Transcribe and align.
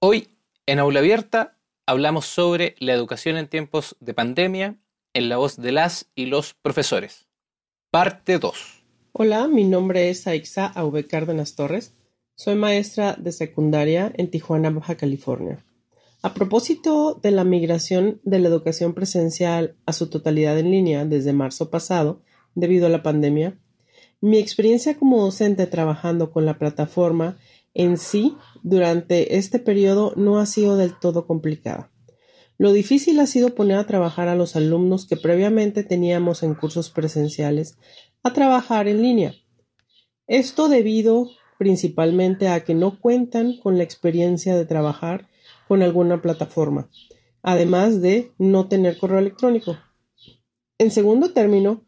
Hoy, 0.00 0.28
en 0.66 0.78
Aula 0.78 1.00
Abierta, 1.00 1.58
hablamos 1.84 2.24
sobre 2.24 2.76
la 2.78 2.92
educación 2.92 3.36
en 3.36 3.48
tiempos 3.48 3.96
de 3.98 4.14
pandemia 4.14 4.76
en 5.12 5.28
la 5.28 5.38
voz 5.38 5.56
de 5.56 5.72
las 5.72 6.08
y 6.14 6.26
los 6.26 6.54
profesores. 6.54 7.26
Parte 7.90 8.38
2. 8.38 8.84
Hola, 9.10 9.48
mi 9.48 9.64
nombre 9.64 10.08
es 10.08 10.28
Aixa 10.28 10.66
Aube 10.66 11.08
Cárdenas 11.08 11.56
Torres. 11.56 11.94
Soy 12.36 12.54
maestra 12.54 13.16
de 13.18 13.32
secundaria 13.32 14.12
en 14.14 14.30
Tijuana, 14.30 14.70
Baja 14.70 14.96
California. 14.96 15.64
A 16.22 16.32
propósito 16.32 17.18
de 17.20 17.32
la 17.32 17.42
migración 17.42 18.20
de 18.22 18.38
la 18.38 18.46
educación 18.46 18.94
presencial 18.94 19.74
a 19.84 19.92
su 19.92 20.08
totalidad 20.08 20.56
en 20.60 20.70
línea 20.70 21.06
desde 21.06 21.32
marzo 21.32 21.70
pasado, 21.70 22.22
debido 22.54 22.86
a 22.86 22.90
la 22.90 23.02
pandemia, 23.02 23.58
mi 24.20 24.38
experiencia 24.38 24.96
como 24.96 25.24
docente 25.24 25.66
trabajando 25.66 26.30
con 26.30 26.46
la 26.46 26.56
plataforma 26.56 27.36
en 27.78 27.96
sí 27.96 28.36
durante 28.62 29.38
este 29.38 29.58
periodo 29.58 30.12
no 30.16 30.38
ha 30.38 30.46
sido 30.46 30.76
del 30.76 30.98
todo 30.98 31.26
complicada. 31.26 31.90
Lo 32.58 32.72
difícil 32.72 33.20
ha 33.20 33.26
sido 33.26 33.54
poner 33.54 33.78
a 33.78 33.86
trabajar 33.86 34.26
a 34.26 34.34
los 34.34 34.56
alumnos 34.56 35.06
que 35.06 35.16
previamente 35.16 35.84
teníamos 35.84 36.42
en 36.42 36.54
cursos 36.54 36.90
presenciales 36.90 37.78
a 38.24 38.32
trabajar 38.32 38.88
en 38.88 39.00
línea. 39.00 39.32
Esto 40.26 40.68
debido 40.68 41.30
principalmente 41.56 42.48
a 42.48 42.64
que 42.64 42.74
no 42.74 42.98
cuentan 43.00 43.56
con 43.58 43.78
la 43.78 43.84
experiencia 43.84 44.56
de 44.56 44.66
trabajar 44.66 45.28
con 45.68 45.82
alguna 45.82 46.20
plataforma, 46.20 46.90
además 47.42 48.02
de 48.02 48.32
no 48.38 48.68
tener 48.68 48.98
correo 48.98 49.20
electrónico. 49.20 49.78
En 50.78 50.90
segundo 50.90 51.32
término, 51.32 51.87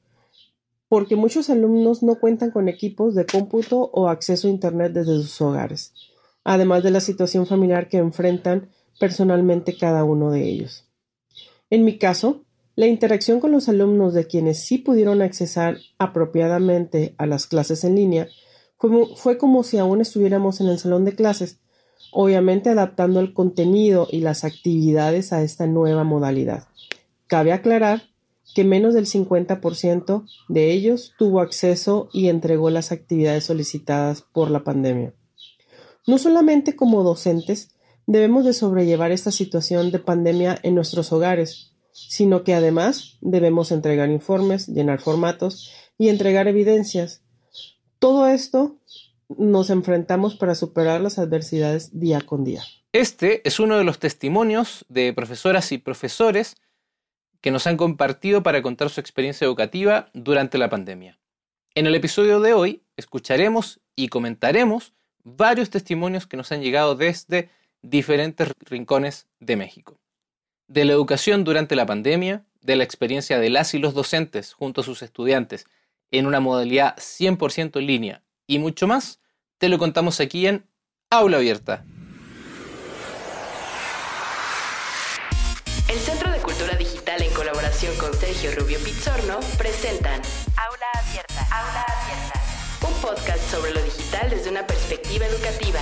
porque 0.91 1.15
muchos 1.15 1.51
alumnos 1.51 2.03
no 2.03 2.17
cuentan 2.17 2.51
con 2.51 2.69
equipos 2.69 3.15
de 3.15 3.25
cómputo 3.25 3.91
o 3.93 4.09
acceso 4.09 4.49
a 4.49 4.51
Internet 4.51 4.93
desde 4.93 5.23
sus 5.23 5.41
hogares, 5.41 5.95
además 6.43 6.83
de 6.83 6.91
la 6.91 6.99
situación 6.99 7.47
familiar 7.47 7.89
que 7.89 7.99
enfrentan 7.99 8.71
personalmente 8.99 9.77
cada 9.79 10.03
uno 10.03 10.33
de 10.33 10.49
ellos. 10.49 10.89
En 11.71 11.85
mi 11.85 11.97
caso, 11.97 12.45
la 12.75 12.89
interacción 12.89 13.39
con 13.39 13.53
los 13.53 13.69
alumnos 13.69 14.15
de 14.15 14.27
quienes 14.27 14.65
sí 14.65 14.79
pudieron 14.79 15.23
accesar 15.23 15.79
apropiadamente 15.97 17.15
a 17.19 17.27
las 17.27 17.47
clases 17.47 17.85
en 17.85 17.95
línea 17.95 18.27
fue 19.15 19.39
como 19.39 19.63
si 19.63 19.79
aún 19.79 20.01
estuviéramos 20.01 20.61
en 20.61 20.67
el 20.67 20.81
salón 20.81 21.05
de 21.05 21.15
clases, 21.15 21.61
obviamente 22.11 22.69
adaptando 22.69 23.21
el 23.21 23.33
contenido 23.33 24.09
y 24.11 24.23
las 24.23 24.43
actividades 24.43 25.33
a 25.33 25.45
esta 25.45 25.69
nueva 25.69 26.03
modalidad. 26.03 26.67
Cabe 27.29 27.53
aclarar 27.53 28.11
que 28.55 28.65
menos 28.65 28.95
del 28.95 29.07
50% 29.07 30.25
de 30.49 30.73
ellos 30.73 31.15
tuvo 31.19 31.41
acceso 31.41 32.09
y 32.13 32.29
entregó 32.29 32.71
las 32.71 32.93
actividades 32.93 33.45
solicitadas 33.45 34.23
por 34.23 34.51
la 34.51 34.65
pandemia. 34.65 35.15
No 36.07 36.19
solamente 36.19 36.77
como 36.77 37.03
docentes 37.03 37.75
debemos 38.07 38.45
de 38.45 38.53
sobrellevar 38.53 39.13
esta 39.13 39.31
situación 39.31 39.93
de 39.93 39.99
pandemia 39.99 40.59
en 40.63 40.75
nuestros 40.75 41.13
hogares, 41.13 41.77
sino 41.93 42.45
que 42.45 42.55
además 42.55 43.19
debemos 43.21 43.73
entregar 43.73 44.11
informes, 44.11 44.69
llenar 44.69 45.01
formatos 45.01 45.73
y 45.99 46.09
entregar 46.09 46.49
evidencias. 46.49 47.23
Todo 47.99 48.27
esto 48.29 48.79
nos 49.29 49.71
enfrentamos 49.71 50.37
para 50.37 50.55
superar 50.55 51.01
las 51.01 51.19
adversidades 51.19 51.99
día 52.01 52.21
con 52.21 52.45
día. 52.45 52.63
Este 52.93 53.47
es 53.47 53.61
uno 53.61 53.77
de 53.79 53.85
los 53.85 54.01
testimonios 54.01 54.85
de 54.89 55.13
profesoras 55.13 55.71
y 55.71 55.79
profesores 55.79 56.57
que 57.41 57.51
nos 57.51 57.67
han 57.67 57.77
compartido 57.77 58.43
para 58.43 58.63
contar 58.63 58.91
su 58.91 59.01
experiencia 59.01 59.45
educativa 59.45 60.11
durante 60.13 60.59
la 60.59 60.69
pandemia. 60.69 61.19
En 61.75 61.87
el 61.87 61.95
episodio 61.95 62.41
de 62.41 62.53
hoy 62.53 62.83
escucharemos 62.97 63.81
y 63.97 64.09
comentaremos 64.09 64.93
varios 65.23 65.71
testimonios 65.71 66.27
que 66.27 66.37
nos 66.37 66.53
han 66.53 66.63
llegado 66.63 66.95
desde 66.95 67.51
diferentes 67.83 68.53
rincones 68.61 69.27
de 69.39 69.57
México. 69.57 69.99
De 70.67 70.85
la 70.85 70.93
educación 70.93 71.45
durante 71.45 71.77
la 71.77 71.87
pandemia, 71.87 72.45
de 72.61 72.77
la 72.77 72.85
experiencia 72.85 73.39
de 73.39 73.51
las 73.51 73.75
y 73.75 73.79
los 73.79 73.95
docentes 73.95 74.53
junto 74.53 74.83
a 74.83 74.85
sus 74.85 75.03
estudiantes 75.03 75.67
en 76.11 76.27
una 76.27 76.41
modalidad 76.41 76.97
100% 76.97 77.79
en 77.79 77.87
línea 77.87 78.23
y 78.47 78.59
mucho 78.59 78.87
más, 78.87 79.21
te 79.59 79.69
lo 79.69 79.79
contamos 79.79 80.21
aquí 80.21 80.47
en 80.47 80.67
Aula 81.09 81.37
Abierta. 81.37 81.85
Sergio 88.21 88.51
Rubio 88.55 88.79
Pizzorno 88.81 89.41
presentan 89.57 90.21
Aula 90.55 90.87
Abierta. 90.93 91.41
Aula 91.51 91.87
Abierta. 91.89 92.41
Un 92.87 92.93
podcast 93.01 93.43
sobre 93.51 93.73
lo 93.73 93.83
digital 93.83 94.29
desde 94.29 94.51
una 94.51 94.67
perspectiva 94.67 95.25
educativa. 95.25 95.81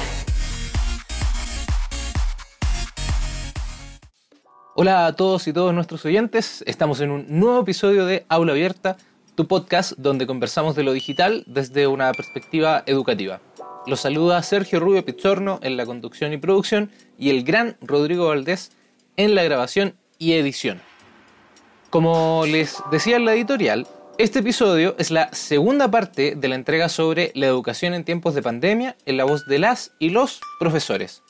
Hola 4.76 5.06
a 5.06 5.16
todos 5.16 5.48
y 5.48 5.52
todos 5.52 5.74
nuestros 5.74 6.04
oyentes. 6.04 6.62
Estamos 6.68 7.00
en 7.00 7.10
un 7.10 7.26
nuevo 7.28 7.62
episodio 7.62 8.06
de 8.06 8.24
Aula 8.28 8.52
Abierta, 8.52 8.98
tu 9.34 9.48
podcast 9.48 9.94
donde 9.98 10.28
conversamos 10.28 10.76
de 10.76 10.84
lo 10.84 10.92
digital 10.92 11.42
desde 11.48 11.88
una 11.88 12.12
perspectiva 12.12 12.84
educativa. 12.86 13.40
Los 13.84 14.02
saluda 14.02 14.40
Sergio 14.44 14.78
Rubio 14.78 15.04
Pizzorno 15.04 15.58
en 15.60 15.76
la 15.76 15.86
conducción 15.86 16.32
y 16.32 16.36
producción 16.36 16.92
y 17.18 17.30
el 17.30 17.42
gran 17.42 17.76
Rodrigo 17.80 18.28
Valdés 18.28 18.70
en 19.16 19.34
la 19.34 19.42
grabación 19.42 19.96
y 20.20 20.34
edición. 20.34 20.87
Como 21.90 22.44
les 22.44 22.82
decía 22.90 23.16
en 23.16 23.24
la 23.24 23.32
editorial, 23.32 23.86
este 24.18 24.40
episodio 24.40 24.94
es 24.98 25.10
la 25.10 25.32
segunda 25.32 25.90
parte 25.90 26.34
de 26.36 26.48
la 26.48 26.54
entrega 26.54 26.90
sobre 26.90 27.32
la 27.34 27.46
educación 27.46 27.94
en 27.94 28.04
tiempos 28.04 28.34
de 28.34 28.42
pandemia 28.42 28.94
en 29.06 29.16
la 29.16 29.24
voz 29.24 29.46
de 29.46 29.58
las 29.58 29.92
y 29.98 30.10
los 30.10 30.42
profesores. 30.60 31.22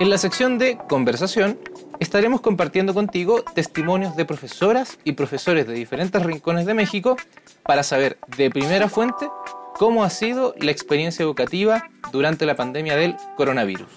En 0.00 0.10
la 0.10 0.18
sección 0.18 0.58
de 0.58 0.78
conversación 0.88 1.60
estaremos 2.00 2.40
compartiendo 2.40 2.92
contigo 2.92 3.44
testimonios 3.54 4.16
de 4.16 4.24
profesoras 4.24 4.98
y 5.04 5.12
profesores 5.12 5.68
de 5.68 5.74
diferentes 5.74 6.24
rincones 6.24 6.66
de 6.66 6.74
México 6.74 7.16
para 7.62 7.84
saber 7.84 8.18
de 8.36 8.50
primera 8.50 8.88
fuente 8.88 9.30
cómo 9.78 10.02
ha 10.02 10.10
sido 10.10 10.56
la 10.58 10.72
experiencia 10.72 11.22
educativa 11.22 11.88
durante 12.10 12.46
la 12.46 12.56
pandemia 12.56 12.96
del 12.96 13.14
coronavirus. 13.36 13.90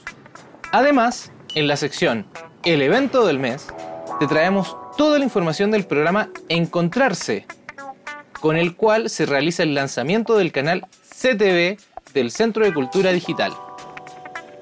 Además, 0.72 1.32
en 1.56 1.68
la 1.68 1.76
sección 1.76 2.28
El 2.64 2.84
evento 2.84 3.26
del 3.26 3.40
mes, 3.40 3.66
te 4.20 4.28
traemos 4.28 4.78
toda 4.98 5.20
la 5.20 5.26
información 5.26 5.72
del 5.72 5.86
programa 5.86 6.30
Encontrarse, 6.50 7.46
con 8.40 8.58
el 8.58 8.76
cual 8.76 9.10
se 9.10 9.26
realiza 9.26 9.64
el 9.64 9.74
lanzamiento 9.74 10.38
del 10.38 10.52
canal 10.52 10.88
CTV 11.10 11.78
del 12.14 12.32
Centro 12.32 12.66
de 12.66 12.74
Cultura 12.74 13.12
Digital. 13.12 13.54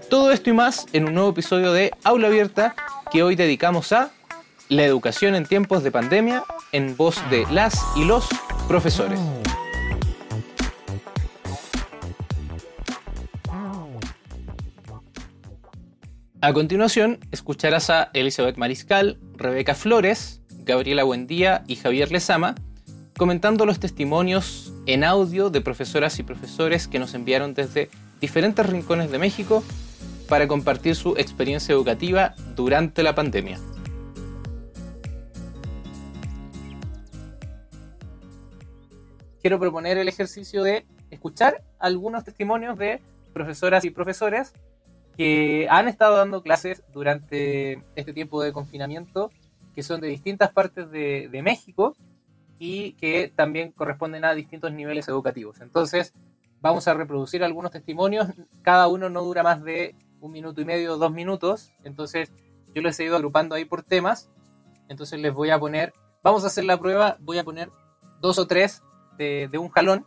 Todo 0.10 0.32
esto 0.32 0.50
y 0.50 0.54
más 0.54 0.88
en 0.94 1.08
un 1.08 1.14
nuevo 1.14 1.30
episodio 1.30 1.72
de 1.72 1.92
Aula 2.04 2.28
Abierta 2.28 2.76
que 3.12 3.24
hoy 3.24 3.36
dedicamos 3.36 3.92
a 3.92 4.12
la 4.68 4.84
educación 4.84 5.36
en 5.36 5.46
tiempos 5.46 5.84
de 5.84 5.92
pandemia 5.92 6.44
en 6.72 6.96
voz 6.96 7.18
de 7.30 7.46
las 7.52 7.80
y 7.96 8.06
los 8.06 8.28
profesores. 8.68 9.20
A 16.42 16.54
continuación, 16.54 17.20
escucharás 17.32 17.90
a 17.90 18.12
Elizabeth 18.14 18.56
Mariscal, 18.56 19.20
Rebeca 19.40 19.74
Flores, 19.74 20.42
Gabriela 20.66 21.06
Buendía 21.06 21.64
y 21.66 21.78
Javier 21.78 22.12
Lezama 22.12 22.56
comentando 23.18 23.66
los 23.66 23.80
testimonios 23.80 24.74
en 24.86 25.04
audio 25.04 25.50
de 25.50 25.62
profesoras 25.62 26.20
y 26.20 26.24
profesores 26.24 26.88
que 26.88 27.00
nos 27.00 27.14
enviaron 27.14 27.54
desde 27.54 27.90
diferentes 28.22 28.66
rincones 28.66 29.12
de 29.12 29.18
México 29.18 29.64
para 30.28 30.48
compartir 30.48 30.96
su 30.96 31.16
experiencia 31.18 31.74
educativa 31.74 32.36
durante 32.56 33.02
la 33.02 33.16
pandemia. 33.16 33.60
Quiero 39.42 39.60
proponer 39.60 39.98
el 39.98 40.08
ejercicio 40.08 40.64
de 40.64 40.86
escuchar 41.12 41.64
algunos 41.80 42.24
testimonios 42.24 42.78
de 42.78 43.02
profesoras 43.34 43.86
y 43.86 43.90
profesores 43.90 44.54
que 45.20 45.68
han 45.70 45.90
estado 45.90 46.16
dando 46.16 46.42
clases 46.42 46.82
durante 46.94 47.84
este 47.98 48.14
tiempo 48.14 48.42
de 48.42 48.54
confinamiento, 48.54 49.32
que 49.80 49.84
son 49.84 50.02
de 50.02 50.10
distintas 50.10 50.52
partes 50.52 50.92
de, 50.92 51.42
México 51.42 51.96
y 52.60 52.96
que 52.96 53.32
también 53.34 53.72
corresponden 53.72 54.26
a 54.26 54.34
distintos 54.34 54.74
niveles 54.74 55.08
educativos. 55.08 55.62
Entonces, 55.62 56.14
vamos 56.60 56.90
a 56.90 56.94
reproducir 56.94 57.46
algunos 57.46 57.72
testimonios. 57.72 58.28
Cada 58.62 58.90
uno 58.90 59.10
no 59.10 59.24
dura 59.24 59.42
más 59.42 59.64
de 59.64 59.96
un 60.20 60.34
minuto 60.34 60.60
y 60.60 60.66
medio, 60.66 60.98
dos 60.98 61.14
minutos. 61.14 61.72
Entonces, 61.86 62.34
yo 62.76 62.82
les 62.82 63.00
he 63.00 63.06
ido 63.06 63.16
agrupando 63.16 63.56
ahí 63.56 63.64
por 63.64 63.84
temas. 63.84 64.30
Entonces, 64.90 65.18
les 65.18 65.34
voy 65.34 65.50
a 65.50 65.58
poner, 65.58 65.94
vamos 66.24 66.44
a 66.44 66.48
hacer 66.48 66.66
la 66.66 66.78
prueba, 66.78 67.16
voy 67.22 67.38
a 67.38 67.46
poner 67.46 67.70
dos 68.20 68.38
o 68.38 68.48
tres 68.48 68.84
de, 69.18 69.50
un 69.58 69.70
jalón 69.70 70.06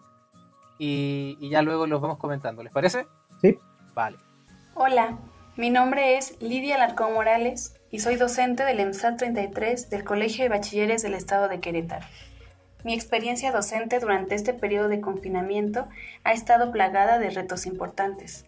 y, 0.78 1.38
y 1.40 1.48
ya 1.48 1.62
luego 1.62 1.86
los 1.86 2.02
vamos 2.02 2.18
comentando. 2.18 2.62
¿Les 2.62 2.74
parece? 2.74 3.06
Sí. 3.40 3.58
Vale. 3.94 4.18
Hola, 4.74 5.18
mi 5.56 5.70
nombre 5.70 6.18
es 6.18 6.36
Lidia 6.42 6.76
Larcón 6.76 7.14
Morales 7.14 7.78
y 7.92 8.00
soy 8.00 8.16
docente 8.16 8.64
del 8.64 8.80
EMSAT 8.80 9.18
33 9.18 9.90
del 9.90 10.02
Colegio 10.02 10.44
de 10.44 10.48
Bachilleres 10.48 11.02
del 11.02 11.12
Estado 11.12 11.48
de 11.48 11.60
Querétaro. 11.60 12.06
Mi 12.84 12.94
experiencia 12.94 13.52
docente 13.52 13.98
durante 13.98 14.34
este 14.34 14.54
periodo 14.54 14.88
de 14.88 15.02
confinamiento 15.02 15.86
ha 16.24 16.32
estado 16.32 16.72
plagada 16.72 17.18
de 17.18 17.28
retos 17.28 17.66
importantes. 17.66 18.46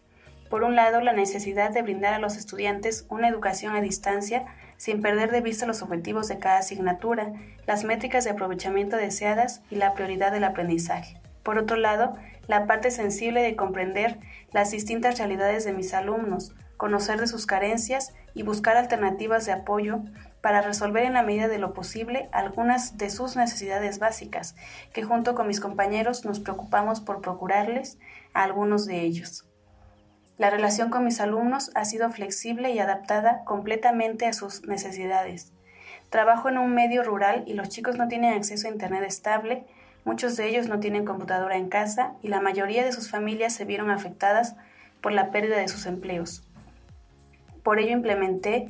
Por 0.49 0.65
un 0.65 0.77
lado, 0.77 1.03
la 1.03 1.13
necesidad 1.13 1.73
de 1.73 1.83
brindar 1.83 2.15
a 2.15 2.19
los 2.19 2.39
estudiantes 2.39 3.05
una 3.11 3.29
educación 3.29 3.77
a 3.77 3.83
distancia 3.83 4.47
sin 4.79 5.03
perder 5.03 5.31
de 5.31 5.43
vista 5.43 5.67
los 5.67 5.83
objetivos 5.83 6.27
de 6.29 6.39
cada 6.39 6.59
asignatura, 6.59 7.35
las 7.67 7.85
métricas 7.85 8.25
de 8.25 8.31
aprovechamiento 8.31 8.97
deseadas 8.97 9.61
y 9.71 9.77
la 9.77 9.93
prioridad 9.93 10.33
del 10.33 10.45
aprendizaje. 10.45 11.21
Por 11.43 11.59
otro 11.59 11.77
lado, 11.77 12.17
la 12.49 12.67
parte 12.67 12.91
sensible 12.91 13.43
de 13.43 13.57
comprender 13.57 14.19
las 14.53 14.71
distintas 14.71 15.19
realidades 15.19 15.67
de 15.67 15.75
mis 15.75 15.93
alumnos, 15.93 16.55
conocer 16.85 17.19
de 17.19 17.27
sus 17.27 17.47
carencias 17.47 18.13
y 18.35 18.43
buscar 18.43 18.77
alternativas 18.77 19.47
de 19.47 19.53
apoyo 19.53 20.01
para 20.43 20.61
resolver 20.61 21.05
en 21.05 21.15
la 21.15 21.23
medida 21.23 21.49
de 21.49 21.57
lo 21.57 21.73
posible 21.73 22.29
algunas 22.31 22.99
de 22.99 23.09
sus 23.09 23.37
necesidades 23.37 23.99
básicas, 23.99 24.55
que 24.93 25.03
junto 25.03 25.35
con 25.35 25.47
mis 25.47 25.61
compañeros 25.61 26.27
nos 26.27 26.41
preocupamos 26.41 27.01
por 27.01 27.23
procurarles 27.23 27.97
a 28.35 28.43
algunos 28.43 28.85
de 28.85 29.01
ellos. 29.01 29.47
La 30.37 30.51
relación 30.51 30.91
con 30.91 31.07
mis 31.07 31.23
alumnos 31.23 31.71
ha 31.75 31.87
sido 31.87 32.11
flexible 32.11 32.71
y 32.73 32.79
adaptada 32.79 33.45
completamente 33.47 34.27
a 34.27 34.35
sus 34.35 34.67
necesidades. 34.67 35.55
Trabajo 36.11 36.51
en 36.51 36.59
un 36.59 36.75
medio 36.75 37.03
rural 37.03 37.45
y 37.47 37.55
los 37.55 37.71
chicos 37.71 37.97
no 37.97 38.09
tienen 38.09 38.35
acceso 38.35 38.69
a 38.69 38.73
Internet 38.73 39.05
estable, 39.05 39.65
muchos 40.05 40.37
de 40.37 40.49
ellos 40.49 40.69
no 40.69 40.81
tienen 40.81 41.07
computadora 41.07 41.57
en 41.57 41.71
casa 41.71 42.13
y 42.21 42.29
la 42.29 42.43
mayoría 42.43 42.85
de 42.85 42.93
sus 42.93 43.11
familias 43.11 43.55
se 43.55 43.65
vieron 43.65 43.91
afectadas 43.91 44.55
por 45.01 45.13
la 45.13 45.31
pérdida 45.31 45.57
de 45.57 45.69
sus 45.69 45.87
empleos. 45.87 46.45
Por 47.65 47.81
ello 47.81 47.91
implementé 47.91 48.69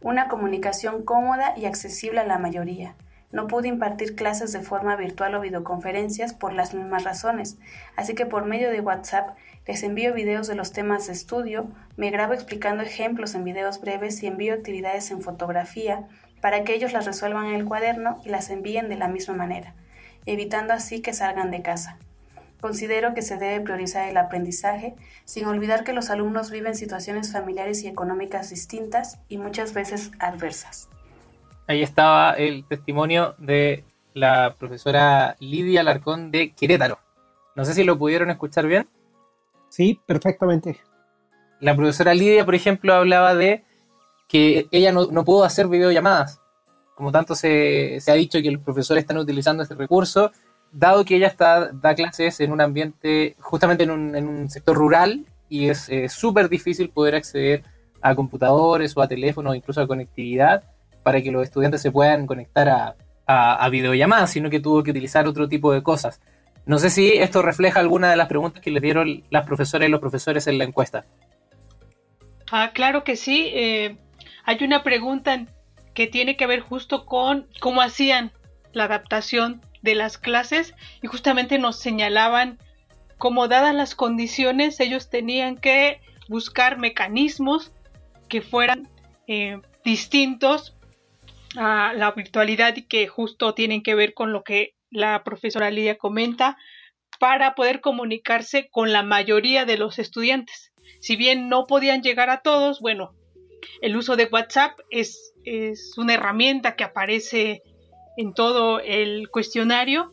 una 0.00 0.26
comunicación 0.26 1.04
cómoda 1.04 1.54
y 1.56 1.66
accesible 1.66 2.20
a 2.20 2.26
la 2.26 2.38
mayoría. 2.38 2.96
No 3.32 3.46
pude 3.46 3.68
impartir 3.68 4.16
clases 4.16 4.52
de 4.52 4.62
forma 4.62 4.96
virtual 4.96 5.36
o 5.36 5.40
videoconferencias 5.40 6.34
por 6.34 6.52
las 6.52 6.74
mismas 6.74 7.04
razones, 7.04 7.58
así 7.94 8.14
que 8.14 8.26
por 8.26 8.46
medio 8.46 8.70
de 8.70 8.80
WhatsApp 8.80 9.36
les 9.66 9.84
envío 9.84 10.14
videos 10.14 10.48
de 10.48 10.56
los 10.56 10.72
temas 10.72 11.06
de 11.06 11.12
estudio, 11.12 11.68
me 11.96 12.10
grabo 12.10 12.32
explicando 12.32 12.82
ejemplos 12.82 13.36
en 13.36 13.44
videos 13.44 13.80
breves 13.80 14.20
y 14.22 14.26
envío 14.26 14.54
actividades 14.54 15.12
en 15.12 15.20
fotografía 15.20 16.08
para 16.40 16.64
que 16.64 16.74
ellos 16.74 16.92
las 16.92 17.04
resuelvan 17.04 17.46
en 17.46 17.54
el 17.54 17.66
cuaderno 17.66 18.20
y 18.24 18.30
las 18.30 18.50
envíen 18.50 18.88
de 18.88 18.96
la 18.96 19.06
misma 19.06 19.34
manera, 19.34 19.74
evitando 20.26 20.72
así 20.72 21.02
que 21.02 21.12
salgan 21.12 21.50
de 21.52 21.62
casa. 21.62 21.98
Considero 22.60 23.14
que 23.14 23.22
se 23.22 23.36
debe 23.36 23.60
priorizar 23.60 24.08
el 24.08 24.16
aprendizaje, 24.16 24.94
sin 25.24 25.46
olvidar 25.46 25.84
que 25.84 25.92
los 25.92 26.10
alumnos 26.10 26.50
viven 26.50 26.74
situaciones 26.74 27.32
familiares 27.32 27.82
y 27.82 27.88
económicas 27.88 28.50
distintas 28.50 29.18
y 29.28 29.38
muchas 29.38 29.72
veces 29.72 30.10
adversas. 30.18 30.88
Ahí 31.66 31.82
estaba 31.82 32.32
el 32.32 32.64
testimonio 32.66 33.34
de 33.38 33.84
la 34.12 34.56
profesora 34.58 35.36
Lidia 35.38 35.82
Larcón 35.82 36.30
de 36.30 36.52
Querétaro. 36.52 36.98
No 37.54 37.64
sé 37.64 37.74
si 37.74 37.84
lo 37.84 37.98
pudieron 37.98 38.30
escuchar 38.30 38.66
bien. 38.66 38.88
Sí, 39.68 40.00
perfectamente. 40.04 40.80
La 41.60 41.76
profesora 41.76 42.12
Lidia, 42.12 42.44
por 42.44 42.54
ejemplo, 42.54 42.92
hablaba 42.94 43.34
de 43.34 43.64
que 44.28 44.68
ella 44.70 44.92
no, 44.92 45.06
no 45.06 45.24
pudo 45.24 45.44
hacer 45.44 45.68
videollamadas. 45.68 46.40
Como 46.94 47.12
tanto 47.12 47.34
se, 47.34 47.98
ha 48.06 48.12
dicho 48.12 48.42
que 48.42 48.50
los 48.50 48.62
profesores 48.62 49.02
están 49.02 49.16
utilizando 49.16 49.62
este 49.62 49.74
recurso, 49.74 50.32
dado 50.72 51.04
que 51.04 51.16
ella 51.16 51.26
está, 51.26 51.70
da 51.72 51.94
clases 51.94 52.40
en 52.40 52.52
un 52.52 52.60
ambiente, 52.60 53.36
justamente 53.40 53.84
en 53.84 53.90
un, 53.90 54.50
sector 54.50 54.76
rural, 54.76 55.26
y 55.48 55.68
es 55.68 55.90
súper 56.08 56.48
difícil 56.48 56.90
poder 56.90 57.14
acceder 57.16 57.64
a 58.00 58.14
computadores 58.14 58.96
o 58.96 59.02
a 59.02 59.08
teléfonos, 59.08 59.56
incluso 59.56 59.80
a 59.80 59.86
conectividad, 59.86 60.64
para 61.02 61.20
que 61.20 61.30
los 61.30 61.42
estudiantes 61.42 61.82
se 61.82 61.90
puedan 61.90 62.26
conectar 62.26 62.68
a, 62.68 62.96
a 63.26 63.68
videollamadas, 63.68 64.30
sino 64.30 64.50
que 64.50 64.60
tuvo 64.60 64.82
que 64.82 64.90
utilizar 64.90 65.26
otro 65.26 65.48
tipo 65.48 65.72
de 65.72 65.82
cosas. 65.82 66.20
No 66.66 66.78
sé 66.78 66.90
si 66.90 67.08
esto 67.12 67.42
refleja 67.42 67.80
alguna 67.80 68.10
de 68.10 68.16
las 68.16 68.28
preguntas 68.28 68.62
que 68.62 68.70
les 68.70 68.82
dieron 68.82 69.24
las 69.30 69.46
profesoras 69.46 69.88
y 69.88 69.90
los 69.90 70.00
profesores 70.00 70.46
en 70.46 70.58
la 70.58 70.64
encuesta. 70.64 71.04
Ah, 72.50 72.70
claro 72.74 73.04
que 73.04 73.16
sí. 73.16 73.50
Eh, 73.54 73.96
hay 74.44 74.64
una 74.64 74.82
pregunta 74.82 75.46
que 75.94 76.06
tiene 76.06 76.36
que 76.36 76.46
ver 76.46 76.60
justo 76.60 77.06
con 77.06 77.48
cómo 77.60 77.82
hacían 77.82 78.32
la 78.72 78.84
adaptación 78.84 79.60
de 79.82 79.94
las 79.94 80.18
clases 80.18 80.74
y 81.02 81.06
justamente 81.06 81.58
nos 81.58 81.78
señalaban 81.78 82.58
cómo 83.18 83.48
dadas 83.48 83.74
las 83.74 83.94
condiciones 83.94 84.80
ellos 84.80 85.10
tenían 85.10 85.56
que 85.56 86.00
buscar 86.28 86.78
mecanismos 86.78 87.72
que 88.28 88.40
fueran 88.40 88.88
eh, 89.26 89.60
distintos 89.84 90.76
a 91.56 91.92
la 91.94 92.12
virtualidad 92.12 92.76
y 92.76 92.82
que 92.82 93.08
justo 93.08 93.54
tienen 93.54 93.82
que 93.82 93.94
ver 93.94 94.14
con 94.14 94.32
lo 94.32 94.44
que 94.44 94.74
la 94.90 95.22
profesora 95.24 95.70
Lidia 95.70 95.98
comenta, 95.98 96.56
para 97.18 97.54
poder 97.54 97.80
comunicarse 97.80 98.68
con 98.70 98.92
la 98.92 99.02
mayoría 99.02 99.64
de 99.64 99.76
los 99.76 99.98
estudiantes. 99.98 100.72
Si 101.00 101.16
bien 101.16 101.48
no 101.48 101.66
podían 101.66 102.02
llegar 102.02 102.30
a 102.30 102.40
todos, 102.40 102.80
bueno, 102.80 103.14
el 103.82 103.96
uso 103.96 104.16
de 104.16 104.28
WhatsApp 104.30 104.78
es, 104.90 105.34
es 105.44 105.96
una 105.98 106.14
herramienta 106.14 106.76
que 106.76 106.84
aparece 106.84 107.62
en 108.20 108.34
todo 108.34 108.80
el 108.80 109.30
cuestionario 109.30 110.12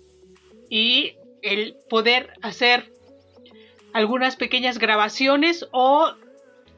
y 0.70 1.18
el 1.42 1.76
poder 1.90 2.32
hacer 2.42 2.94
algunas 3.92 4.38
pequeñas 4.38 4.80
grabaciones 4.80 5.68
o 5.72 6.14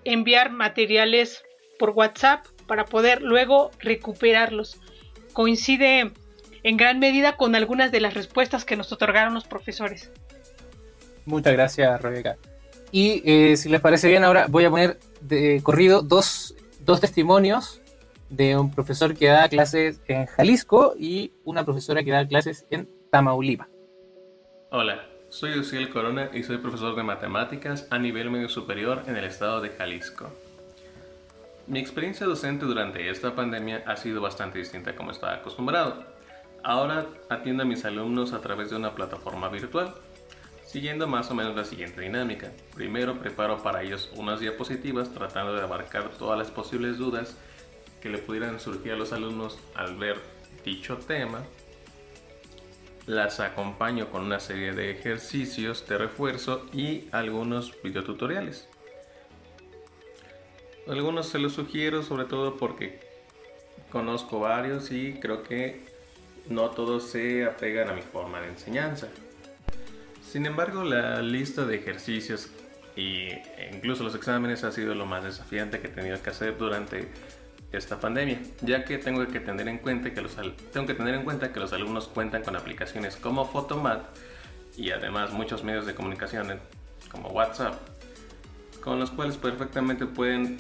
enviar 0.06 0.50
materiales 0.50 1.44
por 1.78 1.92
WhatsApp 1.92 2.48
para 2.66 2.86
poder 2.86 3.22
luego 3.22 3.70
recuperarlos. 3.78 4.80
Coincide 5.34 6.12
en 6.64 6.78
gran 6.78 6.98
medida 6.98 7.38
con 7.38 7.54
algunas 7.54 7.92
de 7.92 8.02
las 8.02 8.16
respuestas 8.16 8.66
que 8.66 8.76
nos 8.76 8.92
otorgaron 8.92 9.36
los 9.36 9.46
profesores. 9.46 10.12
Muchas 11.26 11.54
gracias, 11.54 12.02
Rebeca. 12.02 12.38
Y 12.92 13.22
eh, 13.24 13.56
si 13.56 13.70
les 13.70 13.82
parece 13.82 14.08
bien, 14.08 14.24
ahora 14.24 14.48
voy 14.50 14.66
a 14.66 14.72
poner 14.72 15.00
de 15.22 15.62
corrido 15.62 16.02
dos, 16.02 16.56
dos 16.80 17.00
testimonios 17.00 17.79
de 18.30 18.58
un 18.58 18.72
profesor 18.72 19.16
que 19.16 19.28
da 19.28 19.50
clases 19.50 20.02
en 20.08 20.26
Jalisco 20.28 20.94
y 20.98 21.34
una 21.44 21.66
profesora 21.66 22.04
que 22.04 22.12
da 22.12 22.28
clases 22.28 22.66
en 22.70 22.90
Tamaulipas. 23.12 23.68
Hola, 24.72 25.08
soy 25.30 25.56
Luciel 25.56 25.90
Corona 25.90 26.30
y 26.34 26.44
soy 26.44 26.58
profesor 26.58 26.96
de 26.96 27.04
matemáticas 27.04 27.88
a 27.90 27.98
nivel 27.98 28.30
medio 28.30 28.50
superior 28.50 29.04
en 29.08 29.18
el 29.18 29.26
estado 29.26 29.62
de 29.62 29.70
Jalisco. 29.70 30.30
Mi 31.66 31.80
experiencia 31.80 32.26
docente 32.26 32.66
durante 32.66 33.10
esta 33.10 33.36
pandemia 33.36 33.84
ha 33.86 33.96
sido 33.96 34.22
bastante 34.22 34.60
distinta 34.60 34.92
a 34.92 34.96
como 34.96 35.12
estaba 35.12 35.36
acostumbrado. 35.36 36.04
Ahora 36.64 37.08
atiendo 37.30 37.64
a 37.64 37.66
mis 37.66 37.86
alumnos 37.86 38.34
a 38.34 38.42
través 38.42 38.70
de 38.70 38.76
una 38.76 38.94
plataforma 38.94 39.50
virtual, 39.50 39.94
siguiendo 40.66 41.08
más 41.08 41.32
o 41.32 41.36
menos 41.36 41.56
la 41.56 41.66
siguiente 41.66 42.02
dinámica. 42.02 42.52
Primero 42.76 43.20
preparo 43.20 43.62
para 43.64 43.82
ellos 43.82 44.12
unas 44.16 44.40
diapositivas 44.40 45.10
tratando 45.10 45.56
de 45.56 45.62
abarcar 45.62 46.10
todas 46.10 46.38
las 46.38 46.52
posibles 46.52 46.98
dudas 46.98 47.36
que 48.02 48.10
le 48.10 48.18
pudieran 48.18 48.60
surgir 48.60 48.94
a 48.94 48.96
los 48.96 49.14
alumnos 49.14 49.58
al 49.76 49.98
ver 49.98 50.18
dicho 50.64 50.98
tema. 50.98 51.44
Las 53.06 53.40
acompaño 53.40 54.10
con 54.10 54.24
una 54.24 54.40
serie 54.40 54.74
de 54.74 54.92
ejercicios 54.92 55.88
de 55.88 55.98
refuerzo 55.98 56.66
y 56.74 57.08
algunos 57.12 57.82
videotutoriales. 57.82 58.68
Algunos 60.88 61.28
se 61.28 61.40
los 61.40 61.54
sugiero 61.54 62.04
sobre 62.04 62.26
todo 62.26 62.58
porque 62.58 63.00
conozco 63.92 64.40
varios 64.40 64.92
y 64.92 65.20
creo 65.20 65.44
que 65.44 65.86
no 66.50 66.70
todos 66.72 67.10
se 67.10 67.46
apegan 67.46 67.90
a 67.90 67.94
mi 67.94 68.02
forma 68.02 68.42
de 68.42 68.50
enseñanza. 68.50 69.08
Sin 70.24 70.46
embargo, 70.46 70.84
la 70.84 71.22
lista 71.22 71.66
de 71.66 71.76
ejercicios 71.78 72.50
e 72.96 73.72
incluso 73.74 74.04
los 74.04 74.14
exámenes 74.16 74.64
ha 74.64 74.72
sido 74.72 74.94
lo 74.94 75.06
más 75.06 75.24
desafiante 75.24 75.80
que 75.80 75.88
he 75.88 75.92
tenido 75.92 76.22
que 76.22 76.30
hacer 76.30 76.58
durante 76.58 77.08
esta 77.72 78.00
pandemia, 78.00 78.42
ya 78.62 78.84
que 78.84 78.98
tengo 78.98 79.26
que 79.28 79.40
tener 79.40 79.68
en 79.68 79.78
cuenta 79.78 80.12
que 80.14 80.22
los, 80.22 80.36
tengo 80.72 80.88
que 80.88 80.96
tener 80.96 81.16
en 81.16 81.24
cuenta 81.24 81.54
que 81.54 81.60
los 81.60 81.72
alumnos 81.72 82.08
cuentan 82.08 82.44
con 82.44 82.56
aplicaciones 82.56 83.16
como 83.16 83.46
Photomat 83.46 84.06
y 84.76 84.92
además 84.92 85.32
muchos 85.32 85.64
medios 85.64 85.86
de 85.86 85.94
comunicación 85.94 86.60
como 87.12 87.30
WhatsApp, 87.30 87.76
con 88.82 89.00
los 89.00 89.12
cuales 89.12 89.38
perfectamente 89.38 90.06
pueden 90.06 90.58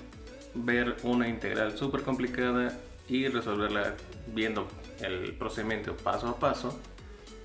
ver 0.53 0.97
una 1.03 1.27
integral 1.27 1.77
súper 1.77 2.03
complicada 2.03 2.77
y 3.07 3.27
resolverla 3.27 3.95
viendo 4.27 4.67
el 5.01 5.33
procedimiento 5.33 5.95
paso 5.97 6.27
a 6.27 6.39
paso 6.39 6.79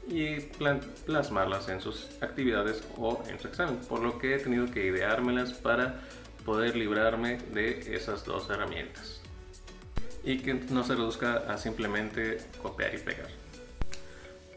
y 0.07 0.41
plasmarlas 1.07 1.71
en 1.71 1.81
sus 1.81 2.11
actividades 2.21 2.87
o 2.99 3.23
en 3.29 3.41
su 3.41 3.49
examen, 3.49 3.77
por 3.89 4.01
lo 4.01 4.19
que 4.19 4.35
he 4.35 4.39
tenido 4.39 4.71
que 4.71 4.87
ideármelas 4.87 5.55
para 5.55 6.03
poder 6.45 6.77
librarme 6.77 7.39
de 7.55 7.95
esas 7.95 8.25
dos 8.27 8.51
herramientas 8.51 9.24
y 10.25 10.39
que 10.39 10.55
no 10.55 10.85
se 10.85 10.95
reduzca 10.95 11.45
a 11.49 11.59
simplemente 11.59 12.39
copiar 12.63 12.95
y 12.95 12.99
pegar. 12.99 13.29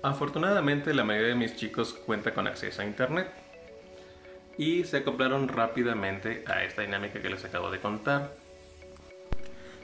Afortunadamente 0.03 0.93
la 0.93 1.03
mayoría 1.03 1.29
de 1.29 1.35
mis 1.35 1.55
chicos 1.55 1.93
cuenta 1.93 2.33
con 2.33 2.47
acceso 2.47 2.81
a 2.81 2.85
internet 2.85 3.29
y 4.57 4.83
se 4.85 4.97
acoplaron 4.97 5.47
rápidamente 5.47 6.43
a 6.47 6.63
esta 6.63 6.81
dinámica 6.81 7.21
que 7.21 7.29
les 7.29 7.43
acabo 7.45 7.69
de 7.69 7.79
contar 7.79 8.31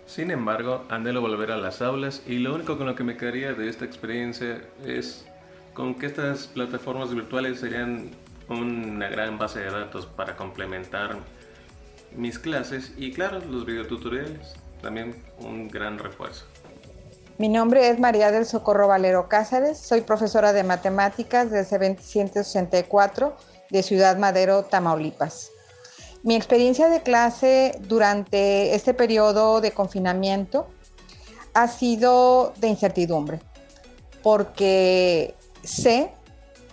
sin 0.06 0.32
embargo, 0.32 0.86
anhelo 0.90 1.22
volver 1.22 1.52
a 1.52 1.58
las 1.58 1.82
aulas 1.82 2.24
y 2.28 2.38
lo 2.38 2.54
único 2.54 2.78
con 2.78 2.88
lo 2.88 2.96
que 2.96 3.04
me 3.04 3.18
quedaría 3.18 3.54
de 3.54 3.70
esta 3.70 3.86
experiencia 3.86 4.62
es 4.86 5.26
con 5.74 5.96
que 5.96 6.08
estas 6.08 6.48
plataformas 6.48 7.14
virtuales 7.14 7.60
serían 7.60 8.12
una 8.50 9.08
gran 9.08 9.38
base 9.38 9.62
de 9.62 9.72
datos 9.72 10.06
para 10.06 10.36
complementar 10.36 11.18
mis 12.16 12.38
clases 12.38 12.94
y 12.98 13.12
claro, 13.12 13.40
los 13.50 13.66
videotutoriales, 13.66 14.56
también 14.84 15.16
un 15.40 15.68
gran 15.70 15.98
refuerzo. 15.98 16.46
Mi 17.40 17.50
nombre 17.50 17.90
es 17.90 18.00
María 18.00 18.30
del 18.30 18.46
Socorro 18.46 18.88
Valero 18.88 19.28
Cáceres, 19.28 19.80
soy 19.80 20.02
profesora 20.02 20.54
de 20.54 20.64
matemáticas 20.64 21.50
desde 21.50 21.80
1964 21.80 23.36
de 23.72 23.82
Ciudad 23.82 24.18
Madero, 24.18 24.66
Tamaulipas. 24.66 25.50
Mi 26.22 26.36
experiencia 26.36 26.90
de 26.90 27.02
clase 27.02 27.80
durante 27.82 28.76
este 28.76 28.94
periodo 28.94 29.62
de 29.62 29.72
confinamiento 29.72 30.68
ha 31.56 31.68
sido 31.68 32.54
de 32.58 32.68
incertidumbre, 32.68 33.40
porque 34.22 35.34
sé 35.64 36.12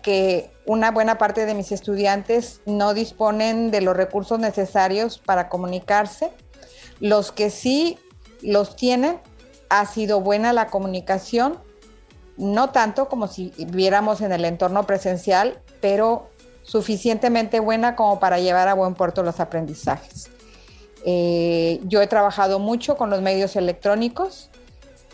que 0.02 0.50
una 0.66 0.90
buena 0.90 1.18
parte 1.18 1.46
de 1.46 1.54
mis 1.54 1.72
estudiantes 1.72 2.60
no 2.66 2.94
disponen 2.94 3.70
de 3.70 3.80
los 3.80 3.96
recursos 3.96 4.38
necesarios 4.38 5.18
para 5.18 5.48
comunicarse. 5.48 6.30
Los 7.00 7.32
que 7.32 7.50
sí 7.50 7.98
los 8.42 8.76
tienen, 8.76 9.20
ha 9.68 9.86
sido 9.86 10.20
buena 10.20 10.52
la 10.52 10.66
comunicación, 10.66 11.58
no 12.36 12.70
tanto 12.70 13.08
como 13.08 13.26
si 13.26 13.52
viviéramos 13.56 14.20
en 14.20 14.32
el 14.32 14.44
entorno 14.44 14.86
presencial, 14.86 15.60
pero 15.80 16.30
suficientemente 16.62 17.60
buena 17.60 17.96
como 17.96 18.20
para 18.20 18.38
llevar 18.38 18.68
a 18.68 18.74
buen 18.74 18.94
puerto 18.94 19.22
los 19.22 19.40
aprendizajes. 19.40 20.30
Eh, 21.04 21.80
yo 21.84 22.02
he 22.02 22.06
trabajado 22.06 22.58
mucho 22.58 22.96
con 22.96 23.10
los 23.10 23.22
medios 23.22 23.56
electrónicos, 23.56 24.50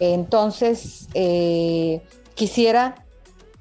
entonces 0.00 1.09
eh, 1.14 2.02
quisiera 2.35 3.07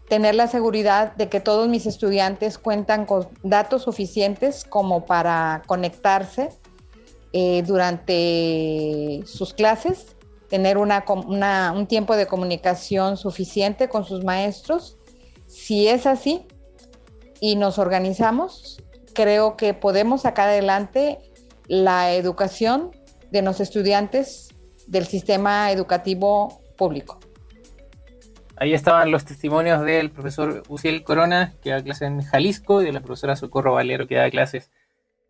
tener 0.10 0.36
la 0.36 0.48
seguridad 0.48 1.15
de 1.15 1.29
que 1.29 1.39
todos 1.39 1.67
mis 1.67 1.86
estudiantes 1.86 2.58
cuentan 2.58 3.05
con 3.05 3.27
datos 3.44 3.84
suficientes 3.84 4.65
como 4.65 5.05
para 5.05 5.63
conectarse 5.65 6.50
eh, 7.38 7.63
durante 7.63 9.20
sus 9.25 9.54
clases, 9.54 10.15
tener 10.48 10.77
un 10.77 11.86
tiempo 11.86 12.15
de 12.15 12.27
comunicación 12.27 13.18
suficiente 13.18 13.89
con 13.89 14.06
sus 14.06 14.24
maestros. 14.24 14.98
Si 15.46 15.89
es 15.89 16.06
así 16.06 16.48
y 17.42 17.58
nos 17.58 17.77
organizamos, 17.77 18.82
creo 19.13 19.58
que 19.58 19.74
podemos 19.74 20.22
sacar 20.22 20.48
adelante 20.48 21.20
la 21.68 22.13
educación 22.13 22.92
de 23.32 23.42
los 23.42 23.60
estudiantes 23.60 24.56
del 24.88 25.06
sistema 25.06 25.74
educativo 25.74 26.62
público. 26.77 27.20
Ahí 28.56 28.74
estaban 28.74 29.12
los 29.12 29.25
testimonios 29.25 29.84
del 29.84 30.10
profesor 30.10 30.63
Uciel 30.70 31.04
Corona, 31.04 31.54
que 31.62 31.72
da 31.72 31.84
clases 31.84 32.04
en 32.04 32.22
Jalisco, 32.22 32.82
y 32.82 32.86
de 32.86 32.94
la 32.94 33.01
profesora 33.01 33.36
Socorro 33.36 33.74
Valero, 33.74 34.08
que 34.08 34.15
da 34.15 34.30
clases 34.30 34.72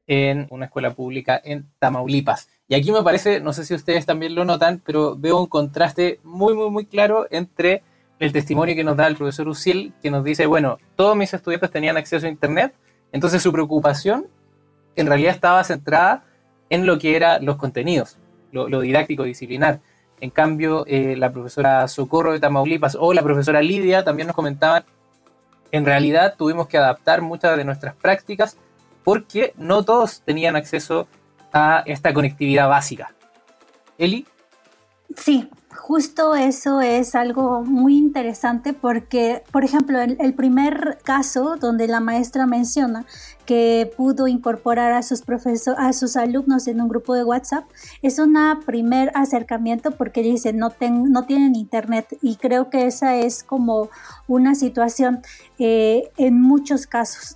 en 0.07 0.47
una 0.49 0.65
escuela 0.65 0.91
pública 0.91 1.39
en 1.43 1.67
Tamaulipas. 1.79 2.49
Y 2.67 2.75
aquí 2.75 2.91
me 2.91 3.03
parece, 3.03 3.39
no 3.39 3.53
sé 3.53 3.65
si 3.65 3.73
ustedes 3.73 4.05
también 4.05 4.35
lo 4.35 4.45
notan, 4.45 4.81
pero 4.85 5.15
veo 5.15 5.39
un 5.39 5.47
contraste 5.47 6.19
muy, 6.23 6.53
muy, 6.53 6.69
muy 6.69 6.85
claro 6.85 7.27
entre 7.29 7.83
el 8.19 8.31
testimonio 8.31 8.75
que 8.75 8.83
nos 8.83 8.97
da 8.97 9.07
el 9.07 9.15
profesor 9.15 9.47
Uciel, 9.47 9.93
que 10.01 10.09
nos 10.09 10.23
dice, 10.23 10.45
bueno, 10.45 10.77
todos 10.95 11.15
mis 11.15 11.33
estudiantes 11.33 11.69
tenían 11.69 11.97
acceso 11.97 12.25
a 12.25 12.29
Internet, 12.29 12.73
entonces 13.11 13.41
su 13.41 13.51
preocupación 13.51 14.27
en 14.95 15.07
realidad 15.07 15.33
estaba 15.33 15.63
centrada 15.63 16.23
en 16.69 16.85
lo 16.85 16.97
que 16.97 17.15
eran 17.15 17.45
los 17.45 17.57
contenidos, 17.57 18.17
lo, 18.51 18.69
lo 18.69 18.81
didáctico 18.81 19.23
disciplinar. 19.23 19.79
En 20.21 20.29
cambio, 20.29 20.85
eh, 20.87 21.15
la 21.17 21.31
profesora 21.31 21.87
Socorro 21.87 22.31
de 22.31 22.39
Tamaulipas 22.39 22.95
o 22.99 23.13
la 23.13 23.21
profesora 23.21 23.61
Lidia 23.61 24.03
también 24.03 24.27
nos 24.27 24.35
comentaban, 24.35 24.85
en 25.71 25.85
realidad 25.85 26.35
tuvimos 26.37 26.67
que 26.67 26.77
adaptar 26.77 27.21
muchas 27.21 27.57
de 27.57 27.65
nuestras 27.65 27.95
prácticas 27.95 28.57
porque 29.05 29.53
no 29.55 29.85
todos 29.85 30.21
tenían 30.25 30.57
acceso 30.57 31.07
a 31.53 31.83
esta 31.85 32.13
conectividad 32.13 32.67
básica. 32.67 33.13
Eli. 33.97 34.25
Sí, 35.15 35.49
justo 35.73 36.35
eso 36.35 36.81
es 36.81 37.15
algo 37.15 37.63
muy 37.63 37.95
interesante 37.97 38.73
porque, 38.73 39.43
por 39.51 39.63
ejemplo, 39.63 40.01
el, 40.01 40.17
el 40.19 40.33
primer 40.33 40.97
caso 41.03 41.55
donde 41.57 41.87
la 41.87 42.01
maestra 42.01 42.45
menciona 42.45 43.05
que 43.45 43.91
pudo 43.95 44.27
incorporar 44.27 44.91
a 44.93 45.01
sus 45.01 45.21
profesores, 45.21 45.79
a 45.79 45.93
sus 45.93 46.15
alumnos 46.15 46.67
en 46.67 46.81
un 46.81 46.87
grupo 46.87 47.13
de 47.13 47.23
WhatsApp, 47.23 47.65
es 48.01 48.19
un 48.19 48.35
primer 48.65 49.11
acercamiento 49.15 49.91
porque 49.91 50.21
dice 50.21 50.53
no, 50.53 50.73
no 50.79 51.23
tienen 51.25 51.55
internet 51.55 52.17
y 52.21 52.35
creo 52.35 52.69
que 52.69 52.85
esa 52.85 53.15
es 53.15 53.43
como 53.43 53.89
una 54.27 54.55
situación 54.55 55.21
eh, 55.59 56.11
en 56.17 56.41
muchos 56.41 56.87
casos. 56.87 57.35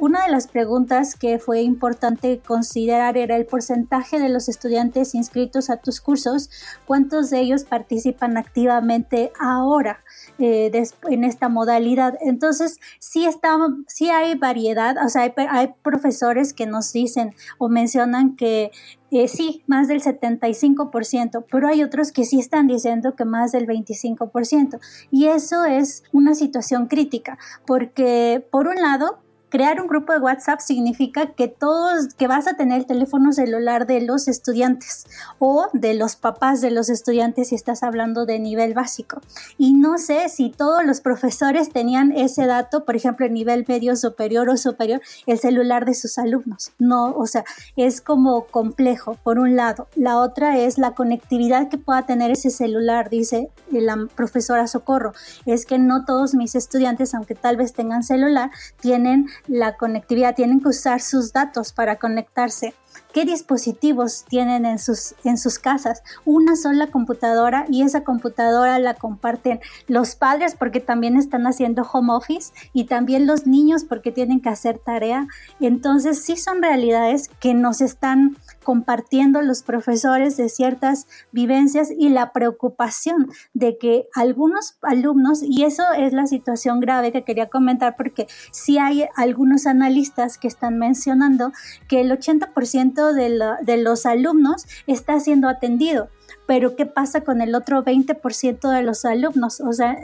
una 0.00 0.24
de 0.24 0.30
las 0.30 0.48
preguntas 0.48 1.14
que 1.14 1.38
fue 1.38 1.62
importante 1.62 2.40
considerar 2.44 3.16
era 3.16 3.36
el 3.36 3.46
porcentaje 3.46 4.18
de 4.18 4.28
los 4.28 4.48
estudiantes 4.48 5.14
inscritos 5.14 5.70
a 5.70 5.76
tus 5.76 6.00
cursos, 6.00 6.50
cuántos 6.86 7.30
de 7.30 7.40
ellos 7.40 7.64
participan 7.64 8.36
activamente 8.36 9.30
ahora. 9.38 10.00
Eh, 10.40 10.70
en 11.10 11.24
esta 11.24 11.48
modalidad. 11.48 12.16
Entonces, 12.20 12.78
sí, 13.00 13.26
está, 13.26 13.56
sí 13.88 14.08
hay 14.10 14.36
variedad, 14.36 14.96
o 15.04 15.08
sea, 15.08 15.17
hay, 15.18 15.74
profesores 15.82 16.52
que 16.52 16.66
nos 16.66 16.92
dicen 16.92 17.34
o 17.58 17.68
mencionan 17.68 18.36
que 18.36 18.70
eh, 19.10 19.28
sí, 19.28 19.62
más 19.66 19.88
del 19.88 20.02
75%, 20.02 21.44
pero 21.50 21.68
hay 21.68 21.82
otros 21.82 22.12
que 22.12 22.24
sí 22.24 22.38
están 22.38 22.66
diciendo 22.66 23.14
que 23.16 23.24
más 23.24 23.52
del 23.52 23.66
25%. 23.66 24.78
Y 25.10 25.26
eso 25.26 25.64
es 25.64 26.04
una 26.12 26.34
situación 26.34 26.86
crítica, 26.86 27.38
porque 27.66 28.46
por 28.50 28.68
un 28.68 28.76
lado, 28.76 29.18
crear 29.48 29.80
un 29.80 29.86
grupo 29.86 30.12
de 30.12 30.18
WhatsApp 30.18 30.60
significa 30.60 31.32
que 31.32 31.48
todos, 31.48 32.14
que 32.14 32.26
vas 32.26 32.46
a 32.46 32.54
tener 32.54 32.78
el 32.80 32.86
teléfono 32.86 33.32
celular 33.32 33.86
de 33.86 34.00
los 34.00 34.28
estudiantes 34.28 35.06
o 35.38 35.68
de 35.72 35.94
los 35.94 36.16
papás 36.16 36.60
de 36.60 36.70
los 36.70 36.88
estudiantes 36.88 37.48
si 37.48 37.54
estás 37.54 37.82
hablando 37.82 38.26
de 38.26 38.38
nivel 38.38 38.74
básico. 38.74 39.20
Y 39.56 39.74
no 39.74 39.98
sé 39.98 40.28
si 40.28 40.50
todos 40.50 40.84
los 40.84 41.00
profesores 41.00 41.70
tenían 41.70 42.12
ese 42.12 42.46
dato, 42.46 42.84
por 42.84 42.96
ejemplo, 42.96 43.26
en 43.26 43.34
nivel 43.34 43.64
medio 43.66 43.96
superior 43.96 44.48
o 44.48 44.56
superior, 44.56 45.00
el 45.26 45.38
celular 45.38 45.84
de 45.84 45.94
sus 45.94 46.18
alumnos. 46.18 46.72
No, 46.78 47.12
o 47.12 47.26
sea, 47.26 47.44
es 47.76 48.00
como 48.00 48.46
complejo, 48.46 49.14
por 49.22 49.38
un 49.38 49.56
lado. 49.56 49.88
La 49.94 50.18
otra 50.18 50.58
es 50.58 50.78
la 50.78 50.94
conectividad 50.94 51.68
que 51.68 51.78
pueda 51.78 52.06
tener 52.06 52.30
ese 52.30 52.50
celular, 52.50 53.10
dice 53.10 53.50
la 53.70 54.08
profesora 54.14 54.66
Socorro. 54.66 55.12
Es 55.46 55.66
que 55.66 55.78
no 55.78 56.04
todos 56.04 56.34
mis 56.34 56.54
estudiantes, 56.54 57.14
aunque 57.14 57.34
tal 57.34 57.56
vez 57.56 57.72
tengan 57.72 58.02
celular, 58.02 58.50
tienen 58.80 59.26
la 59.46 59.76
conectividad, 59.76 60.34
tienen 60.34 60.60
que 60.60 60.68
usar 60.68 61.00
sus 61.00 61.32
datos 61.32 61.72
para 61.72 61.96
conectarse 61.96 62.74
qué 63.12 63.24
dispositivos 63.24 64.24
tienen 64.28 64.66
en 64.66 64.78
sus, 64.78 65.14
en 65.24 65.38
sus 65.38 65.58
casas. 65.58 66.02
Una 66.24 66.56
sola 66.56 66.88
computadora 66.88 67.64
y 67.68 67.82
esa 67.82 68.04
computadora 68.04 68.78
la 68.78 68.94
comparten 68.94 69.60
los 69.86 70.14
padres 70.14 70.54
porque 70.54 70.80
también 70.80 71.16
están 71.16 71.46
haciendo 71.46 71.82
home 71.90 72.12
office 72.12 72.52
y 72.72 72.84
también 72.84 73.26
los 73.26 73.46
niños 73.46 73.84
porque 73.84 74.12
tienen 74.12 74.40
que 74.40 74.48
hacer 74.48 74.78
tarea. 74.78 75.26
Entonces 75.60 76.22
sí 76.22 76.36
son 76.36 76.62
realidades 76.62 77.28
que 77.40 77.54
nos 77.54 77.80
están 77.80 78.36
compartiendo 78.68 79.40
los 79.40 79.62
profesores 79.62 80.36
de 80.36 80.50
ciertas 80.50 81.06
vivencias 81.32 81.90
y 81.90 82.10
la 82.10 82.34
preocupación 82.34 83.30
de 83.54 83.78
que 83.78 84.08
algunos 84.14 84.76
alumnos, 84.82 85.42
y 85.42 85.62
eso 85.64 85.84
es 85.96 86.12
la 86.12 86.26
situación 86.26 86.78
grave 86.78 87.10
que 87.10 87.24
quería 87.24 87.48
comentar 87.48 87.96
porque 87.96 88.26
sí 88.50 88.76
hay 88.76 89.06
algunos 89.16 89.66
analistas 89.66 90.36
que 90.36 90.48
están 90.48 90.78
mencionando 90.78 91.50
que 91.88 92.02
el 92.02 92.10
80% 92.10 93.14
de, 93.14 93.76
los 93.78 94.04
alumnos 94.04 94.66
está 94.86 95.18
siendo 95.18 95.48
atendido 95.48 96.10
pero 96.46 96.76
¿qué 96.76 96.84
pasa 96.84 97.22
con 97.22 97.40
el 97.40 97.54
otro 97.54 97.84
20% 97.84 98.70
de 98.70 98.82
los 98.82 99.04
alumnos? 99.06 99.60
O 99.60 99.72
sea, 99.72 99.98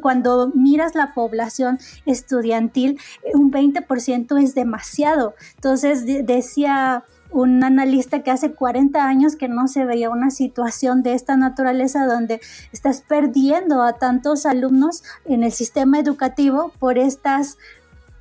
cuando 0.00 0.50
miras 0.54 0.94
la 0.94 1.12
población 1.14 1.78
estudiantil, 2.06 2.98
un 3.34 3.50
20% 3.50 4.42
es 4.42 4.54
demasiado. 4.54 5.34
Entonces, 5.56 6.04
decía 6.06 7.04
un 7.32 7.64
analista 7.64 8.22
que 8.22 8.30
hace 8.30 8.52
40 8.52 9.04
años 9.04 9.36
que 9.36 9.48
no 9.48 9.68
se 9.68 9.84
veía 9.84 10.10
una 10.10 10.30
situación 10.30 11.02
de 11.02 11.14
esta 11.14 11.36
naturaleza 11.36 12.06
donde 12.06 12.40
estás 12.72 13.02
perdiendo 13.02 13.82
a 13.82 13.94
tantos 13.94 14.46
alumnos 14.46 15.02
en 15.24 15.42
el 15.42 15.52
sistema 15.52 15.98
educativo 15.98 16.72
por 16.78 16.98
estas 16.98 17.58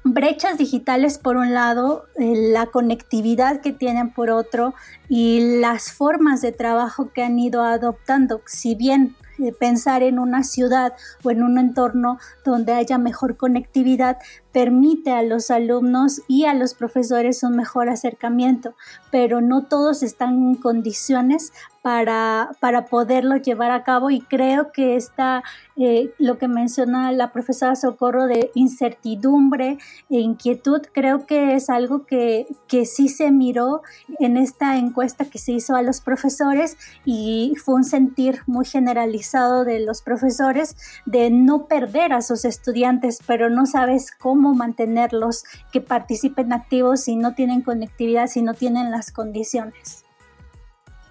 brechas 0.03 0.58
digitales 0.58 1.18
por 1.18 1.38
un 1.38 1.53
lado, 1.53 2.06
eh, 2.18 2.50
la 2.51 2.65
conectividad 2.68 3.62
que 3.62 3.72
tienen 3.72 4.12
por 4.12 4.32
otro 4.32 4.74
y 5.10 5.60
las 5.60 5.91
formas 5.91 6.41
de 6.41 6.51
trabajo 6.51 7.12
que 7.13 7.24
han 7.24 7.38
ido 7.38 7.63
adoptando. 7.63 8.41
Si 8.46 8.75
bien 8.75 9.15
eh, 9.39 9.53
pensar 9.53 10.03
en 10.03 10.20
una 10.20 10.44
ciudad 10.44 10.94
o 11.24 11.32
en 11.32 11.44
un 11.44 11.58
entorno 11.58 12.20
donde 12.44 12.74
haya 12.74 12.98
mejor 12.98 13.38
conectividad 13.38 14.18
permite 14.51 15.12
a 15.12 15.24
los 15.24 15.51
alumnos 15.51 16.22
y 16.27 16.46
a 16.46 16.53
los 16.53 16.74
profesores 16.74 17.43
un 17.43 17.55
mejor 17.55 17.89
acercamiento, 17.89 18.74
pero 19.12 19.41
no 19.41 19.63
todos 19.63 20.03
están 20.03 20.34
en 20.36 20.55
condiciones 20.55 21.53
para, 21.81 22.51
para 22.60 22.86
poderlo 22.86 23.38
llevar 23.38 23.72
a 23.72 23.84
cabo 23.84 24.12
y 24.12 24.22
creo 24.22 24.72
que 24.72 24.96
está 24.96 25.43
eh, 25.77 26.13
lo 26.20 26.38
que 26.38 26.48
menciona 26.48 27.12
la 27.12 27.31
profesora 27.31 27.75
Socorro 27.75 28.27
de 28.27 28.51
incertidumbre 28.53 29.79
e 30.10 30.20
inquietud, 30.20 30.81
creo 30.91 31.25
que 31.25 31.55
es 31.55 31.70
algo 31.70 32.05
que, 32.05 32.46
que 32.67 32.86
sí 32.86 33.10
se 33.10 33.31
miró 33.31 33.81
en 34.20 34.38
esta 34.38 34.77
encuesta 34.77 35.25
que 35.25 35.39
se 35.39 35.53
hizo 35.53 35.75
a 35.75 35.81
los 35.81 36.01
profesores 36.01 36.77
y 37.03 37.53
fue 37.63 37.75
un 37.75 37.84
sentir 37.84 38.41
muy 38.46 38.65
generalizado 38.65 39.65
de 39.65 39.79
los 39.79 40.03
profesores 40.03 40.75
de 41.05 41.31
no 41.31 41.65
perder 41.65 42.13
a 42.13 42.22
sus 42.22 42.46
estudiantes, 42.46 43.20
pero 43.25 43.50
no 43.50 43.65
sabes 43.65 44.12
cómo 44.12 44.40
mantenerlos 44.50 45.43
que 45.71 45.81
participen 45.81 46.53
activos 46.53 47.01
si 47.01 47.15
no 47.15 47.33
tienen 47.33 47.62
conectividad, 47.62 48.27
si 48.27 48.41
no 48.41 48.53
tienen 48.53 48.91
las 48.91 49.12
condiciones. 49.12 50.03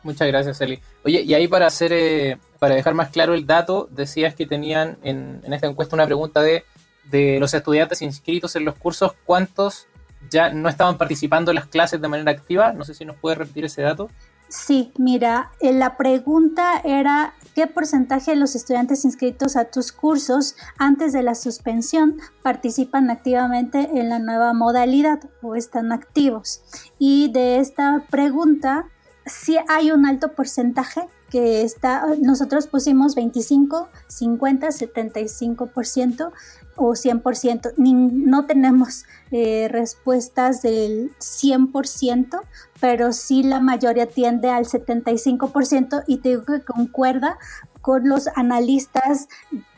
Muchas 0.03 0.29
gracias, 0.29 0.61
Eli. 0.61 0.81
Oye, 1.05 1.23
y 1.23 1.35
ahí 1.35 1.47
para 1.47 1.67
hacer, 1.67 1.93
eh, 1.93 2.39
para 2.59 2.75
dejar 2.75 2.95
más 2.95 3.11
claro 3.11 3.35
el 3.35 3.47
dato, 3.47 3.89
decías 3.91 4.35
que 4.35 4.47
tenían 4.47 4.99
en, 5.03 5.43
esta 5.53 5.67
encuesta 5.67 5.95
una 5.95 6.07
pregunta 6.07 6.41
de, 6.41 6.65
de 7.11 7.39
los 7.39 7.53
estudiantes 7.53 8.01
inscritos 8.03 8.57
en 8.57 8.65
los 8.65 8.77
cursos, 8.77 9.13
¿cuántos 9.25 9.89
ya 10.31 10.51
no 10.51 10.69
estaban 10.69 10.99
participando 10.99 11.51
en 11.51 11.57
las 11.57 11.67
clases 11.67 12.01
de 12.01 12.09
manera 12.09 12.31
activa? 12.31 12.73
No 12.73 12.85
sé 12.85 12.95
si 12.95 13.05
nos 13.05 13.17
puede 13.17 13.37
repetir 13.37 13.65
ese 13.65 13.83
dato. 13.83 14.11
Sí, 14.51 14.93
mira, 14.99 15.53
eh, 15.61 15.73
la 15.73 15.97
pregunta 15.97 16.81
era 16.83 17.35
qué 17.55 17.69
porcentaje 17.69 18.33
de 18.33 18.37
los 18.37 18.57
estudiantes 18.57 19.05
inscritos 19.05 19.55
a 19.55 19.67
tus 19.67 19.93
cursos 19.93 20.57
antes 20.77 21.13
de 21.13 21.23
la 21.23 21.37
suspensión 21.37 22.17
participan 22.43 23.11
activamente 23.11 23.89
en 23.95 24.09
la 24.09 24.19
nueva 24.19 24.53
modalidad 24.53 25.21
o 25.41 25.55
están 25.55 25.93
activos. 25.93 26.63
Y 26.99 27.31
de 27.31 27.61
esta 27.61 28.05
pregunta, 28.11 28.87
sí 29.25 29.57
hay 29.69 29.93
un 29.93 30.05
alto 30.05 30.33
porcentaje 30.33 31.07
que 31.31 31.63
está, 31.63 32.05
nosotros 32.21 32.67
pusimos 32.67 33.15
25, 33.15 33.89
50, 34.09 34.67
75% 34.67 36.33
o 36.81 36.95
100%. 36.95 37.75
no 37.77 38.47
tenemos 38.47 39.05
eh, 39.31 39.69
respuestas 39.71 40.63
del 40.63 41.13
100%, 41.19 42.41
pero 42.81 43.13
sí 43.13 43.43
la 43.43 43.61
mayoría 43.61 44.07
tiende 44.07 44.49
al 44.49 44.65
75% 44.65 46.05
y 46.07 46.19
te 46.19 46.31
digo 46.31 46.45
que 46.47 46.63
concuerda 46.63 47.39
con 47.83 48.09
los 48.09 48.29
analistas 48.35 49.29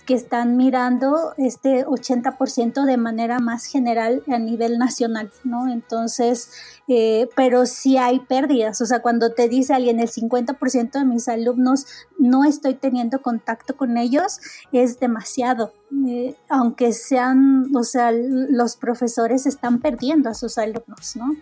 que 0.07 0.15
están 0.15 0.57
mirando 0.57 1.35
este 1.37 1.87
80% 1.87 2.85
de 2.85 2.97
manera 2.97 3.39
más 3.39 3.67
general 3.67 4.23
a 4.29 4.39
nivel 4.39 4.79
nacional, 4.79 5.31
¿no? 5.45 5.69
Entonces, 5.69 6.51
eh, 6.89 7.29
pero 7.37 7.67
sí 7.67 7.97
hay 7.97 8.19
pérdidas, 8.21 8.81
o 8.81 8.87
sea, 8.87 9.01
cuando 9.01 9.33
te 9.33 9.49
dice 9.49 9.75
alguien 9.75 10.01
el 10.01 10.11
50% 10.11 10.99
de 10.99 11.05
mis 11.05 11.29
alumnos 11.29 11.87
no 12.19 12.45
estoy 12.45 12.75
teniendo 12.75 13.23
contacto 13.23 13.77
con 13.77 13.97
ellos, 13.97 14.41
es 14.73 14.99
demasiado, 14.99 15.73
eh, 16.09 16.35
aunque 16.49 16.93
sean, 16.93 17.75
o 17.75 17.85
sea, 17.85 18.11
los 18.13 18.77
profesores 18.77 19.47
están 19.47 19.81
perdiendo 19.81 20.31
a 20.31 20.35
sus 20.35 20.59
alumnos, 20.59 21.17
¿no? 21.17 21.37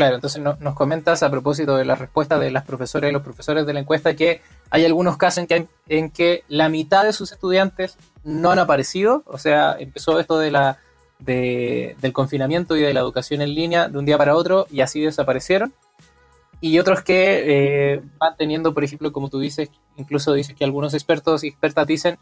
Claro, 0.00 0.14
entonces 0.14 0.42
nos 0.42 0.74
comentas 0.74 1.22
a 1.22 1.30
propósito 1.30 1.76
de 1.76 1.84
la 1.84 1.94
respuesta 1.94 2.38
de 2.38 2.50
las 2.50 2.64
profesoras 2.64 3.10
y 3.10 3.12
los 3.12 3.20
profesores 3.20 3.66
de 3.66 3.74
la 3.74 3.80
encuesta 3.80 4.16
que 4.16 4.40
hay 4.70 4.86
algunos 4.86 5.18
casos 5.18 5.40
en 5.42 5.46
que, 5.46 5.66
en 5.90 6.10
que 6.10 6.42
la 6.48 6.70
mitad 6.70 7.04
de 7.04 7.12
sus 7.12 7.32
estudiantes 7.32 7.98
no 8.24 8.50
han 8.50 8.58
aparecido, 8.58 9.22
o 9.26 9.36
sea, 9.36 9.76
empezó 9.78 10.18
esto 10.18 10.38
de 10.38 10.52
la, 10.52 10.78
del 11.18 12.12
confinamiento 12.14 12.78
y 12.78 12.80
de 12.80 12.94
la 12.94 13.00
educación 13.00 13.42
en 13.42 13.54
línea 13.54 13.90
de 13.90 13.98
un 13.98 14.06
día 14.06 14.16
para 14.16 14.36
otro 14.36 14.66
y 14.70 14.80
así 14.80 15.02
desaparecieron. 15.02 15.74
Y 16.62 16.78
otros 16.78 17.02
que 17.02 17.42
eh, 17.94 18.02
van 18.16 18.38
teniendo, 18.38 18.72
por 18.72 18.84
ejemplo, 18.84 19.12
como 19.12 19.28
tú 19.28 19.38
dices, 19.38 19.68
incluso 19.98 20.32
dices 20.32 20.56
que 20.56 20.64
algunos 20.64 20.94
expertos 20.94 21.44
y 21.44 21.48
expertas 21.48 21.86
dicen, 21.86 22.18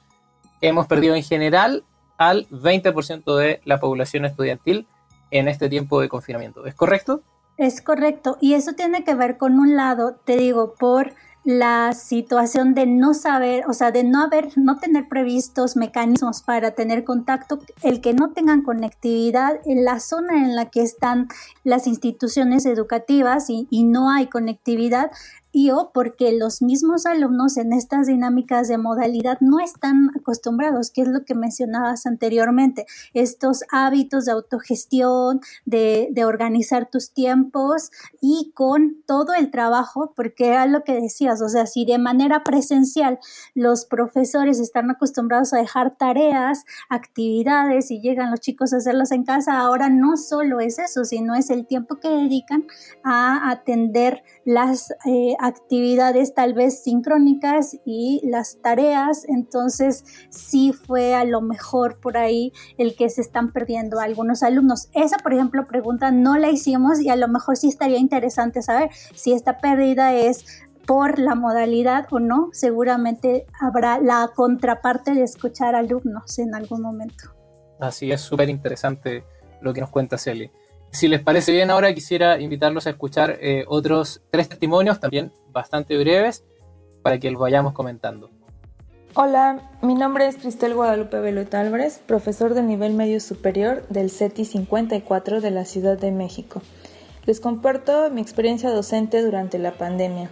hemos 0.60 0.88
perdido 0.88 1.14
en 1.14 1.22
general 1.22 1.84
al 2.16 2.48
20% 2.48 3.36
de 3.36 3.60
la 3.64 3.78
población 3.78 4.24
estudiantil 4.24 4.88
en 5.30 5.46
este 5.46 5.68
tiempo 5.68 6.00
de 6.00 6.08
confinamiento. 6.08 6.66
¿Es 6.66 6.74
correcto? 6.74 7.22
Es 7.58 7.82
correcto. 7.82 8.38
Y 8.40 8.54
eso 8.54 8.72
tiene 8.74 9.04
que 9.04 9.14
ver 9.14 9.36
con 9.36 9.58
un 9.58 9.76
lado, 9.76 10.14
te 10.24 10.36
digo, 10.36 10.74
por 10.78 11.12
la 11.44 11.92
situación 11.92 12.74
de 12.74 12.86
no 12.86 13.14
saber, 13.14 13.64
o 13.68 13.72
sea, 13.72 13.90
de 13.90 14.04
no 14.04 14.22
haber, 14.22 14.50
no 14.56 14.78
tener 14.78 15.08
previstos 15.08 15.76
mecanismos 15.76 16.42
para 16.42 16.72
tener 16.72 17.04
contacto, 17.04 17.58
el 17.82 18.00
que 18.00 18.12
no 18.12 18.30
tengan 18.32 18.62
conectividad 18.62 19.58
en 19.64 19.84
la 19.84 19.98
zona 19.98 20.44
en 20.44 20.54
la 20.54 20.66
que 20.66 20.82
están 20.82 21.28
las 21.64 21.86
instituciones 21.86 22.66
educativas 22.66 23.50
y, 23.50 23.66
y 23.70 23.84
no 23.84 24.10
hay 24.10 24.26
conectividad, 24.26 25.10
y 25.52 25.70
o 25.70 25.90
porque 25.92 26.32
los 26.32 26.62
mismos 26.62 27.06
alumnos 27.06 27.56
en 27.56 27.72
estas 27.72 28.06
dinámicas 28.06 28.68
de 28.68 28.78
modalidad 28.78 29.38
no 29.40 29.60
están 29.60 30.10
acostumbrados, 30.18 30.90
que 30.90 31.02
es 31.02 31.08
lo 31.08 31.24
que 31.24 31.34
mencionabas 31.34 32.06
anteriormente, 32.06 32.86
estos 33.14 33.64
hábitos 33.70 34.26
de 34.26 34.32
autogestión, 34.32 35.40
de, 35.64 36.08
de 36.12 36.24
organizar 36.24 36.88
tus 36.90 37.12
tiempos 37.12 37.90
y 38.20 38.52
con 38.54 39.02
todo 39.06 39.34
el 39.34 39.50
trabajo, 39.50 40.12
porque 40.14 40.48
era 40.48 40.66
lo 40.66 40.84
que 40.84 41.00
decías, 41.00 41.40
o 41.42 41.48
sea, 41.48 41.66
si 41.66 41.84
de 41.84 41.98
manera 41.98 42.44
presencial 42.44 43.18
los 43.54 43.84
profesores 43.84 44.60
están 44.60 44.90
acostumbrados 44.90 45.52
a 45.52 45.58
dejar 45.58 45.96
tareas, 45.96 46.64
actividades 46.88 47.90
y 47.90 48.00
llegan 48.00 48.30
los 48.30 48.40
chicos 48.40 48.72
a 48.72 48.78
hacerlas 48.78 49.12
en 49.12 49.24
casa, 49.24 49.58
ahora 49.58 49.88
no 49.88 50.16
solo 50.16 50.60
es 50.60 50.78
eso, 50.78 51.04
sino 51.04 51.34
es 51.34 51.50
el 51.50 51.66
tiempo 51.66 51.96
que 51.96 52.08
dedican 52.08 52.66
a 53.04 53.50
atender 53.50 54.22
las 54.44 54.90
eh, 55.06 55.36
actividades 55.38 56.34
tal 56.34 56.54
vez 56.54 56.82
sincrónicas 56.82 57.76
y 57.84 58.20
las 58.24 58.60
tareas, 58.62 59.24
entonces 59.28 60.04
sí 60.30 60.72
fue 60.72 61.14
a 61.14 61.24
lo 61.24 61.40
mejor 61.40 62.00
por 62.00 62.16
ahí 62.16 62.52
el 62.76 62.96
que 62.96 63.08
se 63.08 63.20
están 63.20 63.52
perdiendo 63.52 64.00
algunos 64.00 64.42
alumnos. 64.42 64.88
Esa, 64.92 65.18
por 65.18 65.32
ejemplo, 65.34 65.66
pregunta 65.66 66.10
no 66.10 66.36
la 66.36 66.50
hicimos 66.50 67.00
y 67.00 67.10
a 67.10 67.16
lo 67.16 67.28
mejor 67.28 67.56
sí 67.56 67.68
estaría 67.68 67.98
interesante 67.98 68.62
saber 68.62 68.90
si 69.14 69.32
esta 69.32 69.58
pérdida 69.58 70.14
es 70.14 70.44
por 70.86 71.18
la 71.18 71.34
modalidad 71.34 72.06
o 72.10 72.18
no, 72.18 72.48
seguramente 72.52 73.44
habrá 73.60 74.00
la 74.00 74.30
contraparte 74.34 75.12
de 75.12 75.22
escuchar 75.22 75.74
alumnos 75.74 76.38
en 76.38 76.54
algún 76.54 76.80
momento. 76.80 77.24
Así 77.78 78.10
es, 78.10 78.22
súper 78.22 78.48
interesante 78.48 79.22
lo 79.60 79.74
que 79.74 79.82
nos 79.82 79.90
cuenta 79.90 80.16
Celia. 80.16 80.50
Si 80.90 81.06
les 81.06 81.20
parece 81.20 81.52
bien, 81.52 81.70
ahora 81.70 81.92
quisiera 81.94 82.40
invitarlos 82.40 82.86
a 82.86 82.90
escuchar 82.90 83.38
eh, 83.40 83.64
otros 83.68 84.22
tres 84.30 84.48
testimonios, 84.48 85.00
también 85.00 85.32
bastante 85.52 85.96
breves, 85.98 86.44
para 87.02 87.18
que 87.18 87.30
los 87.30 87.40
vayamos 87.40 87.72
comentando. 87.72 88.30
Hola, 89.14 89.70
mi 89.82 89.94
nombre 89.94 90.26
es 90.26 90.36
Cristel 90.36 90.74
Guadalupe 90.74 91.20
Veloet 91.20 91.54
Álvarez, 91.54 92.00
profesor 92.06 92.54
de 92.54 92.62
nivel 92.62 92.94
medio 92.94 93.20
superior 93.20 93.86
del 93.88 94.10
CETI 94.10 94.44
54 94.44 95.40
de 95.40 95.50
la 95.50 95.64
Ciudad 95.64 95.98
de 95.98 96.10
México. 96.10 96.62
Les 97.26 97.40
comparto 97.40 98.10
mi 98.10 98.20
experiencia 98.20 98.70
docente 98.70 99.22
durante 99.22 99.58
la 99.58 99.72
pandemia. 99.72 100.30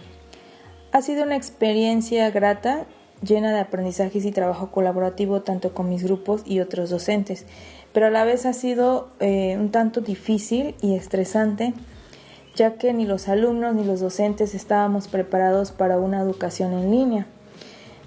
Ha 0.91 1.01
sido 1.01 1.23
una 1.23 1.35
experiencia 1.35 2.31
grata, 2.31 2.85
llena 3.21 3.51
de 3.51 3.59
aprendizajes 3.59 4.25
y 4.25 4.31
trabajo 4.31 4.71
colaborativo 4.71 5.41
tanto 5.41 5.73
con 5.73 5.89
mis 5.89 6.03
grupos 6.03 6.41
y 6.45 6.59
otros 6.59 6.89
docentes 6.89 7.45
pero 7.93 8.07
a 8.07 8.09
la 8.09 8.25
vez 8.25 8.45
ha 8.45 8.53
sido 8.53 9.09
eh, 9.19 9.57
un 9.59 9.71
tanto 9.71 10.01
difícil 10.01 10.75
y 10.81 10.95
estresante, 10.95 11.73
ya 12.55 12.75
que 12.77 12.93
ni 12.93 13.05
los 13.05 13.27
alumnos 13.27 13.75
ni 13.75 13.83
los 13.83 13.99
docentes 13.99 14.55
estábamos 14.55 15.07
preparados 15.07 15.71
para 15.71 15.97
una 15.97 16.21
educación 16.21 16.73
en 16.73 16.91
línea. 16.91 17.27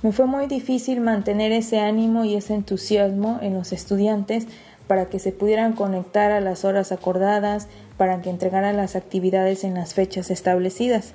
Me 0.03 0.13
fue 0.13 0.27
muy 0.27 0.47
difícil 0.47 1.01
mantener 1.01 1.53
ese 1.53 1.79
ánimo 1.79 2.25
y 2.25 2.35
ese 2.35 2.55
entusiasmo 2.55 3.39
en 3.43 3.55
los 3.55 3.73
estudiantes 3.73 4.47
para 4.87 5.07
que 5.07 5.19
se 5.19 5.31
pudieran 5.31 5.75
conectar 5.75 6.33
a 6.33 6.41
las 6.41 6.65
horas 6.65 6.91
acordadas, 6.91 7.69
para 7.97 8.23
que 8.23 8.31
entregaran 8.31 8.77
las 8.77 8.97
actividades 8.97 9.63
en 9.63 9.75
las 9.75 9.95
fechas 9.95 10.31
establecidas. 10.31 11.13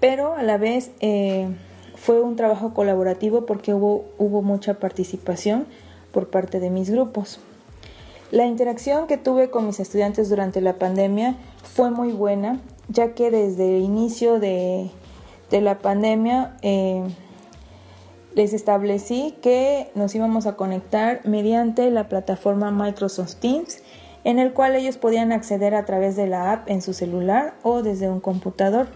Pero 0.00 0.34
a 0.34 0.42
la 0.42 0.56
vez 0.56 0.92
eh, 1.00 1.48
fue 1.96 2.22
un 2.22 2.36
trabajo 2.36 2.72
colaborativo 2.72 3.44
porque 3.44 3.74
hubo, 3.74 4.06
hubo 4.18 4.40
mucha 4.40 4.74
participación 4.74 5.66
por 6.18 6.30
parte 6.30 6.58
de 6.58 6.68
mis 6.68 6.90
grupos. 6.90 7.38
La 8.32 8.44
interacción 8.44 9.06
que 9.06 9.18
tuve 9.18 9.50
con 9.50 9.66
mis 9.66 9.78
estudiantes 9.78 10.28
durante 10.28 10.60
la 10.60 10.72
pandemia 10.72 11.36
fue 11.62 11.92
muy 11.92 12.10
buena, 12.10 12.60
ya 12.88 13.14
que 13.14 13.30
desde 13.30 13.76
el 13.76 13.84
inicio 13.84 14.40
de, 14.40 14.90
la 15.52 15.78
pandemia 15.78 16.56
eh, 16.62 17.04
les 18.34 18.52
establecí 18.52 19.36
que 19.40 19.92
nos 19.94 20.12
íbamos 20.16 20.46
a 20.46 20.56
conectar 20.56 21.20
mediante 21.22 21.88
la 21.92 22.08
plataforma 22.08 22.72
Microsoft 22.72 23.36
Teams, 23.36 23.80
en 24.24 24.40
el 24.40 24.52
cual 24.52 24.74
ellos 24.74 24.96
podían 24.96 25.30
acceder 25.30 25.76
a 25.76 25.84
través 25.84 26.16
de 26.16 26.26
la 26.26 26.50
app 26.50 26.68
en 26.68 26.82
su 26.82 26.94
celular 26.94 27.54
o 27.62 27.82
desde 27.82 28.10
un 28.10 28.18
computador. 28.18 28.88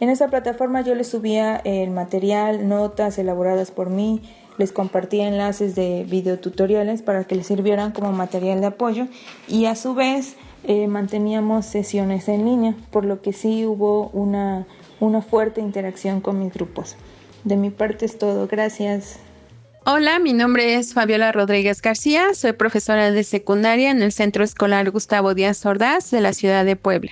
En 0.00 0.10
esa 0.10 0.26
plataforma 0.26 0.80
yo 0.80 0.96
les 0.96 1.06
subía 1.06 1.60
el 1.62 1.92
material, 1.92 2.68
notas 2.68 3.16
elaboradas 3.18 3.70
por 3.70 3.90
mí, 3.90 4.22
les 4.58 4.72
compartía 4.72 5.28
enlaces 5.28 5.74
de 5.74 6.04
videotutoriales 6.08 7.02
para 7.02 7.24
que 7.24 7.34
les 7.34 7.46
sirvieran 7.46 7.92
como 7.92 8.12
material 8.12 8.60
de 8.60 8.66
apoyo 8.66 9.06
y 9.48 9.66
a 9.66 9.76
su 9.76 9.94
vez 9.94 10.36
eh, 10.64 10.86
manteníamos 10.86 11.66
sesiones 11.66 12.28
en 12.28 12.44
línea, 12.44 12.74
por 12.90 13.04
lo 13.04 13.20
que 13.20 13.32
sí 13.32 13.66
hubo 13.66 14.08
una, 14.10 14.66
una 15.00 15.22
fuerte 15.22 15.60
interacción 15.60 16.20
con 16.20 16.38
mis 16.38 16.52
grupos. 16.52 16.96
De 17.44 17.56
mi 17.56 17.70
parte 17.70 18.04
es 18.04 18.18
todo, 18.18 18.46
gracias. 18.46 19.18
Hola, 19.84 20.20
mi 20.20 20.32
nombre 20.32 20.76
es 20.76 20.94
Fabiola 20.94 21.32
Rodríguez 21.32 21.82
García, 21.82 22.34
soy 22.34 22.52
profesora 22.52 23.10
de 23.10 23.24
secundaria 23.24 23.90
en 23.90 24.00
el 24.00 24.12
Centro 24.12 24.44
Escolar 24.44 24.88
Gustavo 24.92 25.34
Díaz 25.34 25.66
Ordaz 25.66 26.12
de 26.12 26.20
la 26.20 26.32
ciudad 26.32 26.64
de 26.64 26.76
Puebla. 26.76 27.10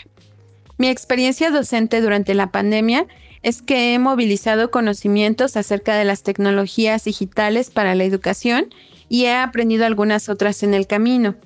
Mi 0.78 0.88
experiencia 0.88 1.50
docente 1.50 2.00
durante 2.00 2.32
la 2.32 2.52
pandemia 2.52 3.06
es 3.42 3.62
que 3.62 3.94
he 3.94 3.98
movilizado 3.98 4.70
conocimientos 4.70 5.56
acerca 5.56 5.96
de 5.96 6.04
las 6.04 6.22
tecnologías 6.22 7.04
digitales 7.04 7.70
para 7.70 7.94
la 7.94 8.04
educación 8.04 8.74
y 9.08 9.24
he 9.24 9.34
aprendido 9.34 9.86
algunas 9.86 10.28
otras 10.28 10.62
en 10.62 10.74
el 10.74 10.86
camino. 10.86 11.36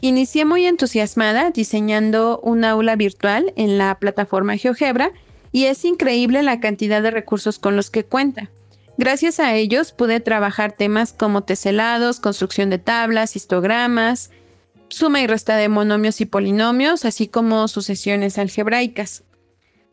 Inicié 0.00 0.44
muy 0.44 0.66
entusiasmada 0.66 1.50
diseñando 1.50 2.38
un 2.40 2.64
aula 2.64 2.94
virtual 2.94 3.52
en 3.56 3.78
la 3.78 3.98
plataforma 3.98 4.56
GeoGebra 4.56 5.12
y 5.50 5.64
es 5.64 5.84
increíble 5.84 6.42
la 6.42 6.60
cantidad 6.60 7.02
de 7.02 7.10
recursos 7.10 7.58
con 7.58 7.74
los 7.74 7.90
que 7.90 8.04
cuenta. 8.04 8.50
Gracias 8.96 9.40
a 9.40 9.54
ellos 9.54 9.92
pude 9.92 10.20
trabajar 10.20 10.72
temas 10.72 11.12
como 11.12 11.42
teselados, 11.44 12.20
construcción 12.20 12.68
de 12.68 12.78
tablas, 12.78 13.36
histogramas, 13.36 14.30
suma 14.88 15.20
y 15.20 15.26
resta 15.26 15.56
de 15.56 15.68
monomios 15.68 16.20
y 16.20 16.26
polinomios, 16.26 17.04
así 17.04 17.28
como 17.28 17.68
sucesiones 17.68 18.38
algebraicas. 18.38 19.24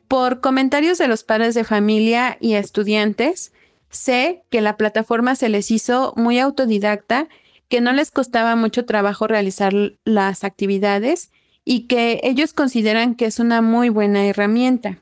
Por 0.08 0.40
comentarios 0.42 0.98
de 0.98 1.08
los 1.08 1.24
padres 1.24 1.56
de 1.56 1.64
familia 1.64 2.38
y 2.40 2.54
estudiantes, 2.54 3.54
sé 3.90 4.44
que 4.50 4.62
la 4.62 4.78
plataforma 4.78 5.36
se 5.36 5.50
les 5.50 5.72
hizo 5.72 6.14
muy 6.16 6.40
autodidacta 6.40 7.28
que 7.70 7.82
no 7.82 7.94
les 7.94 8.12
costaba 8.12 8.56
mucho 8.56 8.86
trabajo 8.86 9.28
realizar 9.28 9.74
las 10.04 10.44
actividades 10.44 11.32
y 11.64 11.88
que 11.88 12.20
ellos 12.24 12.54
consideran 12.54 13.16
que 13.16 13.26
es 13.26 13.40
una 13.40 13.62
muy 13.62 13.90
buena 13.90 14.26
herramienta. 14.26 15.02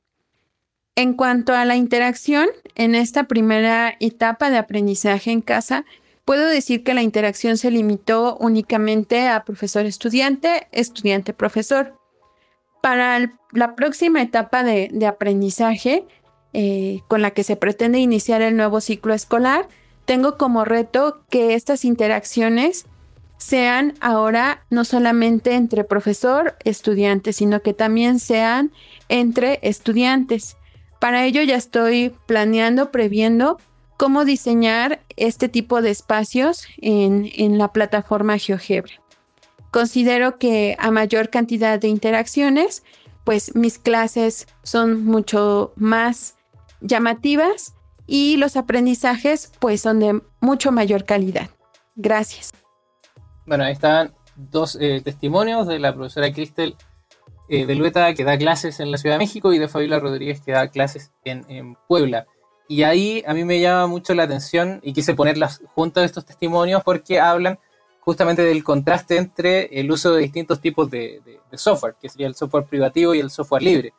En 0.95 1.13
cuanto 1.13 1.53
a 1.53 1.65
la 1.65 1.75
interacción, 1.75 2.47
en 2.75 2.95
esta 2.95 3.25
primera 3.25 3.95
etapa 3.99 4.49
de 4.49 4.57
aprendizaje 4.57 5.31
en 5.31 5.41
casa, 5.41 5.85
puedo 6.23 6.47
decir 6.47 6.83
que 6.83 6.93
la 6.93 7.01
interacción 7.01 7.57
se 7.57 7.71
limitó 7.71 8.37
únicamente 8.37 9.27
a 9.27 9.43
profesor-estudiante, 9.43 10.67
estudiante-profesor. 10.71 11.99
Para 12.83 13.31
la 13.53 13.75
próxima 13.75 14.21
etapa 14.21 14.61
de, 14.61 15.07
aprendizaje, 15.07 16.05
eh, 16.51 16.99
con 17.07 17.21
la 17.21 17.31
que 17.31 17.45
se 17.45 17.55
pretende 17.55 17.99
iniciar 17.99 18.41
el 18.41 18.57
nuevo 18.57 18.81
ciclo 18.81 19.13
escolar, 19.13 19.69
tengo 20.03 20.37
como 20.37 20.65
reto 20.65 21.23
que 21.29 21.53
estas 21.53 21.85
interacciones 21.85 22.85
sean 23.37 23.93
ahora 24.01 24.65
no 24.69 24.83
solamente 24.83 25.53
entre 25.53 25.85
profesor, 25.85 26.57
estudiante, 26.65 27.31
sino 27.31 27.61
que 27.61 27.73
también 27.73 28.19
sean 28.19 28.73
entre 29.07 29.59
estudiantes. 29.61 30.57
Para 30.99 31.23
ello 31.25 31.41
ya 31.41 31.55
estoy 31.55 32.13
planeando, 32.25 32.91
previendo 32.91 33.61
cómo 33.95 34.25
diseñar 34.25 34.99
este 35.15 35.47
tipo 35.47 35.81
de 35.81 35.91
espacios 35.91 36.65
en, 36.81 37.31
en 37.33 37.57
la 37.57 37.71
plataforma 37.71 38.37
GeoGebra. 38.37 39.02
Considero 39.73 40.37
que 40.37 40.75
a 40.77 40.91
mayor 40.91 41.31
cantidad 41.31 41.79
de 41.79 41.87
interacciones, 41.87 42.83
pues 43.23 43.55
mis 43.55 43.79
clases 43.79 44.45
son 44.61 45.03
mucho 45.03 45.73
más 45.75 46.35
llamativas 46.81 47.73
y 48.05 48.37
los 48.37 48.55
aprendizajes 48.55 49.51
pues 49.57 49.81
son 49.81 49.99
de 49.99 50.21
mucho 50.41 50.71
mayor 50.71 51.05
calidad. 51.05 51.49
Gracias. 51.95 52.51
Bueno, 53.47 53.63
ahí 53.63 53.73
están 53.73 54.13
dos 54.35 54.77
eh, 54.79 55.01
testimonios 55.03 55.65
de 55.65 55.79
la 55.79 55.91
profesora 55.95 56.31
Cristel 56.31 56.75
eh, 57.49 57.65
Belueta 57.65 58.13
que 58.13 58.23
da 58.23 58.37
clases 58.37 58.79
en 58.79 58.91
la 58.91 58.99
Ciudad 58.99 59.15
de 59.15 59.25
México 59.25 59.53
y 59.53 59.57
de 59.57 59.67
Fabiola 59.67 59.99
Rodríguez 59.99 60.39
que 60.39 60.51
da 60.51 60.67
clases 60.67 61.11
en, 61.25 61.75
Puebla. 61.87 62.27
Y 62.67 62.83
ahí 62.83 63.23
a 63.25 63.33
mí 63.33 63.43
me 63.43 63.59
llama 63.59 63.87
mucho 63.87 64.13
la 64.13 64.23
atención 64.23 64.81
y 64.83 64.93
quise 64.93 65.15
ponerlas 65.15 65.63
junto 65.73 65.99
a 65.99 66.03
estos 66.03 66.25
testimonios 66.25 66.83
porque 66.83 67.19
hablan 67.19 67.57
justamente 68.03 68.41
del 68.41 68.63
contraste 68.63 69.17
entre 69.17 69.65
el 69.79 69.89
uso 69.89 70.13
de 70.13 70.21
distintos 70.21 70.59
tipos 70.59 70.89
de, 70.89 71.21
software, 71.53 71.95
que 72.01 72.09
sería 72.09 72.27
el 72.27 72.35
software 72.35 72.65
privativo 72.65 73.13
y 73.13 73.19
el 73.19 73.29
software 73.29 73.63
libre. 73.63 73.93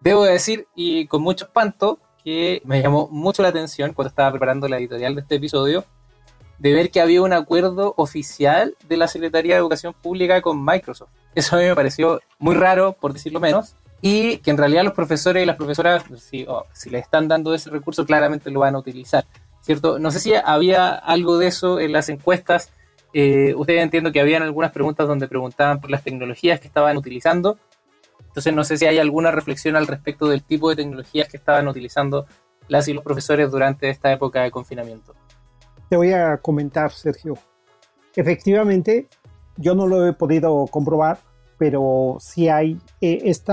Debo 0.00 0.24
decir, 0.24 0.66
y 0.74 1.06
con 1.06 1.22
mucho 1.22 1.46
espanto, 1.46 1.98
que 2.22 2.60
me 2.64 2.82
llamó 2.82 3.08
mucho 3.10 3.42
la 3.42 3.48
atención 3.48 3.92
cuando 3.94 4.10
estaba 4.10 4.30
preparando 4.30 4.68
la 4.68 4.78
editorial 4.78 5.14
de 5.14 5.22
este 5.22 5.36
episodio, 5.36 5.84
de 6.58 6.72
ver 6.72 6.90
que 6.90 7.00
había 7.00 7.22
un 7.22 7.32
acuerdo 7.32 7.94
oficial 7.96 8.76
de 8.88 8.96
la 8.96 9.08
Secretaría 9.08 9.54
de 9.54 9.60
Educación 9.60 9.94
Pública 9.94 10.42
con 10.42 10.62
Microsoft. 10.64 11.10
Eso 11.34 11.56
a 11.56 11.60
mí 11.60 11.66
me 11.66 11.74
pareció 11.74 12.20
muy 12.38 12.54
raro, 12.54 12.94
por 12.94 13.12
decirlo 13.12 13.40
menos, 13.40 13.76
y 14.00 14.38
que 14.38 14.50
en 14.50 14.58
realidad 14.58 14.84
los 14.84 14.92
profesores 14.92 15.42
y 15.42 15.46
las 15.46 15.56
profesoras, 15.56 16.04
si, 16.16 16.44
oh, 16.48 16.66
les 16.90 17.02
están 17.02 17.28
dando 17.28 17.54
ese 17.54 17.70
recurso, 17.70 18.04
claramente 18.04 18.50
lo 18.50 18.60
van 18.60 18.74
a 18.74 18.78
utilizar, 18.78 19.24
¿cierto? 19.60 19.98
No 19.98 20.10
sé 20.10 20.20
si 20.20 20.34
había 20.34 20.94
algo 20.94 21.38
de 21.38 21.46
eso 21.46 21.80
en 21.80 21.92
las 21.92 22.08
encuestas. 22.08 22.72
Eh, 23.12 23.54
ustedes 23.56 23.82
entiendo 23.82 24.12
que 24.12 24.20
habían 24.20 24.42
algunas 24.42 24.72
preguntas 24.72 25.06
donde 25.06 25.28
preguntaban 25.28 25.80
por 25.80 25.90
las 25.90 26.02
tecnologías 26.02 26.60
que 26.60 26.66
estaban 26.66 26.96
utilizando. 26.96 27.58
Entonces 28.26 28.52
no 28.52 28.64
sé 28.64 28.76
si 28.76 28.86
hay 28.86 28.98
alguna 28.98 29.30
reflexión 29.30 29.76
al 29.76 29.86
respecto 29.86 30.28
del 30.28 30.42
tipo 30.42 30.68
de 30.70 30.76
tecnologías 30.76 31.28
que 31.28 31.36
estaban 31.36 31.66
utilizando 31.68 32.26
las 32.68 32.86
y 32.88 32.92
los 32.92 33.02
profesores 33.02 33.50
durante 33.50 33.88
esta 33.88 34.12
época 34.12 34.42
de 34.42 34.50
confinamiento. 34.50 35.14
Te 35.88 35.96
voy 35.96 36.12
a 36.12 36.36
comentar, 36.36 36.90
Sergio. 36.92 37.34
Efectivamente, 38.14 39.08
yo 39.56 39.74
no 39.74 39.86
lo 39.86 40.06
he 40.06 40.12
podido 40.12 40.66
comprobar, 40.66 41.18
pero 41.56 42.18
sí 42.20 42.48
hay 42.48 42.78
eh, 43.00 43.22
este 43.24 43.52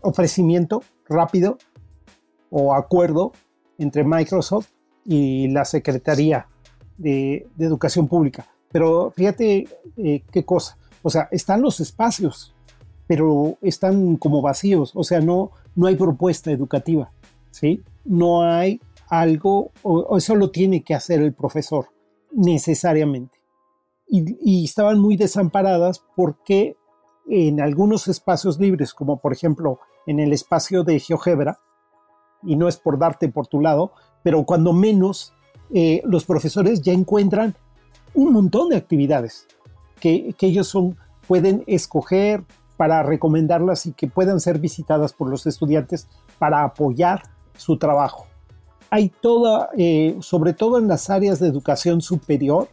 ofrecimiento 0.00 0.82
rápido 1.08 1.58
o 2.50 2.74
acuerdo 2.74 3.32
entre 3.78 4.04
Microsoft 4.04 4.68
y 5.04 5.48
la 5.48 5.64
Secretaría 5.64 6.48
de, 6.96 7.46
Educación 7.58 8.08
Pública. 8.08 8.46
Pero 8.72 9.12
fíjate 9.16 9.68
eh, 9.96 10.22
qué 10.30 10.44
cosa. 10.44 10.78
O 11.02 11.10
sea, 11.10 11.28
están 11.30 11.62
los 11.62 11.80
espacios 11.80 12.56
pero 13.06 13.56
están 13.62 14.16
como 14.16 14.42
vacíos, 14.42 14.92
o 14.94 15.04
sea, 15.04 15.20
no, 15.20 15.52
no 15.74 15.86
hay 15.86 15.96
propuesta 15.96 16.50
educativa, 16.50 17.12
¿sí? 17.50 17.82
No 18.04 18.42
hay 18.42 18.80
algo, 19.08 19.70
o, 19.82 20.16
eso 20.16 20.34
lo 20.34 20.50
tiene 20.50 20.82
que 20.82 20.94
hacer 20.94 21.20
el 21.20 21.32
profesor, 21.32 21.88
necesariamente. 22.32 23.38
Y, 24.08 24.64
estaban 24.64 25.00
muy 25.00 25.16
desamparadas 25.16 26.04
porque 26.14 26.76
en 27.28 27.60
algunos 27.60 28.06
espacios 28.06 28.60
libres, 28.60 28.94
como 28.94 29.20
por 29.20 29.32
ejemplo 29.32 29.80
en 30.06 30.20
el 30.20 30.32
espacio 30.32 30.84
de 30.84 31.00
GeoGebra, 31.00 31.58
y 32.44 32.54
no 32.54 32.68
es 32.68 32.76
por 32.76 32.98
darte 32.98 33.28
por 33.28 33.48
tu 33.48 33.60
lado, 33.60 33.92
pero 34.22 34.44
cuando 34.44 34.72
menos 34.72 35.32
eh, 35.74 36.02
los 36.04 36.24
profesores 36.24 36.82
ya 36.82 36.92
encuentran 36.92 37.56
un 38.16 38.32
montón 38.32 38.70
de 38.70 38.76
actividades 38.76 39.46
que, 40.00 40.34
que 40.36 40.46
ellos 40.46 40.66
son, 40.66 40.96
pueden 41.28 41.62
escoger, 41.68 42.42
para 42.76 43.02
recomendarlas 43.02 43.86
y 43.86 43.92
que 43.92 44.06
puedan 44.06 44.40
ser 44.40 44.58
visitadas 44.58 45.12
por 45.12 45.28
los 45.28 45.46
estudiantes 45.46 46.08
para 46.38 46.62
apoyar 46.62 47.22
su 47.56 47.78
trabajo. 47.78 48.26
Hay 48.90 49.08
toda, 49.08 49.70
eh, 49.76 50.16
sobre 50.20 50.52
todo 50.52 50.78
en 50.78 50.88
las 50.88 51.10
áreas 51.10 51.40
de 51.40 51.48
educación 51.48 52.00
superior, 52.00 52.68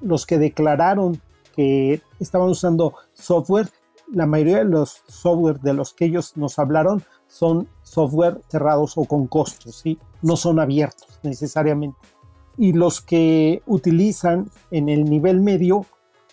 los 0.00 0.26
que 0.26 0.38
declararon 0.38 1.20
que 1.54 2.02
estaban 2.20 2.48
usando 2.48 2.94
software, 3.14 3.68
la 4.12 4.26
mayoría 4.26 4.58
de 4.58 4.64
los 4.64 5.02
software 5.08 5.58
de 5.60 5.72
los 5.72 5.92
que 5.92 6.04
ellos 6.04 6.36
nos 6.36 6.58
hablaron 6.58 7.02
son 7.26 7.66
software 7.82 8.40
cerrados 8.48 8.96
o 8.96 9.04
con 9.04 9.26
costos, 9.26 9.76
¿sí? 9.76 9.98
no 10.22 10.36
son 10.36 10.60
abiertos 10.60 11.18
necesariamente. 11.22 11.98
Y 12.58 12.72
los 12.72 13.00
que 13.00 13.62
utilizan 13.66 14.50
en 14.70 14.88
el 14.88 15.04
nivel 15.04 15.40
medio, 15.40 15.86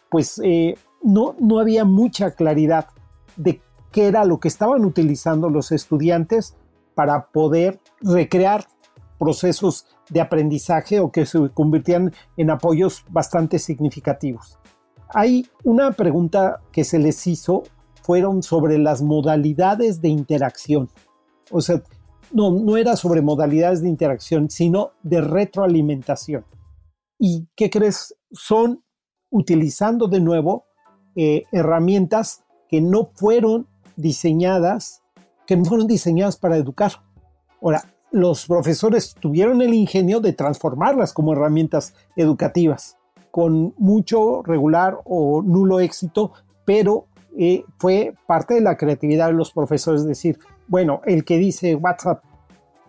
pues 0.09 0.39
eh, 0.43 0.75
no, 1.01 1.35
no 1.39 1.59
había 1.59 1.85
mucha 1.85 2.31
claridad 2.31 2.87
de 3.35 3.61
qué 3.91 4.07
era 4.07 4.25
lo 4.25 4.39
que 4.39 4.47
estaban 4.47 4.85
utilizando 4.85 5.49
los 5.49 5.71
estudiantes 5.71 6.55
para 6.95 7.27
poder 7.27 7.79
recrear 8.01 8.65
procesos 9.19 9.85
de 10.09 10.21
aprendizaje 10.21 10.99
o 10.99 11.11
que 11.11 11.25
se 11.25 11.49
convirtieran 11.49 12.13
en 12.37 12.49
apoyos 12.49 13.05
bastante 13.09 13.59
significativos. 13.59 14.59
Hay 15.13 15.47
una 15.63 15.91
pregunta 15.91 16.61
que 16.71 16.83
se 16.83 16.99
les 16.99 17.25
hizo, 17.27 17.63
fueron 18.01 18.43
sobre 18.43 18.77
las 18.77 19.01
modalidades 19.01 20.01
de 20.01 20.09
interacción. 20.09 20.89
O 21.51 21.61
sea, 21.61 21.81
no, 22.31 22.51
no 22.51 22.77
era 22.77 22.95
sobre 22.95 23.21
modalidades 23.21 23.81
de 23.81 23.89
interacción, 23.89 24.49
sino 24.49 24.91
de 25.03 25.21
retroalimentación. 25.21 26.45
¿Y 27.19 27.47
qué 27.55 27.69
crees? 27.69 28.15
Son 28.31 28.83
utilizando 29.29 30.07
de 30.07 30.19
nuevo 30.19 30.65
eh, 31.15 31.43
herramientas 31.51 32.43
que 32.69 32.81
no 32.81 33.11
fueron 33.15 33.67
diseñadas, 33.95 35.03
que 35.45 35.57
no 35.57 35.65
fueron 35.65 35.87
diseñadas 35.87 36.37
para 36.37 36.57
educar. 36.57 36.91
Ahora, 37.61 37.83
los 38.11 38.45
profesores 38.45 39.15
tuvieron 39.19 39.61
el 39.61 39.73
ingenio 39.73 40.19
de 40.19 40.33
transformarlas 40.33 41.13
como 41.13 41.33
herramientas 41.33 41.95
educativas, 42.15 42.97
con 43.31 43.73
mucho 43.77 44.43
regular 44.43 44.99
o 45.05 45.41
nulo 45.41 45.79
éxito, 45.79 46.33
pero 46.65 47.07
eh, 47.37 47.63
fue 47.79 48.13
parte 48.27 48.53
de 48.53 48.61
la 48.61 48.77
creatividad 48.77 49.27
de 49.27 49.33
los 49.33 49.51
profesores 49.51 50.05
decir, 50.05 50.37
bueno, 50.67 51.01
el 51.05 51.23
que 51.25 51.37
dice 51.37 51.75
WhatsApp 51.75 52.23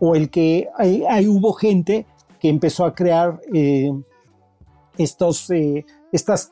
o 0.00 0.14
el 0.14 0.30
que 0.30 0.68
hay, 0.76 1.28
hubo 1.28 1.52
gente 1.52 2.06
que 2.40 2.48
empezó 2.48 2.84
a 2.84 2.94
crear 2.94 3.40
eh, 3.52 3.90
estos, 4.98 5.50
eh, 5.50 5.84
estas 6.12 6.50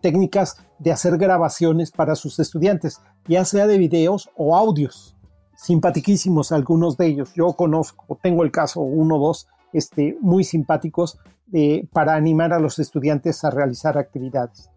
técnicas 0.00 0.64
de 0.78 0.92
hacer 0.92 1.16
grabaciones 1.18 1.90
para 1.90 2.14
sus 2.14 2.38
estudiantes, 2.38 3.00
ya 3.26 3.44
sea 3.44 3.66
de 3.66 3.78
videos 3.78 4.30
o 4.36 4.56
audios. 4.56 5.16
Simpaticísimos 5.56 6.50
algunos 6.50 6.96
de 6.96 7.06
ellos. 7.06 7.32
Yo 7.34 7.52
conozco, 7.52 8.18
tengo 8.20 8.42
el 8.42 8.50
caso 8.50 8.80
uno 8.80 9.16
o 9.16 9.26
dos 9.28 9.48
este, 9.72 10.16
muy 10.20 10.44
simpáticos 10.44 11.18
eh, 11.52 11.86
para 11.92 12.14
animar 12.14 12.52
a 12.52 12.58
los 12.58 12.78
estudiantes 12.78 13.44
a 13.44 13.50
realizar 13.50 13.96
actividades. 13.96 14.71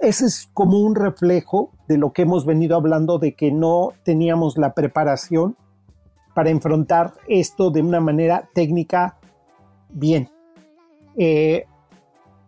Ese 0.00 0.26
es 0.26 0.48
como 0.52 0.80
un 0.80 0.94
reflejo 0.94 1.70
de 1.88 1.98
lo 1.98 2.12
que 2.12 2.22
hemos 2.22 2.44
venido 2.44 2.76
hablando 2.76 3.18
de 3.18 3.34
que 3.34 3.50
no 3.50 3.92
teníamos 4.04 4.58
la 4.58 4.74
preparación 4.74 5.56
para 6.34 6.50
enfrentar 6.50 7.14
esto 7.28 7.70
de 7.70 7.82
una 7.82 8.00
manera 8.00 8.48
técnica 8.54 9.16
bien. 9.88 10.28
Eh, 11.16 11.64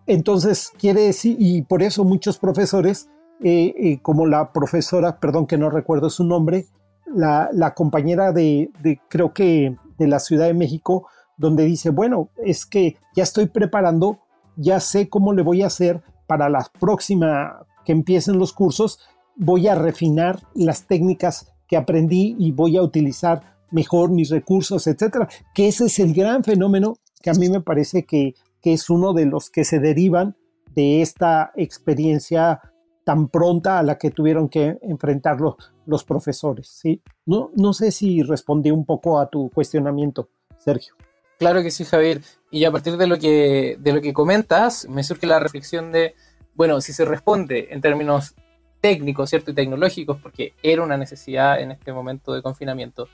entonces, 0.06 0.72
quiere 0.78 1.02
decir, 1.02 1.36
y 1.38 1.62
por 1.62 1.82
eso 1.82 2.04
muchos 2.04 2.38
profesores, 2.38 3.08
eh, 3.42 3.74
eh, 3.76 3.98
como 4.02 4.26
la 4.26 4.52
profesora, 4.52 5.18
perdón 5.20 5.46
que 5.46 5.58
no 5.58 5.70
recuerdo 5.70 6.10
su 6.10 6.24
nombre, 6.24 6.66
la, 7.06 7.72
compañera 7.74 8.32
de, 8.32 8.70
creo 9.08 9.32
que 9.32 9.76
de 9.98 10.06
la 10.06 10.18
Ciudad 10.18 10.46
de 10.46 10.54
México, 10.54 11.06
donde 11.36 11.64
dice, 11.64 11.90
bueno, 11.90 12.28
es 12.44 12.66
que 12.66 12.96
ya 13.14 13.22
estoy 13.22 13.46
preparando, 13.46 14.18
ya 14.56 14.80
sé 14.80 15.08
cómo 15.08 15.32
le 15.32 15.42
voy 15.42 15.62
a 15.62 15.66
hacer 15.66 16.02
para 16.28 16.48
la 16.48 16.64
próxima 16.78 17.66
que 17.84 17.92
empiecen 17.92 18.38
los 18.38 18.52
cursos, 18.52 19.00
voy 19.34 19.66
a 19.66 19.74
refinar 19.74 20.40
las 20.54 20.86
técnicas 20.86 21.52
que 21.66 21.76
aprendí 21.76 22.36
y 22.38 22.52
voy 22.52 22.76
a 22.76 22.82
utilizar 22.82 23.56
mejor 23.70 24.10
mis 24.10 24.30
recursos, 24.30 24.86
etcétera. 24.86 25.28
Que 25.54 25.68
ese 25.68 25.86
es 25.86 25.98
el 25.98 26.14
gran 26.14 26.44
fenómeno 26.44 26.98
que 27.22 27.30
a 27.30 27.34
mí 27.34 27.48
me 27.48 27.60
parece 27.60 28.04
que, 28.04 28.34
es 28.62 28.90
uno 28.90 29.14
de 29.14 29.24
los 29.24 29.48
que 29.48 29.64
se 29.64 29.78
derivan 29.78 30.36
de 30.74 31.00
esta 31.00 31.52
experiencia 31.56 32.60
tan 33.02 33.28
pronta 33.28 33.78
a 33.78 33.82
la 33.82 33.96
que 33.96 34.10
tuvieron 34.10 34.50
que 34.50 34.76
enfrentar 34.82 35.38
los, 35.40 36.04
profesores. 36.04 36.68
¿sí? 36.68 37.00
No, 37.24 37.50
no 37.56 37.72
sé 37.72 37.92
si 37.92 38.22
respondí 38.22 38.70
un 38.70 38.84
poco 38.84 39.18
a 39.18 39.30
tu 39.30 39.48
cuestionamiento, 39.48 40.28
Sergio. 40.58 40.96
Claro 41.38 41.62
que 41.62 41.70
sí, 41.70 41.84
Javier. 41.84 42.20
Y 42.50 42.64
a 42.64 42.72
partir 42.72 42.96
de 42.96 43.06
lo 43.06 43.18
que, 43.18 43.76
de 43.78 43.92
lo 43.92 44.00
que 44.00 44.12
comentas, 44.12 44.88
me 44.88 45.04
surge 45.04 45.26
la 45.26 45.38
reflexión 45.38 45.92
de, 45.92 46.14
bueno, 46.54 46.80
si 46.80 46.92
se 46.92 47.04
responde 47.04 47.68
en 47.70 47.80
términos 47.80 48.34
técnicos, 48.80 49.30
¿cierto? 49.30 49.52
Y 49.52 49.54
tecnológicos, 49.54 50.18
porque 50.20 50.54
era 50.62 50.82
una 50.82 50.96
necesidad 50.96 51.60
en 51.60 51.70
este 51.70 51.92
momento 51.92 52.32
de 52.32 52.42
confinamiento, 52.42 53.08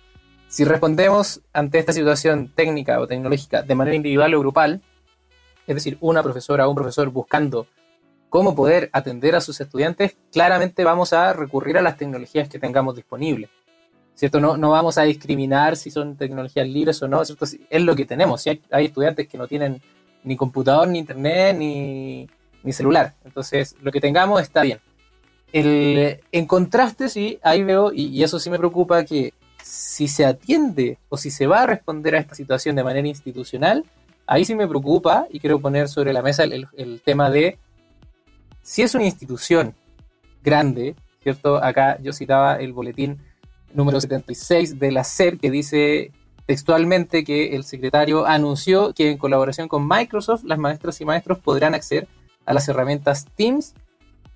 si 0.49 0.65
respondemos 0.65 1.41
ante 1.53 1.79
esta 1.79 1.93
situación 1.93 2.53
técnica 2.55 3.01
o 3.01 3.07
tecnológica 3.07 3.63
de 3.63 3.75
manera 3.75 3.97
individual 3.97 4.35
o 4.35 4.41
grupal, 4.41 4.83
es 5.67 5.75
decir, 5.75 5.99
una 6.01 6.23
profesora 6.23 6.67
o 6.67 6.71
un 6.71 6.77
profesor 6.77 7.11
buscando 7.11 7.67
cómo 8.29 8.55
poder 8.55 8.91
atender 8.93 9.35
a 9.35 9.41
sus 9.41 9.61
estudiantes, 9.61 10.17
claramente 10.33 10.85
vamos 10.85 11.13
a 11.13 11.33
recurrir 11.33 11.79
a 11.79 11.83
las 11.83 11.97
tecnologías 11.97 12.49
que 12.49 12.59
tengamos 12.59 12.95
disponibles. 12.95 13.51
¿Cierto? 14.14 14.40
No, 14.40 14.57
no 14.57 14.70
vamos 14.70 14.96
a 14.96 15.03
discriminar 15.03 15.77
si 15.77 15.90
son 15.90 16.16
tecnologías 16.16 16.68
libres 16.68 17.03
o 17.03 17.09
no, 17.09 17.24
¿cierto? 17.24 17.46
Es 17.68 17.83
lo 17.83 17.96
que 17.96 18.07
tenemos. 18.07 18.42
Si 18.42 18.50
hay, 18.70 18.85
estudiantes 18.85 19.27
que 19.27 19.37
no 19.37 19.48
tienen 19.48 19.83
ni 20.22 20.37
computador, 20.37 20.87
ni 20.88 21.00
internet, 21.00 21.57
ni, 21.57 22.29
celular. 22.72 23.14
Entonces, 23.24 23.77
lo 23.83 23.90
que 23.90 24.00
tengamos 24.00 24.40
está 24.40 24.62
bien. 24.62 24.79
en 25.53 26.46
contraste, 26.46 27.09
sí, 27.09 27.38
ahí 27.42 27.62
veo, 27.62 27.92
y, 27.92 28.22
eso 28.22 28.38
sí 28.38 28.50
me 28.50 28.59
preocupa, 28.59 29.05
que 29.05 29.35
si 29.62 30.09
se 30.09 30.24
atiende 30.24 30.98
o 31.09 31.16
si 31.16 31.31
se 31.31 31.46
va 31.46 31.62
a 31.62 31.66
responder 31.66 32.14
a 32.14 32.18
esta 32.18 32.35
situación 32.35 32.77
de 32.77 32.85
manera 32.85 33.09
institucional, 33.09 33.85
ahí 34.27 34.44
sí 34.44 34.55
me 34.55 34.68
preocupa 34.68 35.27
y 35.31 35.40
quiero 35.40 35.59
poner 35.61 35.88
sobre 35.88 36.12
la 36.12 36.22
mesa 36.22 36.44
el, 36.44 37.00
tema 37.03 37.31
de 37.31 37.59
si 38.62 38.83
es 38.83 38.94
una 38.94 39.05
institución 39.05 39.74
grande, 40.42 40.94
¿cierto? 41.22 41.57
Acá 41.62 41.98
yo 42.00 42.12
citaba 42.12 42.57
el 42.57 42.72
boletín 42.72 43.18
número 43.75 44.01
76 44.01 44.79
de 44.79 44.93
la 44.93 45.05
SER 45.05 45.39
que 45.39 45.51
dice 45.51 46.13
textualmente 46.47 47.25
que 47.25 47.55
el 47.55 47.65
secretario 47.65 48.27
anunció 48.27 48.95
que 48.95 49.11
en 49.11 49.19
colaboración 49.19 49.69
con 49.69 49.87
Microsoft 49.87 50.45
las 50.45 50.59
maestras 50.59 51.01
y 51.01 51.05
maestros 51.05 51.39
podrán 51.39 51.75
acceder 51.75 52.09
a 52.47 52.55
las 52.55 52.69
herramientas 52.69 53.27
Teams 53.35 53.75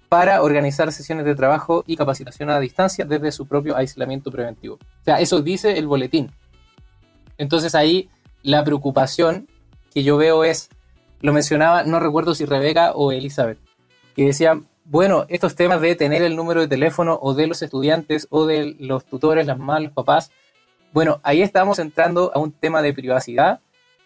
para 0.08 0.42
organizar 0.42 0.90
sesiones 0.90 1.26
de 1.26 1.34
trabajo 1.34 1.84
y 1.86 1.96
capacitación 1.96 2.50
a 2.50 2.58
distancia 2.60 3.04
desde 3.04 3.30
su 3.30 3.46
propio 3.46 3.76
aislamiento 3.76 4.30
preventivo. 4.30 4.76
O 4.76 5.04
sea, 5.04 5.20
eso 5.20 5.42
dice 5.42 5.78
el 5.78 5.86
boletín. 5.86 6.30
Entonces 7.36 7.74
ahí 7.74 8.08
la 8.42 8.64
preocupación 8.64 9.48
que 9.92 10.02
yo 10.02 10.16
veo 10.16 10.44
es, 10.44 10.70
lo 11.20 11.32
mencionaba, 11.32 11.84
no 11.84 12.00
recuerdo 12.00 12.34
si 12.34 12.46
Rebeca 12.46 12.92
o 12.92 13.12
Elizabeth, 13.12 13.58
que 14.16 14.24
decían, 14.24 14.66
bueno, 14.90 15.26
estos 15.28 15.54
temas 15.54 15.82
de 15.82 15.94
tener 15.94 16.22
el 16.22 16.34
número 16.34 16.62
de 16.62 16.68
teléfono 16.68 17.18
o 17.20 17.34
de 17.34 17.46
los 17.46 17.60
estudiantes 17.60 18.26
o 18.30 18.46
de 18.46 18.74
los 18.78 19.04
tutores, 19.04 19.46
las 19.46 19.58
mamás, 19.58 19.82
los 19.82 19.92
papás, 19.92 20.30
bueno, 20.94 21.20
ahí 21.22 21.42
estamos 21.42 21.78
entrando 21.78 22.32
a 22.34 22.38
un 22.38 22.52
tema 22.52 22.80
de 22.80 22.94
privacidad 22.94 23.60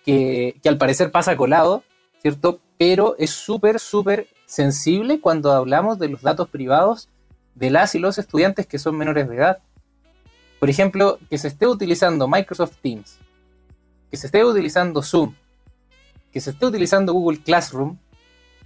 que, 0.05 0.57
que 0.61 0.68
al 0.68 0.79
parecer 0.79 1.12
pasa 1.12 1.37
colado, 1.37 1.85
¿cierto? 2.21 2.59
Pero 2.79 3.14
es 3.18 3.31
súper, 3.31 3.79
súper 3.79 4.27
sensible 4.45 5.21
cuando 5.21 5.53
hablamos 5.53 6.01
de 6.01 6.09
los 6.09 6.23
datos 6.23 6.49
privados 6.49 7.09
de 7.55 7.71
las 7.71 7.95
y 7.95 8.01
los 8.01 8.18
estudiantes 8.18 8.66
que 8.66 8.81
son 8.81 8.97
menores 8.99 9.29
de 9.29 9.37
edad. 9.37 9.59
Por 10.59 10.68
ejemplo, 10.68 11.21
que 11.31 11.38
se 11.38 11.47
esté 11.47 11.68
utilizando 11.68 12.27
Microsoft 12.27 12.79
Teams, 12.83 13.18
que 14.11 14.16
se 14.16 14.27
esté 14.27 14.45
utilizando 14.45 15.01
Zoom, 15.01 15.33
que 16.33 16.40
se 16.40 16.51
esté 16.51 16.66
utilizando 16.66 17.12
Google 17.12 17.40
Classroom, 17.40 17.99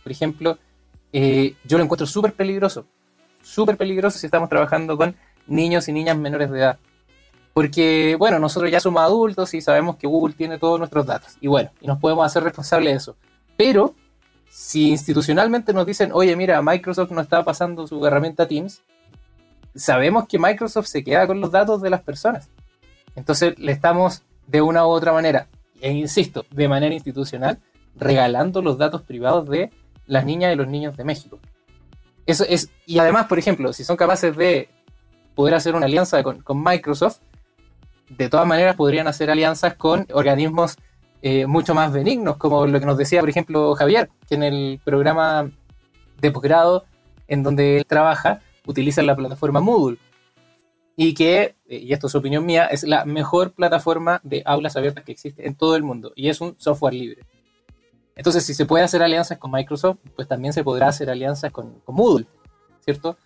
por 0.02 0.12
ejemplo, 0.12 0.58
eh, 1.18 1.54
yo 1.64 1.78
lo 1.78 1.84
encuentro 1.84 2.06
súper 2.06 2.34
peligroso. 2.34 2.84
Súper 3.40 3.78
peligroso 3.78 4.18
si 4.18 4.26
estamos 4.26 4.50
trabajando 4.50 4.98
con 4.98 5.16
niños 5.46 5.88
y 5.88 5.92
niñas 5.92 6.18
menores 6.18 6.50
de 6.50 6.58
edad. 6.58 6.78
Porque, 7.54 8.16
bueno, 8.18 8.38
nosotros 8.38 8.70
ya 8.70 8.80
somos 8.80 9.00
adultos 9.00 9.54
y 9.54 9.62
sabemos 9.62 9.96
que 9.96 10.06
Google 10.06 10.34
tiene 10.34 10.58
todos 10.58 10.78
nuestros 10.78 11.06
datos. 11.06 11.38
Y 11.40 11.46
bueno, 11.46 11.70
y 11.80 11.86
nos 11.86 11.98
podemos 12.00 12.26
hacer 12.26 12.42
responsables 12.42 12.92
de 12.92 12.96
eso. 12.98 13.16
Pero 13.56 13.94
si 14.50 14.90
institucionalmente 14.90 15.72
nos 15.72 15.86
dicen, 15.86 16.10
oye, 16.12 16.36
mira, 16.36 16.60
Microsoft 16.60 17.12
no 17.12 17.22
está 17.22 17.42
pasando 17.42 17.86
su 17.86 18.04
herramienta 18.06 18.46
Teams, 18.46 18.82
sabemos 19.74 20.28
que 20.28 20.38
Microsoft 20.38 20.88
se 20.88 21.02
queda 21.02 21.26
con 21.26 21.40
los 21.40 21.50
datos 21.50 21.80
de 21.80 21.88
las 21.88 22.02
personas. 22.02 22.50
Entonces 23.14 23.58
le 23.58 23.72
estamos 23.72 24.22
de 24.46 24.60
una 24.60 24.86
u 24.86 24.90
otra 24.90 25.14
manera, 25.14 25.48
e 25.80 25.92
insisto, 25.92 26.44
de 26.50 26.68
manera 26.68 26.94
institucional, 26.94 27.58
regalando 27.94 28.60
los 28.60 28.76
datos 28.76 29.00
privados 29.00 29.48
de 29.48 29.70
las 30.06 30.24
niñas 30.24 30.52
y 30.52 30.56
los 30.56 30.68
niños 30.68 30.96
de 30.96 31.04
México. 31.04 31.38
Eso 32.26 32.44
es, 32.48 32.70
y 32.86 32.98
además, 32.98 33.26
por 33.26 33.38
ejemplo, 33.38 33.72
si 33.72 33.84
son 33.84 33.96
capaces 33.96 34.36
de 34.36 34.68
poder 35.34 35.54
hacer 35.54 35.74
una 35.74 35.86
alianza 35.86 36.22
con, 36.22 36.42
Microsoft, 36.62 37.18
de 38.08 38.28
todas 38.28 38.46
maneras 38.46 38.76
podrían 38.76 39.06
hacer 39.08 39.30
alianzas 39.30 39.74
con 39.74 40.06
organismos 40.12 40.76
eh, 41.22 41.46
mucho 41.46 41.74
más 41.74 41.92
benignos, 41.92 42.36
como 42.36 42.66
lo 42.66 42.80
que 42.80 42.86
nos 42.86 42.98
decía, 42.98 43.20
por 43.20 43.28
ejemplo, 43.28 43.74
Javier, 43.74 44.10
que 44.28 44.34
en 44.34 44.42
el 44.42 44.80
programa 44.84 45.50
de 46.20 46.30
posgrado 46.30 46.84
en 47.28 47.42
donde 47.42 47.78
él 47.78 47.86
trabaja, 47.86 48.40
utiliza 48.66 49.02
la 49.02 49.16
plataforma 49.16 49.60
Moodle. 49.60 49.98
Y 50.96 51.14
que, 51.14 51.56
eh, 51.66 51.78
y 51.78 51.92
esto 51.92 52.06
es 52.06 52.14
opinión 52.14 52.46
mía, 52.46 52.66
es 52.66 52.82
la 52.84 53.04
mejor 53.04 53.52
plataforma 53.52 54.20
de 54.24 54.42
aulas 54.46 54.76
abiertas 54.76 55.04
que 55.04 55.12
existe 55.12 55.46
en 55.46 55.54
todo 55.54 55.76
el 55.76 55.82
mundo. 55.82 56.12
Y 56.16 56.28
es 56.28 56.40
un 56.40 56.54
software 56.58 56.94
libre. 56.94 57.22
Entonces, 58.16 58.44
si 58.44 58.54
se 58.54 58.64
puede 58.64 58.82
hacer 58.82 59.02
alianzas 59.02 59.38
con 59.38 59.50
Microsoft, 59.50 59.98
pues 60.16 60.26
también 60.26 60.52
se 60.52 60.64
podrá 60.64 60.88
hacer 60.88 61.10
alianzas 61.10 61.52
con, 61.52 61.82
Moodle, 61.86 62.26
¿cierto? 62.80 63.16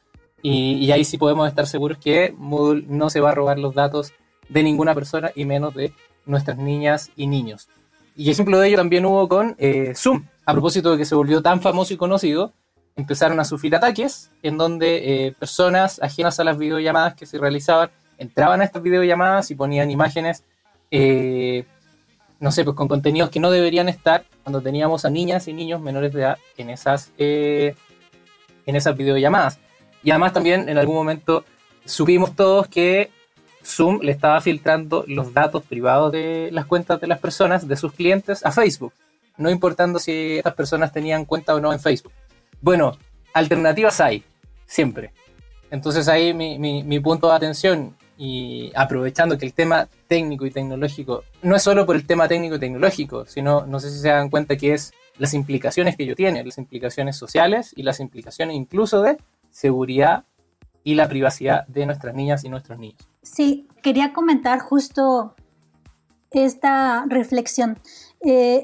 Y, 0.42 0.90
ahí 0.90 1.04
sí 1.04 1.16
podemos 1.16 1.48
estar 1.48 1.66
seguros 1.66 1.98
que 1.98 2.34
Moodle 2.36 2.84
no 2.88 3.08
se 3.08 3.20
va 3.20 3.30
a 3.30 3.34
robar 3.34 3.58
los 3.58 3.74
datos 3.74 4.12
de 4.48 4.62
ninguna 4.62 4.94
persona 4.94 5.30
y 5.34 5.44
menos 5.44 5.74
de 5.74 5.94
nuestras 6.26 6.58
niñas 6.58 7.10
y 7.16 7.26
niños. 7.28 7.68
Y 8.16 8.30
ejemplo 8.30 8.58
de 8.58 8.68
ello 8.68 8.76
también 8.76 9.06
hubo 9.06 9.28
con 9.28 9.54
eh, 9.58 9.94
Zoom. 9.94 10.26
A 10.44 10.52
propósito 10.52 10.90
de 10.90 10.98
que 10.98 11.04
se 11.04 11.14
volvió 11.14 11.40
tan 11.40 11.60
famoso 11.60 11.94
y 11.94 11.96
conocido, 11.96 12.52
empezaron 12.96 13.38
a 13.38 13.44
sufrir 13.44 13.76
ataques 13.76 14.30
en 14.42 14.58
donde 14.58 15.26
eh, 15.26 15.32
personas 15.32 16.02
ajenas 16.02 16.40
a 16.40 16.44
las 16.44 16.58
videollamadas 16.58 17.14
que 17.14 17.26
se 17.26 17.38
realizaban 17.38 17.90
entraban 18.20 18.60
a 18.60 18.64
estas 18.64 18.82
videollamadas 18.82 19.50
y 19.50 19.54
ponían 19.54 19.90
imágenes, 19.90 20.44
eh, 20.90 21.64
no 22.40 22.50
sé, 22.50 22.64
pues 22.64 22.74
con 22.74 22.88
contenidos 22.88 23.30
que 23.30 23.38
no 23.38 23.50
deberían 23.50 23.88
estar 23.88 24.24
cuando 24.42 24.60
teníamos 24.60 25.04
a 25.04 25.10
niñas 25.10 25.46
y 25.46 25.52
niños 25.52 25.80
menores 25.80 26.12
de 26.12 26.20
edad 26.20 26.38
en 26.56 26.70
esas, 26.70 27.12
en 27.18 27.74
esas 28.66 28.96
videollamadas. 28.96 29.60
Y 30.02 30.10
además 30.10 30.32
también 30.32 30.68
en 30.68 30.78
algún 30.78 30.96
momento 30.96 31.44
supimos 31.84 32.34
todos 32.34 32.66
que 32.68 33.10
Zoom 33.64 34.00
le 34.00 34.12
estaba 34.12 34.40
filtrando 34.40 35.04
los 35.06 35.34
datos 35.34 35.62
privados 35.64 36.12
de 36.12 36.48
las 36.52 36.66
cuentas 36.66 37.00
de 37.00 37.06
las 37.06 37.18
personas, 37.18 37.68
de 37.68 37.76
sus 37.76 37.92
clientes, 37.92 38.44
a 38.44 38.52
Facebook, 38.52 38.94
no 39.36 39.50
importando 39.50 39.98
si 39.98 40.38
estas 40.38 40.54
personas 40.54 40.92
tenían 40.92 41.24
cuenta 41.24 41.54
o 41.54 41.60
no 41.60 41.72
en 41.72 41.80
Facebook. 41.80 42.12
Bueno, 42.60 42.96
alternativas 43.32 44.00
hay, 44.00 44.24
siempre. 44.66 45.12
Entonces 45.70 46.08
ahí 46.08 46.34
mi, 46.34 47.00
punto 47.00 47.28
de 47.28 47.34
atención 47.34 47.96
y 48.22 48.70
aprovechando 48.76 49.38
que 49.38 49.46
el 49.46 49.54
tema 49.54 49.88
técnico 50.06 50.44
y 50.44 50.50
tecnológico 50.50 51.24
no 51.40 51.56
es 51.56 51.62
solo 51.62 51.86
por 51.86 51.96
el 51.96 52.06
tema 52.06 52.28
técnico 52.28 52.56
y 52.56 52.58
tecnológico, 52.58 53.24
sino 53.24 53.64
no 53.64 53.80
sé 53.80 53.90
si 53.90 53.98
se 53.98 54.08
dan 54.08 54.28
cuenta 54.28 54.58
que 54.58 54.74
es 54.74 54.92
las 55.16 55.32
implicaciones 55.32 55.96
que 55.96 56.02
ello 56.02 56.14
tiene, 56.14 56.44
las 56.44 56.58
implicaciones 56.58 57.16
sociales 57.16 57.72
y 57.74 57.82
las 57.82 57.98
implicaciones 57.98 58.56
incluso 58.56 59.00
de 59.00 59.16
seguridad 59.50 60.24
y 60.84 60.96
la 60.96 61.08
privacidad 61.08 61.66
de 61.66 61.86
nuestras 61.86 62.14
niñas 62.14 62.44
y 62.44 62.50
nuestros 62.50 62.78
niños. 62.78 63.08
Sí, 63.22 63.66
quería 63.82 64.12
comentar 64.12 64.60
justo 64.60 65.34
esta 66.30 67.06
reflexión. 67.08 67.78
Eh, 68.22 68.62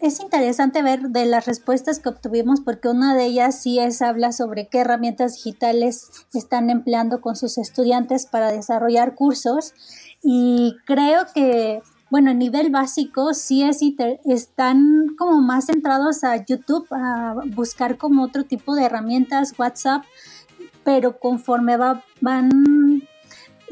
es 0.00 0.20
interesante 0.20 0.80
ver 0.82 1.08
de 1.08 1.26
las 1.26 1.46
respuestas 1.46 1.98
que 1.98 2.08
obtuvimos 2.08 2.60
porque 2.60 2.88
una 2.88 3.16
de 3.16 3.24
ellas 3.24 3.60
sí 3.60 3.80
es 3.80 4.00
habla 4.00 4.30
sobre 4.30 4.68
qué 4.68 4.78
herramientas 4.78 5.34
digitales 5.34 6.08
están 6.32 6.70
empleando 6.70 7.20
con 7.20 7.34
sus 7.34 7.58
estudiantes 7.58 8.26
para 8.26 8.52
desarrollar 8.52 9.14
cursos. 9.14 9.74
Y 10.22 10.76
creo 10.86 11.26
que 11.34 11.82
bueno, 12.12 12.30
a 12.30 12.34
nivel 12.34 12.70
básico 12.70 13.32
sí 13.32 13.62
es 13.62 13.80
están 14.26 15.14
como 15.16 15.40
más 15.40 15.64
centrados 15.64 16.24
a 16.24 16.44
YouTube, 16.44 16.86
a 16.90 17.36
buscar 17.54 17.96
como 17.96 18.22
otro 18.22 18.44
tipo 18.44 18.74
de 18.74 18.84
herramientas, 18.84 19.54
WhatsApp, 19.58 20.04
pero 20.84 21.18
conforme 21.18 21.78
va, 21.78 22.04
van 22.20 23.01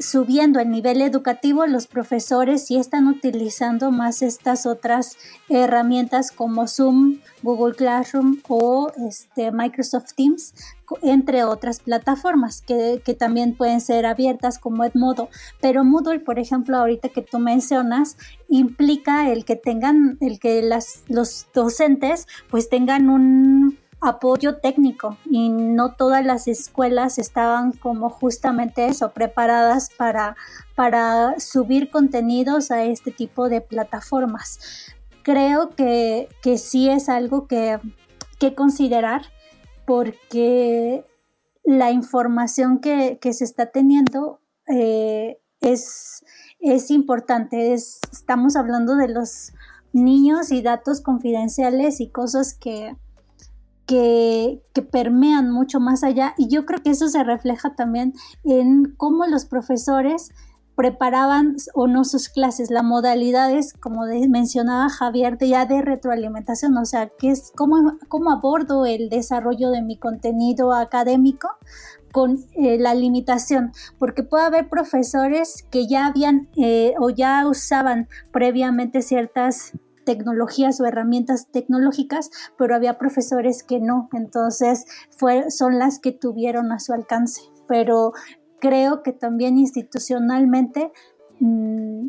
subiendo 0.01 0.59
el 0.59 0.69
nivel 0.69 1.01
educativo, 1.01 1.65
los 1.65 1.87
profesores 1.87 2.65
sí 2.65 2.77
están 2.77 3.07
utilizando 3.07 3.91
más 3.91 4.21
estas 4.21 4.65
otras 4.65 5.17
herramientas 5.49 6.31
como 6.31 6.67
Zoom, 6.67 7.19
Google 7.43 7.75
Classroom 7.75 8.39
o 8.47 8.91
este, 9.07 9.51
Microsoft 9.51 10.13
Teams, 10.15 10.53
entre 11.01 11.43
otras 11.43 11.79
plataformas 11.79 12.61
que, 12.61 13.01
que, 13.05 13.13
también 13.13 13.55
pueden 13.55 13.79
ser 13.79 14.05
abiertas 14.05 14.59
como 14.59 14.83
Edmodo. 14.83 15.29
Pero 15.61 15.83
Moodle, 15.83 16.19
por 16.19 16.39
ejemplo, 16.39 16.77
ahorita 16.77 17.09
que 17.09 17.21
tú 17.21 17.39
mencionas, 17.39 18.17
implica 18.49 19.29
el 19.31 19.45
que 19.45 19.55
tengan, 19.55 20.17
el 20.19 20.39
que 20.39 20.61
las, 20.61 21.03
los 21.07 21.47
docentes 21.53 22.27
pues 22.49 22.69
tengan 22.69 23.09
un 23.09 23.77
apoyo 24.01 24.57
técnico 24.57 25.17
y 25.25 25.49
no 25.49 25.93
todas 25.93 26.25
las 26.25 26.47
escuelas 26.47 27.19
estaban 27.19 27.71
como 27.71 28.09
justamente 28.09 28.87
eso, 28.87 29.11
preparadas 29.11 29.89
para, 29.95 30.35
para 30.75 31.39
subir 31.39 31.91
contenidos 31.91 32.71
a 32.71 32.83
este 32.83 33.11
tipo 33.11 33.47
de 33.47 33.61
plataformas. 33.61 34.93
Creo 35.21 35.69
que, 35.69 36.27
que 36.41 36.57
sí 36.57 36.89
es 36.89 37.09
algo 37.09 37.47
que, 37.47 37.79
que 38.39 38.55
considerar 38.55 39.21
porque 39.85 41.05
la 41.63 41.91
información 41.91 42.79
que, 42.79 43.19
que 43.21 43.33
se 43.33 43.43
está 43.43 43.67
teniendo 43.67 44.39
eh, 44.67 45.39
es, 45.59 46.25
es 46.59 46.89
importante. 46.89 47.73
estamos 47.73 48.55
hablando 48.55 48.95
de 48.95 49.09
los 49.09 49.53
niños 49.93 50.51
y 50.51 50.63
datos 50.63 51.01
confidenciales 51.01 52.01
y 52.01 52.09
cosas 52.09 52.55
que, 52.55 52.95
que, 53.85 54.61
permean 54.91 55.51
mucho 55.51 55.79
más 55.79 56.03
allá 56.03 56.33
y 56.37 56.47
yo 56.47 56.65
creo 56.65 56.81
que 56.81 56.91
eso 56.91 57.07
se 57.07 57.23
refleja 57.23 57.75
también 57.75 58.13
en 58.43 58.93
cómo 58.97 59.25
los 59.27 59.45
profesores 59.45 60.31
preparaban 60.75 61.57
o 61.75 61.87
no 61.87 62.03
sus 62.05 62.29
clases, 62.29 62.71
la 62.71 62.81
modalidad 62.81 63.51
es, 63.51 63.73
como 63.73 64.05
mencionaba 64.29 64.89
Javier, 64.89 65.37
de 65.37 65.49
ya 65.49 65.65
de 65.65 65.81
retroalimentación, 65.81 66.75
o 66.77 66.85
sea, 66.85 67.09
que 67.09 67.29
es 67.29 67.51
cómo, 67.55 68.31
abordo 68.31 68.85
el 68.85 69.09
desarrollo 69.09 69.69
de 69.69 69.81
mi 69.81 69.97
contenido 69.97 70.73
académico 70.73 71.49
con 72.11 72.39
eh, 72.53 72.77
la 72.79 72.95
limitación, 72.95 73.73
porque 73.99 74.23
puede 74.23 74.45
haber 74.45 74.69
profesores 74.69 75.65
que 75.69 75.87
ya 75.87 76.07
habían 76.07 76.49
eh, 76.55 76.93
o 76.99 77.09
ya 77.09 77.47
usaban 77.47 78.07
previamente 78.31 79.01
ciertas 79.01 79.73
tecnologías 80.11 80.81
o 80.81 80.85
herramientas 80.85 81.47
tecnológicas, 81.51 82.31
pero 82.57 82.75
había 82.75 82.97
profesores 82.97 83.63
que 83.63 83.79
no, 83.79 84.09
entonces 84.11 84.85
son 85.49 85.79
las 85.79 85.99
que 85.99 86.11
tuvieron 86.11 86.73
a 86.73 86.79
su 86.79 86.91
alcance. 86.91 87.43
Pero 87.65 88.11
creo 88.59 89.03
que 89.03 89.13
también 89.13 89.57
institucionalmente 89.57 90.91
mm, 91.39 92.07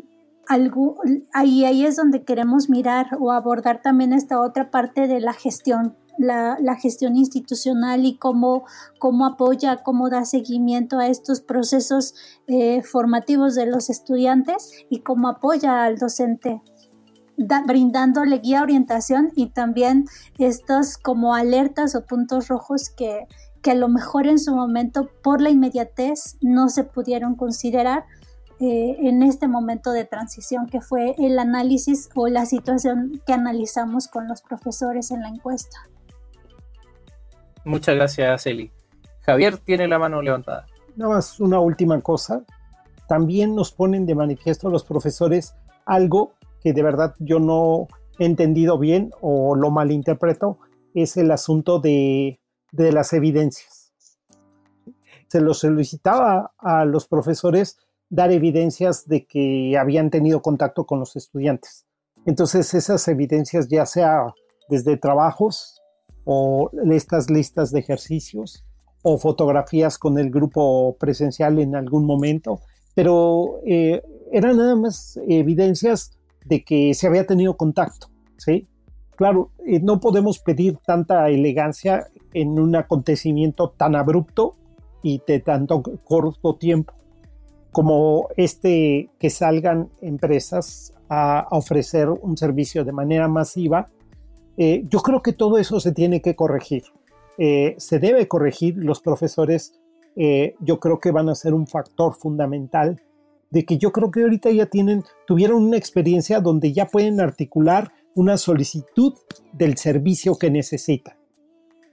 ahí, 1.33 1.85
es 1.85 1.95
donde 1.95 2.25
queremos 2.25 2.69
mirar 2.69 3.07
o 3.19 3.31
abordar 3.31 3.81
también 3.81 4.11
esta 4.11 4.41
otra 4.41 4.69
parte 4.69 5.07
de 5.07 5.21
la 5.21 5.31
gestión, 5.31 5.95
la, 6.17 6.57
gestión 6.75 7.15
institucional 7.15 8.05
y 8.05 8.17
cómo, 8.17 8.65
cómo, 8.99 9.25
apoya, 9.25 9.77
cómo 9.77 10.09
da 10.09 10.25
seguimiento 10.25 10.99
a 10.99 11.07
estos 11.07 11.39
procesos 11.39 12.15
eh, 12.47 12.83
formativos 12.83 13.55
de 13.55 13.65
los 13.65 13.89
estudiantes 13.89 14.71
y 14.89 14.99
cómo 14.99 15.29
apoya 15.29 15.85
al 15.85 15.97
docente 15.97 16.61
brindándole 17.37 18.39
guía, 18.39 18.61
orientación 18.61 19.31
y 19.35 19.47
también 19.47 20.05
estos 20.37 20.97
como 20.97 21.35
alertas 21.35 21.95
o 21.95 22.05
puntos 22.05 22.47
rojos 22.47 22.89
que, 22.89 23.27
que 23.61 23.71
a 23.71 23.75
lo 23.75 23.87
mejor 23.87 24.27
en 24.27 24.39
su 24.39 24.55
momento 24.55 25.09
por 25.21 25.41
la 25.41 25.49
inmediatez 25.49 26.37
no 26.41 26.69
se 26.69 26.83
pudieron 26.83 27.35
considerar 27.35 28.05
eh, 28.59 28.95
en 28.99 29.23
este 29.23 29.47
momento 29.47 29.91
de 29.91 30.05
transición 30.05 30.67
que 30.67 30.79
fue 30.79 31.15
el 31.17 31.39
análisis 31.39 32.09
o 32.15 32.27
la 32.27 32.45
situación 32.45 33.21
que 33.25 33.33
analizamos 33.33 34.07
con 34.07 34.27
los 34.27 34.41
profesores 34.41 35.11
en 35.11 35.21
la 35.21 35.29
encuesta. 35.29 35.77
Muchas 37.65 37.95
gracias, 37.95 38.45
Eli. 38.45 38.71
Javier 39.21 39.57
tiene 39.57 39.87
la 39.87 39.97
mano 39.97 40.21
levantada. 40.21 40.65
Nada 40.95 41.15
más 41.15 41.39
una 41.39 41.59
última 41.59 41.99
cosa. 42.01 42.43
También 43.07 43.55
nos 43.55 43.71
ponen 43.71 44.05
de 44.05 44.15
manifiesto 44.15 44.69
los 44.69 44.83
profesores 44.83 45.55
algo 45.85 46.33
que 46.63 46.73
de 46.73 46.81
verdad 46.81 47.13
yo 47.19 47.39
no 47.39 47.87
he 48.17 48.25
entendido 48.25 48.77
bien 48.77 49.11
o 49.21 49.55
lo 49.55 49.69
malinterpreto, 49.69 50.59
es 50.93 51.17
el 51.17 51.31
asunto 51.31 51.79
de, 51.79 52.39
las 52.71 53.13
evidencias. 53.13 53.91
Se 55.27 55.41
lo 55.41 55.53
solicitaba 55.53 56.53
a 56.57 56.85
los 56.85 57.07
profesores 57.07 57.77
dar 58.09 58.31
evidencias 58.31 59.07
de 59.07 59.25
que 59.25 59.77
habían 59.77 60.09
tenido 60.09 60.41
contacto 60.41 60.85
con 60.85 60.99
los 60.99 61.15
estudiantes. 61.15 61.85
Entonces 62.25 62.73
esas 62.73 63.07
evidencias 63.07 63.67
ya 63.67 63.85
sea 63.85 64.33
desde 64.69 64.97
trabajos 64.97 65.81
o 66.23 66.69
estas 66.91 67.29
listas 67.29 67.71
de 67.71 67.79
ejercicios 67.79 68.63
o 69.01 69.17
fotografías 69.17 69.97
con 69.97 70.17
el 70.17 70.29
grupo 70.29 70.95
presencial 70.97 71.59
en 71.59 71.75
algún 71.75 72.05
momento, 72.05 72.61
pero 72.95 73.59
eh, 73.65 74.01
eran 74.31 74.57
nada 74.57 74.75
más 74.75 75.19
evidencias 75.27 76.11
de 76.45 76.63
que 76.63 76.93
se 76.93 77.07
había 77.07 77.25
tenido 77.25 77.55
contacto, 77.55 78.07
¿sí? 78.37 78.67
Claro, 79.15 79.51
eh, 79.65 79.79
no 79.79 79.99
podemos 79.99 80.39
pedir 80.39 80.77
tanta 80.85 81.29
elegancia 81.29 82.07
en 82.33 82.59
un 82.59 82.75
acontecimiento 82.75 83.69
tan 83.69 83.95
abrupto 83.95 84.55
y 85.03 85.21
de 85.25 85.39
tanto 85.39 85.83
corto 86.03 86.55
tiempo 86.55 86.93
como 87.71 88.29
este 88.37 89.09
que 89.19 89.29
salgan 89.29 89.89
empresas 90.01 90.93
a, 91.09 91.47
ofrecer 91.51 92.09
un 92.09 92.37
servicio 92.37 92.83
de 92.83 92.91
manera 92.91 93.27
masiva. 93.27 93.89
Eh, 94.57 94.83
yo 94.89 94.99
creo 94.99 95.21
que 95.21 95.33
todo 95.33 95.57
eso 95.57 95.79
se 95.79 95.91
tiene 95.91 96.21
que 96.21 96.35
corregir. 96.35 96.83
Eh, 97.37 97.75
se 97.77 97.99
debe 97.99 98.27
corregir. 98.27 98.77
Los 98.77 99.01
profesores 99.01 99.79
yo 100.59 100.79
creo 100.79 100.99
que 100.99 101.09
van 101.09 101.27
a 101.27 101.33
ser 101.33 101.55
un 101.55 101.65
factor 101.65 102.13
fundamental 102.13 103.01
de 103.53 103.65
que 103.65 103.77
yo 103.77 103.91
creo 103.91 104.09
que 104.09 104.23
ahorita 104.23 104.49
ya 104.49 104.65
tienen, 104.65 105.03
tuvieron 105.27 105.63
una 105.63 105.77
experiencia 105.77 106.41
donde 106.41 106.73
ya 106.73 106.87
pueden 106.87 107.21
articular 107.21 107.93
una 108.15 108.37
solicitud 108.37 109.13
del 109.53 109.77
servicio 109.77 110.39
que 110.39 110.49
necesitan, 110.49 111.15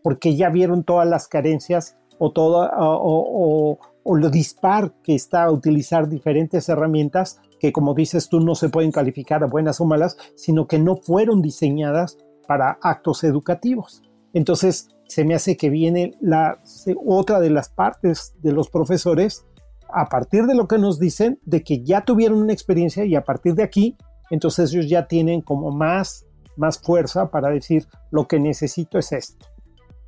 porque 0.02 0.34
ya 0.36 0.48
vieron 0.48 0.84
todas 0.84 1.06
las 1.06 1.28
carencias 1.28 1.98
o, 2.18 2.32
toda, 2.32 2.70
o, 2.78 3.78
lo 4.06 4.30
dispar 4.30 4.94
que 5.02 5.14
está 5.14 5.44
a 5.44 5.52
utilizar 5.52 6.08
diferentes 6.08 6.66
herramientas 6.70 7.40
que 7.60 7.72
como 7.72 7.92
dices 7.92 8.30
tú 8.30 8.40
no 8.40 8.54
se 8.54 8.70
pueden 8.70 8.90
calificar 8.90 9.44
a 9.44 9.46
buenas 9.46 9.82
o 9.82 9.84
malas, 9.84 10.16
sino 10.36 10.66
que 10.66 10.78
no 10.78 10.96
fueron 10.96 11.42
diseñadas 11.42 12.16
para 12.48 12.78
actos 12.80 13.22
educativos. 13.22 14.02
Entonces, 14.32 14.88
se 15.08 15.24
me 15.26 15.34
hace 15.34 15.58
que 15.58 15.68
viene 15.68 16.14
la 16.20 16.58
otra 17.04 17.38
de 17.38 17.50
las 17.50 17.68
partes 17.68 18.32
de 18.42 18.52
los 18.52 18.70
profesores 18.70 19.44
a 19.92 20.06
partir 20.06 20.46
de 20.46 20.54
lo 20.54 20.68
que 20.68 20.78
nos 20.78 20.98
dicen, 20.98 21.38
de 21.44 21.62
que 21.62 21.82
ya 21.82 22.02
tuvieron 22.02 22.38
una 22.38 22.52
experiencia 22.52 23.04
y 23.04 23.14
a 23.14 23.24
partir 23.24 23.54
de 23.54 23.62
aquí, 23.62 23.96
entonces 24.30 24.72
ellos 24.72 24.88
ya 24.88 25.06
tienen 25.06 25.40
como 25.40 25.70
más, 25.70 26.26
más 26.56 26.78
fuerza 26.78 27.30
para 27.30 27.50
decir 27.50 27.86
lo 28.10 28.26
que 28.26 28.38
necesito 28.38 28.98
es 28.98 29.12
esto. 29.12 29.46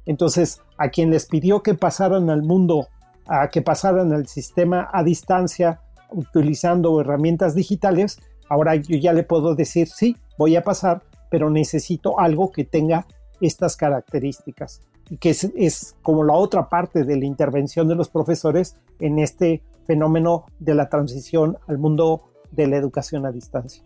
Entonces, 0.06 0.60
a 0.78 0.88
quien 0.88 1.10
les 1.10 1.26
pidió 1.26 1.62
que 1.62 1.74
pasaran 1.74 2.30
al 2.30 2.42
mundo, 2.42 2.88
a 3.26 3.48
que 3.48 3.62
pasaran 3.62 4.12
al 4.12 4.26
sistema 4.26 4.88
a 4.92 5.04
distancia 5.04 5.80
utilizando 6.10 7.00
herramientas 7.00 7.54
digitales, 7.54 8.18
ahora 8.48 8.74
yo 8.74 8.96
ya 8.96 9.12
le 9.12 9.22
puedo 9.22 9.54
decir, 9.54 9.88
sí, 9.88 10.16
voy 10.38 10.56
a 10.56 10.64
pasar, 10.64 11.02
pero 11.30 11.50
necesito 11.50 12.18
algo 12.18 12.50
que 12.50 12.64
tenga 12.64 13.06
estas 13.40 13.76
características 13.76 14.82
y 15.10 15.18
que 15.18 15.30
es, 15.30 15.94
como 16.02 16.24
la 16.24 16.34
otra 16.34 16.68
parte 16.68 17.04
de 17.04 17.16
la 17.16 17.24
intervención 17.24 17.88
de 17.88 17.94
los 17.94 18.08
profesores 18.08 18.76
en 18.98 19.18
este 19.18 19.62
fenómeno 19.86 20.46
de 20.58 20.74
la 20.74 20.88
transición 20.88 21.58
al 21.68 21.78
mundo 21.78 22.24
de 22.50 22.66
la 22.66 22.76
educación 22.76 23.26
a 23.26 23.32
distancia. 23.32 23.82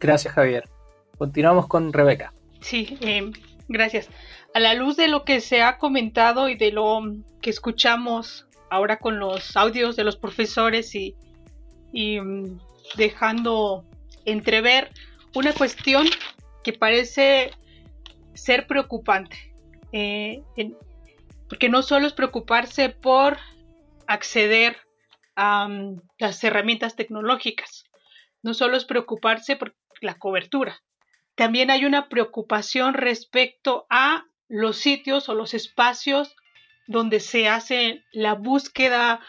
Gracias, 0.00 0.34
Javier. 0.34 0.68
Continuamos 1.16 1.66
con 1.66 1.92
Rebeca. 1.92 2.32
Sí, 2.60 2.96
eh, 3.00 3.30
gracias. 3.68 4.08
A 4.54 4.60
la 4.60 4.74
luz 4.74 4.96
de 4.96 5.08
lo 5.08 5.24
que 5.24 5.40
se 5.40 5.62
ha 5.62 5.78
comentado 5.78 6.48
y 6.48 6.56
de 6.56 6.72
lo 6.72 7.00
que 7.40 7.50
escuchamos 7.50 8.46
ahora 8.70 8.98
con 8.98 9.18
los 9.18 9.56
audios 9.56 9.96
de 9.96 10.04
los 10.04 10.16
profesores 10.16 10.94
y, 10.94 11.14
mm, 11.92 12.58
dejando 12.96 13.84
entrever 14.24 14.90
una 15.34 15.52
cuestión 15.52 16.06
que 16.62 16.72
parece 16.72 17.50
ser 18.34 18.66
preocupante. 18.66 19.36
Eh, 19.92 20.42
porque 21.48 21.68
no 21.68 21.82
solo 21.82 22.06
es 22.06 22.12
preocuparse 22.12 22.90
por 22.90 23.38
acceder 24.08 24.76
a 25.36 25.68
mm, 25.68 26.02
las 26.18 26.42
herramientas 26.42 26.96
tecnológicas, 26.96 27.84
no 28.42 28.54
solo 28.54 28.76
es 28.76 28.84
preocuparse 28.84 29.54
por 29.54 29.76
la 30.00 30.18
cobertura, 30.18 30.82
también 31.38 31.70
hay 31.70 31.84
una 31.84 32.08
preocupación 32.08 32.94
respecto 32.94 33.86
a 33.90 34.24
los 34.48 34.78
sitios 34.78 35.28
o 35.28 35.34
los 35.34 35.54
espacios 35.54 36.34
donde 36.88 37.20
se 37.20 37.46
hace 37.46 38.02
la 38.10 38.34
búsqueda 38.34 39.20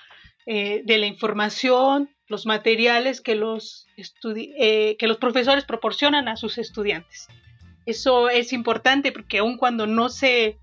eh, 0.48 0.82
de 0.86 0.98
la 0.98 1.06
información, 1.06 2.10
los 2.26 2.48
materiales 2.48 3.22
que 3.22 3.36
los, 3.36 3.86
eh, 4.36 4.98
que 4.98 5.08
los 5.08 5.18
profesores 5.18 5.66
proporcionan 5.66 6.28
a 6.28 6.36
sus 6.36 6.58
estudiantes. 6.58 7.28
Eso 7.86 8.30
es 8.30 8.54
importante 8.54 9.12
porque 9.12 9.38
aun 9.38 9.58
cuando 9.58 9.86
no 9.86 10.10
se 10.10 10.58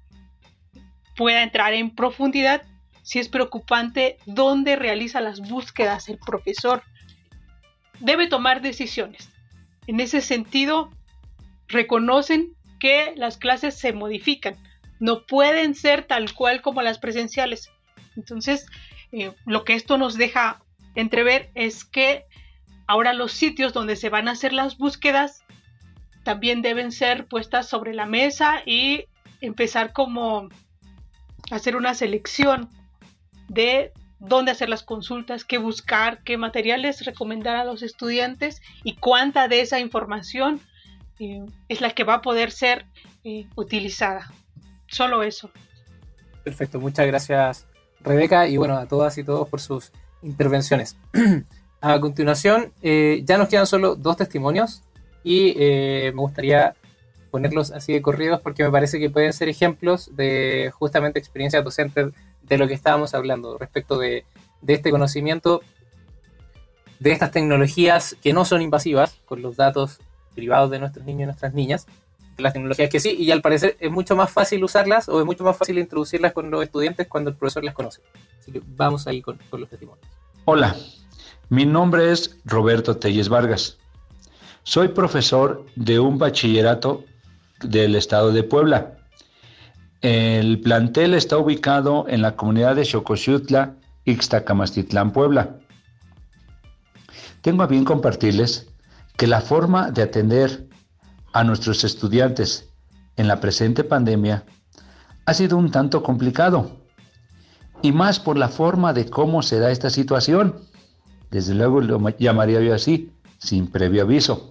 pueda 1.17 1.45
entrar 1.45 1.75
en 1.75 1.95
profundidad, 1.95 2.65
sí 3.07 3.21
es 3.21 3.29
preocupante 3.29 4.19
dónde 4.27 4.75
realiza 4.75 5.21
las 5.21 5.39
búsquedas 5.39 6.09
el 6.09 6.19
profesor. 6.19 6.83
Debe 8.01 8.27
tomar 8.27 8.63
decisiones. 8.63 9.31
En 9.87 10.01
ese 10.01 10.21
sentido, 10.21 10.91
reconocen 11.69 12.57
que 12.81 13.15
las 13.15 13.37
clases 13.39 13.79
se 13.79 13.93
modifican, 13.93 14.57
no 14.99 15.25
pueden 15.25 15.77
ser 15.77 16.03
tal 16.03 16.35
cual 16.35 16.63
como 16.63 16.83
las 16.83 16.99
presenciales. 16.99 17.71
Entonces, 18.17 18.67
eh, 19.13 19.33
lo 19.47 19.65
que 19.65 19.75
esto 19.75 19.99
nos 19.99 20.17
deja 20.17 20.61
entrever 20.97 21.53
es 21.55 21.85
que 21.85 22.25
ahora 22.89 23.13
los 23.13 23.31
sitios 23.31 23.73
donde 23.73 23.95
se 23.95 24.09
van 24.09 24.27
a 24.27 24.33
hacer 24.33 24.53
las 24.53 24.79
búsquedas 24.79 25.45
también 26.25 26.61
deben 26.61 26.91
ser 26.91 27.29
puestas 27.29 27.69
sobre 27.69 27.95
la 27.95 28.07
mesa 28.07 28.63
y 28.67 29.05
empezar 29.41 29.93
como 29.93 30.49
hacer 31.53 31.77
una 31.77 31.95
selección 31.95 32.69
de 33.49 33.93
dónde 34.19 34.51
hacer 34.51 34.69
las 34.69 34.83
consultas, 34.83 35.45
qué 35.45 35.59
buscar, 35.59 36.23
qué 36.23 36.37
materiales 36.37 37.05
recomendar 37.05 37.57
a 37.57 37.65
los 37.65 37.83
estudiantes 37.83 38.63
y 38.83 38.97
cuánta 38.97 39.49
de 39.49 39.61
esa 39.61 39.79
información 39.81 40.61
eh, 41.19 41.45
es 41.69 41.81
la 41.81 41.91
que 41.91 42.05
va 42.05 42.15
a 42.15 42.23
poder 42.23 42.51
ser 42.51 42.87
eh, 43.25 43.47
utilizada. 43.57 44.31
Solo 44.89 45.23
eso. 45.23 45.51
Perfecto, 46.45 46.81
muchas 46.81 47.07
gracias 47.07 47.67
Rebeca 48.01 48.47
y 48.47 48.57
bueno, 48.57 48.77
a 48.77 48.87
todas 48.87 49.19
y 49.19 49.25
todos 49.25 49.49
por 49.49 49.61
sus 49.61 49.93
intervenciones. 50.23 50.97
a 51.81 52.01
continuación, 52.01 52.73
eh, 52.83 53.23
ya 53.25 53.37
nos 53.37 53.49
quedan 53.49 53.67
solo 53.67 53.97
dos 53.97 54.17
testimonios 54.17 54.83
y 55.25 55.55
me 55.57 56.11
gustaría 56.13 56.77
ponerlos 57.33 57.73
así 57.73 57.93
de 57.93 58.01
corridos 58.01 58.41
porque 58.41 58.63
me 58.63 58.71
parece 58.71 59.01
que 59.01 59.11
pueden 59.11 59.33
ser 59.33 59.49
ejemplos 59.49 60.15
de 60.15 60.71
justamente 60.73 61.19
experiencias 61.19 61.65
docentes 61.65 62.13
de 62.49 62.59
lo 62.59 62.69
que 62.69 62.75
estábamos 62.75 63.15
hablando 63.15 63.59
respecto 63.59 63.99
de, 63.99 64.25
de 64.63 64.75
este 64.75 64.91
conocimiento 64.91 65.63
de 66.99 67.13
estas 67.13 67.31
tecnologías 67.31 68.17
que 68.23 68.33
no 68.33 68.45
son 68.45 68.63
invasivas 68.63 69.19
con 69.27 69.43
los 69.43 69.57
datos 69.57 70.01
privados 70.35 70.71
de 70.71 70.79
nuestros 70.79 71.05
niños 71.05 71.23
y 71.23 71.27
nuestras 71.27 71.55
niñas, 71.55 71.87
las 72.39 72.53
tecnologías 72.53 72.91
que 72.91 73.01
sí, 73.01 73.17
y 73.19 73.31
al 73.31 73.41
parecer 73.41 73.77
es 73.81 73.91
mucho 73.91 74.15
más 74.15 74.31
fácil 74.31 74.63
usarlas 74.63 75.09
o 75.09 75.19
es 75.19 75.27
mucho 75.27 75.45
más 75.45 75.57
fácil 75.57 75.79
introducirlas 75.79 76.33
con 76.33 76.51
los 76.51 76.63
estudiantes 76.63 77.07
cuando 77.09 77.31
el 77.31 77.37
profesor 77.37 77.65
las 77.65 77.75
conoce. 77.75 78.03
Así 78.39 78.53
que 78.53 78.63
vamos 78.77 79.07
ahí 79.07 79.23
con, 79.23 79.39
los 79.53 79.69
testimonios. 79.69 80.07
Hola, 80.45 80.77
mi 81.49 81.65
nombre 81.65 82.13
es 82.13 82.37
Roberto 82.45 82.97
Telles 82.97 83.29
Vargas. 83.29 83.79
Soy 84.63 84.89
profesor 84.89 85.65
de 85.77 85.99
un 85.99 86.19
bachillerato 86.19 87.05
del 87.63 87.97
estado 87.97 88.33
de 88.33 88.43
Puebla. 88.43 88.99
El 90.09 90.61
plantel 90.61 91.15
está 91.15 91.37
ubicado 91.37 92.07
en 92.07 92.23
la 92.23 92.37
comunidad 92.37 92.77
de 92.77 92.85
Xocoxiutla, 92.85 93.75
Ixtacamastitlán, 94.05 95.13
Puebla. 95.13 95.57
Tengo 97.41 97.65
a 97.65 97.67
bien 97.67 97.85
compartirles 97.85 98.69
que 99.17 99.27
la 99.27 99.41
forma 99.41 99.91
de 99.91 100.03
atender 100.03 100.69
a 101.33 101.43
nuestros 101.43 101.83
estudiantes 101.83 102.71
en 103.17 103.27
la 103.27 103.41
presente 103.41 103.83
pandemia 103.83 104.45
ha 105.25 105.35
sido 105.35 105.59
un 105.59 105.73
tanto 105.73 106.05
complicado, 106.05 106.71
y 107.83 107.91
más 107.91 108.21
por 108.21 108.39
la 108.39 108.49
forma 108.49 108.93
de 108.93 109.11
cómo 109.11 109.43
se 109.43 109.59
da 109.59 109.73
esta 109.73 109.91
situación. 109.91 110.55
Desde 111.33 111.53
luego 111.53 111.81
lo 111.81 111.99
llamaría 112.11 112.61
yo 112.61 112.77
así, 112.77 113.11
sin 113.39 113.67
previo 113.67 114.03
aviso. 114.03 114.51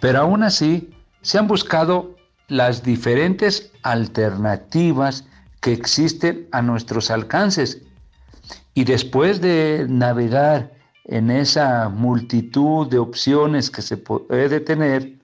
Pero 0.00 0.18
aún 0.18 0.42
así, 0.42 0.90
se 1.22 1.38
han 1.38 1.48
buscado 1.48 2.17
las 2.48 2.82
diferentes 2.82 3.70
alternativas 3.82 5.24
que 5.60 5.72
existen 5.72 6.48
a 6.52 6.62
nuestros 6.62 7.10
alcances. 7.10 7.82
Y 8.74 8.84
después 8.84 9.40
de 9.40 9.86
navegar 9.88 10.72
en 11.04 11.30
esa 11.30 11.88
multitud 11.88 12.86
de 12.88 12.98
opciones 12.98 13.70
que 13.70 13.82
se 13.82 13.96
puede 13.96 14.60
tener 14.60 15.18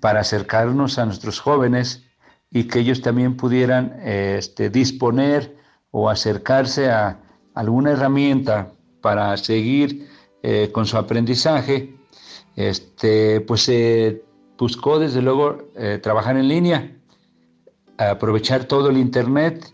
para 0.00 0.20
acercarnos 0.20 0.98
a 0.98 1.06
nuestros 1.06 1.40
jóvenes 1.40 2.04
y 2.50 2.64
que 2.64 2.80
ellos 2.80 3.02
también 3.02 3.36
pudieran 3.36 3.98
este, 4.04 4.68
disponer 4.68 5.56
o 5.90 6.10
acercarse 6.10 6.90
a 6.90 7.18
alguna 7.54 7.92
herramienta 7.92 8.72
para 9.00 9.36
seguir 9.36 10.08
eh, 10.42 10.70
con 10.72 10.86
su 10.86 10.96
aprendizaje, 10.96 11.94
este, 12.56 13.40
pues 13.42 13.62
se 13.62 14.24
buscó 14.58 14.98
desde 14.98 15.22
luego 15.22 15.58
eh, 15.76 15.98
trabajar 16.02 16.36
en 16.36 16.48
línea, 16.48 16.96
aprovechar 17.98 18.64
todo 18.64 18.90
el 18.90 18.96
Internet, 18.96 19.72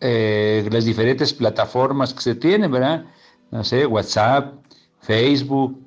eh, 0.00 0.68
las 0.70 0.84
diferentes 0.84 1.32
plataformas 1.32 2.12
que 2.12 2.20
se 2.20 2.34
tienen, 2.34 2.70
¿verdad? 2.70 3.04
no 3.50 3.62
sé, 3.62 3.86
WhatsApp, 3.86 4.54
Facebook, 5.00 5.78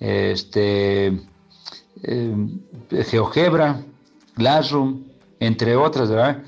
este, 0.00 1.18
eh, 2.02 2.46
GeoGebra, 2.90 3.82
Classroom, 4.34 5.04
entre 5.38 5.76
otras, 5.76 6.10
¿verdad? 6.10 6.42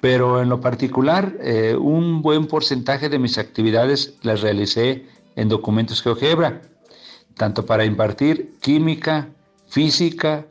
Pero 0.00 0.42
en 0.42 0.48
lo 0.48 0.60
particular, 0.60 1.38
un 1.78 2.22
buen 2.22 2.46
porcentaje 2.46 3.08
de 3.08 3.20
mis 3.20 3.38
actividades 3.38 4.18
las 4.22 4.40
realicé 4.40 5.06
en 5.36 5.48
documentos 5.48 6.02
GeoGebra, 6.02 6.62
tanto 7.36 7.64
para 7.64 7.84
impartir 7.84 8.58
química, 8.60 9.28
física 9.72 10.46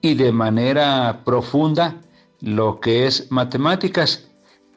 y 0.00 0.14
de 0.14 0.32
manera 0.32 1.20
profunda 1.26 2.00
lo 2.40 2.80
que 2.80 3.06
es 3.06 3.30
matemáticas. 3.30 4.30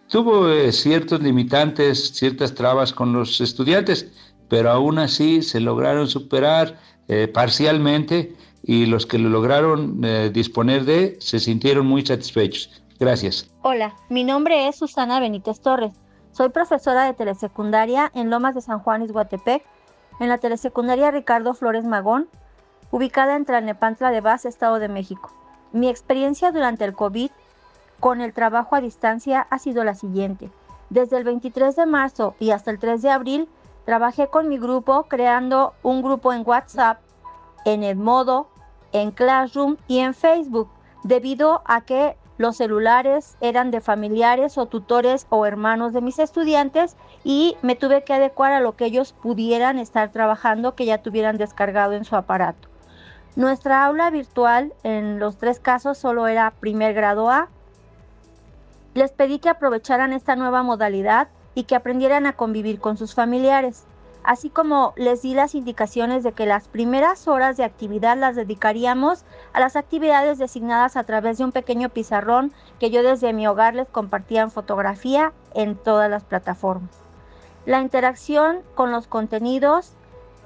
Tuvo 0.10 0.50
eh, 0.50 0.74
ciertos 0.74 1.22
limitantes, 1.22 2.12
ciertas 2.14 2.54
trabas 2.54 2.92
con 2.92 3.14
los 3.14 3.40
estudiantes, 3.40 4.12
pero 4.50 4.70
aún 4.70 5.00
así 5.00 5.42
se 5.42 5.62
lograron 5.62 6.10
superar 6.10 6.78
eh, 7.08 7.30
parcialmente 7.30 8.36
y 8.64 8.86
los 8.86 9.06
que 9.06 9.18
lo 9.18 9.30
lograron 9.30 10.02
eh, 10.04 10.30
disponer 10.32 10.84
de 10.84 11.16
se 11.20 11.40
sintieron 11.40 11.88
muy 11.88 12.06
satisfechos. 12.06 12.84
Gracias. 13.00 13.50
Hola, 13.62 13.96
mi 14.10 14.26
nombre 14.26 14.68
es 14.68 14.76
Susana 14.76 15.22
Benítez 15.22 15.62
Torres. 15.62 15.94
Soy 16.34 16.50
profesora 16.50 17.06
de 17.06 17.14
telesecundaria 17.14 18.12
en 18.14 18.30
Lomas 18.30 18.56
de 18.56 18.62
San 18.62 18.80
Juan, 18.80 19.04
Izhuatepec, 19.04 19.64
en 20.20 20.28
la 20.28 20.38
telesecundaria 20.38 21.12
Ricardo 21.12 21.54
Flores 21.54 21.86
Magón, 21.86 22.28
ubicada 22.96 23.36
en 23.36 23.44
Tlalnepantla 23.44 24.10
de 24.10 24.22
Vaz, 24.22 24.46
Estado 24.46 24.80
de 24.80 24.88
México. 24.88 25.30
Mi 25.74 25.90
experiencia 25.90 26.54
durante 26.54 26.86
el 26.86 26.94
COVID 26.94 27.30
con 28.00 28.22
el 28.22 28.32
trabajo 28.32 28.74
a 28.74 28.80
distancia 28.80 29.46
ha 29.50 29.60
sido 29.60 29.84
la 29.84 29.96
siguiente. 29.96 30.50
Desde 30.90 31.18
el 31.18 31.26
23 31.26 31.76
de 31.76 31.86
marzo 31.88 32.36
y 32.40 32.52
hasta 32.52 32.72
el 32.72 32.80
3 32.80 33.02
de 33.02 33.10
abril, 33.10 33.50
trabajé 33.84 34.28
con 34.28 34.48
mi 34.48 34.58
grupo 34.58 35.08
creando 35.10 35.74
un 35.84 36.02
grupo 36.04 36.32
en 36.32 36.44
WhatsApp, 36.48 37.02
en 37.66 37.84
Edmodo, 37.84 38.48
en 38.94 39.12
Classroom 39.12 39.76
y 39.90 40.00
en 40.00 40.14
Facebook, 40.14 40.70
debido 41.04 41.64
a 41.66 41.82
que 41.82 42.16
los 42.38 42.56
celulares 42.56 43.36
eran 43.42 43.72
de 43.72 43.82
familiares 43.82 44.58
o 44.58 44.68
tutores 44.68 45.28
o 45.30 45.46
hermanos 45.46 45.92
de 45.92 46.00
mis 46.00 46.18
estudiantes 46.18 46.96
y 47.26 47.58
me 47.62 47.76
tuve 47.76 48.06
que 48.06 48.14
adecuar 48.14 48.54
a 48.54 48.62
lo 48.62 48.78
que 48.78 48.86
ellos 48.86 49.12
pudieran 49.22 49.80
estar 49.80 50.14
trabajando, 50.14 50.76
que 50.76 50.86
ya 50.86 51.00
tuvieran 51.00 51.38
descargado 51.38 51.92
en 51.92 52.06
su 52.06 52.16
aparato. 52.16 52.70
Nuestra 53.36 53.84
aula 53.84 54.10
virtual 54.12 54.74
en 54.84 55.20
los 55.20 55.36
tres 55.36 55.60
casos 55.60 55.98
solo 55.98 56.28
era 56.28 56.54
primer 56.62 56.94
grado 56.94 57.30
A, 57.30 57.50
les 58.94 59.12
pedí 59.12 59.40
que 59.40 59.50
aprovecharan 59.50 60.14
esta 60.14 60.38
nueva 60.38 60.64
modalidad 60.64 61.28
y 61.54 61.64
que 61.64 61.76
aprendieran 61.76 62.28
a 62.28 62.34
convivir 62.38 62.80
con 62.80 62.96
sus 62.96 63.14
familiares. 63.14 63.84
Así 64.24 64.50
como 64.50 64.94
les 64.96 65.22
di 65.22 65.34
las 65.34 65.54
indicaciones 65.54 66.24
de 66.24 66.32
que 66.32 66.46
las 66.46 66.70
primeras 66.70 67.28
horas 67.28 67.58
de 67.58 67.66
actividad 67.66 68.18
las 68.18 68.38
dedicaríamos 68.38 69.26
a 69.52 69.60
las 69.60 69.76
actividades 69.76 70.38
designadas 70.38 70.96
a 70.96 71.04
través 71.04 71.38
de 71.38 71.44
un 71.44 71.52
pequeño 71.52 71.90
pizarrón 71.90 72.54
que 72.80 72.90
yo 72.90 73.04
desde 73.04 73.34
mi 73.34 73.48
hogar 73.48 73.76
les 73.76 73.90
compartía 73.90 74.44
en 74.44 74.50
fotografía 74.50 75.34
en 75.54 75.76
todas 75.76 76.10
las 76.10 76.24
plataformas. 76.24 76.90
La 77.66 77.82
interacción 77.82 78.62
con 78.76 78.92
los 78.92 79.08
contenidos 79.08 79.95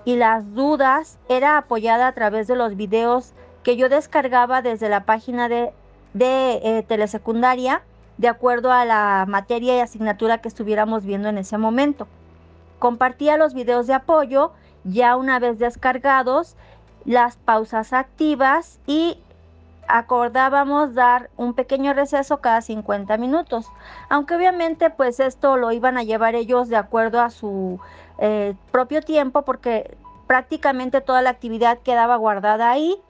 y 0.09 0.15
las 0.15 0.55
dudas 0.55 1.19
era 1.29 1.59
apoyada 1.59 2.07
a 2.07 2.13
través 2.13 2.47
de 2.47 2.55
los 2.55 2.75
videos 2.75 3.33
que 3.61 3.77
yo 3.77 3.89
descargaba 3.89 4.63
desde 4.63 4.89
la 4.89 5.05
página 5.05 5.47
de, 5.47 5.71
de 6.15 6.53
eh, 6.63 6.83
telesecundaria 6.87 7.83
de 8.17 8.27
acuerdo 8.27 8.71
a 8.71 8.85
la 8.85 9.25
materia 9.27 9.77
y 9.77 9.81
asignatura 9.81 10.39
que 10.39 10.47
estuviéramos 10.47 11.05
viendo 11.05 11.29
en 11.29 11.37
ese 11.37 11.59
momento. 11.59 12.07
Compartía 12.79 13.37
los 13.37 13.53
videos 13.53 13.85
de 13.85 13.93
apoyo 13.93 14.51
ya 14.83 15.15
una 15.15 15.37
vez 15.37 15.59
descargados, 15.59 16.55
las 17.05 17.37
pausas 17.37 17.93
activas 17.93 18.79
y 18.87 19.19
acordábamos 19.87 20.95
dar 20.95 21.29
un 21.37 21.53
pequeño 21.53 21.93
receso 21.93 22.37
cada 22.37 22.61
50 22.61 23.15
minutos. 23.17 23.67
Aunque 24.09 24.35
obviamente 24.35 24.89
pues 24.89 25.19
esto 25.19 25.55
lo 25.55 25.71
iban 25.71 25.99
a 25.99 26.03
llevar 26.03 26.33
ellos 26.33 26.67
de 26.67 26.77
acuerdo 26.77 27.21
a 27.21 27.29
su 27.29 27.79
eh, 28.19 28.53
propio 28.71 29.01
tiempo 29.01 29.43
porque 29.43 29.97
prácticamente 30.27 31.01
toda 31.01 31.21
la 31.21 31.29
actividad 31.29 31.79
quedaba 31.79 32.15
guardada 32.17 32.69
ahí 32.69 33.01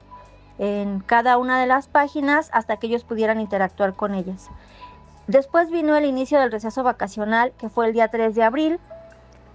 en 0.60 1.00
cada 1.00 1.38
una 1.38 1.60
de 1.60 1.68
las 1.68 1.88
páginas 1.88 2.50
hasta 2.54 2.78
que 2.78 2.88
ellos 2.88 3.04
pudieran 3.04 3.40
interactuar 3.40 3.94
con 3.96 4.14
ellas. 4.14 4.50
Después 5.28 5.70
vino 5.70 5.96
el 5.96 6.06
inicio 6.06 6.40
del 6.40 6.52
receso 6.52 6.84
vacacional, 6.84 7.54
que 7.58 7.70
fue 7.70 7.88
el 7.88 7.94
día 7.94 8.08
3 8.08 8.36
de 8.36 8.44
abril, 8.44 8.80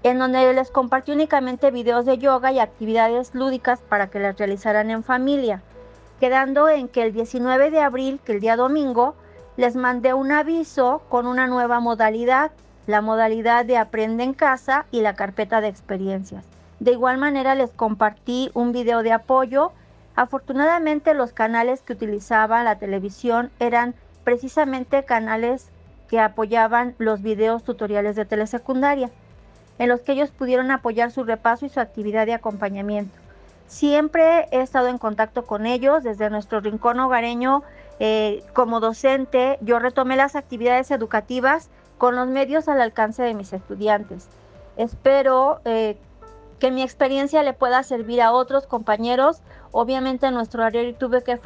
en 0.02 0.18
donde 0.18 0.52
les 0.52 0.70
compartí 0.70 1.12
únicamente 1.12 1.70
videos 1.70 2.04
de 2.04 2.18
yoga 2.18 2.52
y 2.52 2.58
actividades 2.58 3.34
lúdicas 3.34 3.80
para 3.80 4.08
que 4.08 4.20
las 4.20 4.36
realizaran 4.38 4.90
en 4.90 5.02
familia, 5.02 5.62
quedando 6.20 6.68
en 6.68 6.88
que 6.88 7.02
el 7.02 7.12
19 7.12 7.70
de 7.70 7.80
abril, 7.80 8.20
que 8.24 8.32
el 8.32 8.40
día 8.40 8.56
domingo, 8.56 9.14
les 9.56 9.76
mandé 9.76 10.14
un 10.14 10.32
aviso 10.32 11.02
con 11.08 11.26
una 11.26 11.46
nueva 11.46 11.80
modalidad, 11.80 12.50
la 12.86 13.00
modalidad 13.00 13.64
de 13.64 13.76
Aprende 13.76 14.24
en 14.24 14.34
casa 14.34 14.86
y 14.90 15.00
la 15.00 15.14
carpeta 15.14 15.60
de 15.60 15.68
experiencias. 15.68 16.44
De 16.80 16.92
igual 16.92 17.18
manera 17.18 17.54
les 17.54 17.70
compartí 17.70 18.50
un 18.54 18.72
video 18.72 19.02
de 19.02 19.12
apoyo. 19.12 19.72
Afortunadamente 20.16 21.14
los 21.14 21.32
canales 21.32 21.82
que 21.82 21.94
utilizaba 21.94 22.62
la 22.62 22.78
televisión 22.78 23.50
eran 23.58 23.94
precisamente 24.22 25.04
canales 25.04 25.68
que 26.08 26.20
apoyaban 26.20 26.94
los 26.98 27.22
videos 27.22 27.64
tutoriales 27.64 28.16
de 28.16 28.24
telesecundaria, 28.24 29.10
en 29.78 29.88
los 29.88 30.00
que 30.00 30.12
ellos 30.12 30.30
pudieron 30.30 30.70
apoyar 30.70 31.10
su 31.10 31.24
repaso 31.24 31.66
y 31.66 31.70
su 31.70 31.80
actividad 31.80 32.26
de 32.26 32.34
acompañamiento. 32.34 33.24
Siempre 33.66 34.46
he 34.50 34.60
estado 34.60 34.88
en 34.88 34.98
contacto 34.98 35.46
con 35.46 35.66
ellos 35.66 36.04
desde 36.04 36.30
nuestro 36.30 36.60
rincón 36.60 37.00
hogareño. 37.00 37.62
Eh, 37.98 38.42
como 38.52 38.80
docente, 38.80 39.58
yo 39.62 39.78
retomé 39.78 40.16
las 40.16 40.36
actividades 40.36 40.90
educativas 40.90 41.70
con 41.98 42.16
los 42.16 42.26
medios 42.28 42.68
al 42.68 42.80
alcance 42.80 43.22
de 43.22 43.34
mis 43.34 43.52
estudiantes. 43.52 44.28
Espero 44.76 45.60
eh, 45.64 45.96
que 46.58 46.70
mi 46.70 46.82
experiencia 46.82 47.42
le 47.42 47.52
pueda 47.52 47.82
servir 47.82 48.22
a 48.22 48.32
otros 48.32 48.66
compañeros. 48.66 49.42
Obviamente 49.70 50.30
nuestro 50.30 50.62
horario 50.62 50.94
tuve 50.94 51.22
que 51.22 51.38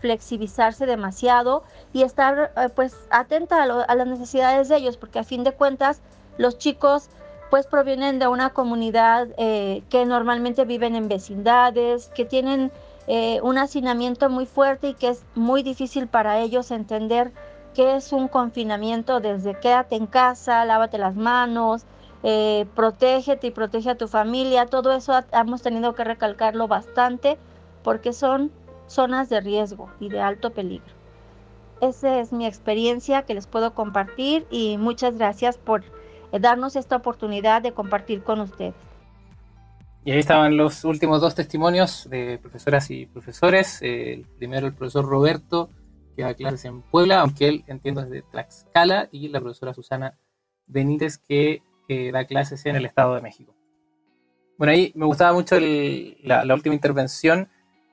flexibilizarse 0.00 0.86
demasiado 0.86 1.62
y 1.92 2.02
estar 2.02 2.52
eh, 2.56 2.68
pues 2.74 2.96
atenta 3.10 3.62
a, 3.62 3.94
las 3.94 4.06
necesidades 4.06 4.68
de 4.68 4.76
ellos, 4.76 4.96
porque 4.96 5.20
a 5.20 5.24
fin 5.24 5.44
de 5.44 5.52
cuentas 5.52 6.00
los 6.36 6.58
chicos 6.58 7.08
pues 7.50 7.66
provienen 7.66 8.18
de 8.18 8.28
una 8.28 8.50
comunidad 8.50 9.28
eh, 9.38 9.82
que 9.88 10.04
normalmente 10.04 10.64
viven 10.64 10.94
en 10.96 11.08
vecindades, 11.08 12.08
que 12.14 12.24
tienen 12.24 12.70
eh, 13.06 13.40
un 13.42 13.56
hacinamiento 13.56 14.28
muy 14.28 14.44
fuerte 14.44 14.88
y 14.88 14.94
que 14.94 15.08
es 15.08 15.22
muy 15.34 15.62
difícil 15.62 16.08
para 16.08 16.40
ellos 16.40 16.70
entender 16.70 17.32
qué 17.74 17.96
es 17.96 18.12
un 18.12 18.28
confinamiento 18.28 19.20
desde 19.20 19.58
quédate 19.58 19.96
en 19.96 20.06
casa, 20.06 20.64
lávate 20.64 20.98
las 20.98 21.14
manos, 21.14 21.84
eh, 22.22 22.66
protégete 22.74 23.46
y 23.46 23.50
protege 23.50 23.90
a 23.90 23.94
tu 23.96 24.08
familia, 24.08 24.66
todo 24.66 24.92
eso 24.92 25.12
hemos 25.32 25.62
tenido 25.62 25.94
que 25.94 26.04
recalcarlo 26.04 26.66
bastante 26.66 27.38
porque 27.84 28.12
son 28.12 28.50
zonas 28.86 29.28
de 29.28 29.40
riesgo 29.40 29.90
y 30.00 30.08
de 30.08 30.20
alto 30.20 30.50
peligro. 30.50 30.92
Esa 31.80 32.18
es 32.18 32.32
mi 32.32 32.46
experiencia 32.46 33.22
que 33.22 33.34
les 33.34 33.46
puedo 33.46 33.72
compartir 33.72 34.46
y 34.50 34.78
muchas 34.78 35.16
gracias 35.16 35.58
por 35.58 35.84
eh, 36.32 36.40
darnos 36.40 36.74
esta 36.74 36.96
oportunidad 36.96 37.62
de 37.62 37.72
compartir 37.72 38.22
con 38.24 38.40
ustedes. 38.40 38.74
Y 40.04 40.10
ahí 40.10 40.18
estaban 40.18 40.56
los 40.56 40.84
últimos 40.84 41.20
dos 41.20 41.34
testimonios 41.34 42.08
de 42.10 42.38
profesoras 42.38 42.90
y 42.90 43.06
profesores. 43.06 43.80
el 43.82 44.24
primero 44.38 44.66
el 44.66 44.72
profesor 44.72 45.04
Roberto, 45.04 45.70
que 46.18 46.24
da 46.24 46.34
clases 46.34 46.64
en 46.64 46.82
Puebla, 46.82 47.20
aunque 47.20 47.46
él 47.46 47.64
entiendo 47.68 48.00
es 48.00 48.10
de 48.10 48.22
Tlaxcala, 48.22 49.08
y 49.12 49.28
la 49.28 49.40
profesora 49.40 49.72
Susana 49.72 50.18
Benítez, 50.66 51.18
que 51.18 51.62
da 52.12 52.24
clases 52.24 52.66
en 52.66 52.74
el 52.74 52.86
Estado 52.86 53.14
de 53.14 53.22
México. 53.22 53.54
Bueno, 54.56 54.72
ahí 54.72 54.90
me 54.96 55.06
gustaba 55.06 55.32
mucho 55.32 55.56
la, 55.60 56.52
última 56.52 56.74
intervención 56.74 57.48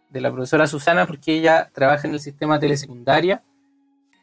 de 0.09 0.21
la 0.21 0.32
profesora 0.32 0.65
Susana 0.65 1.05
porque 1.05 1.36
ella 1.36 1.69
trabaja 1.71 2.07
en 2.07 2.15
el 2.15 2.19
sistema 2.19 2.59
telesecundaria 2.59 3.43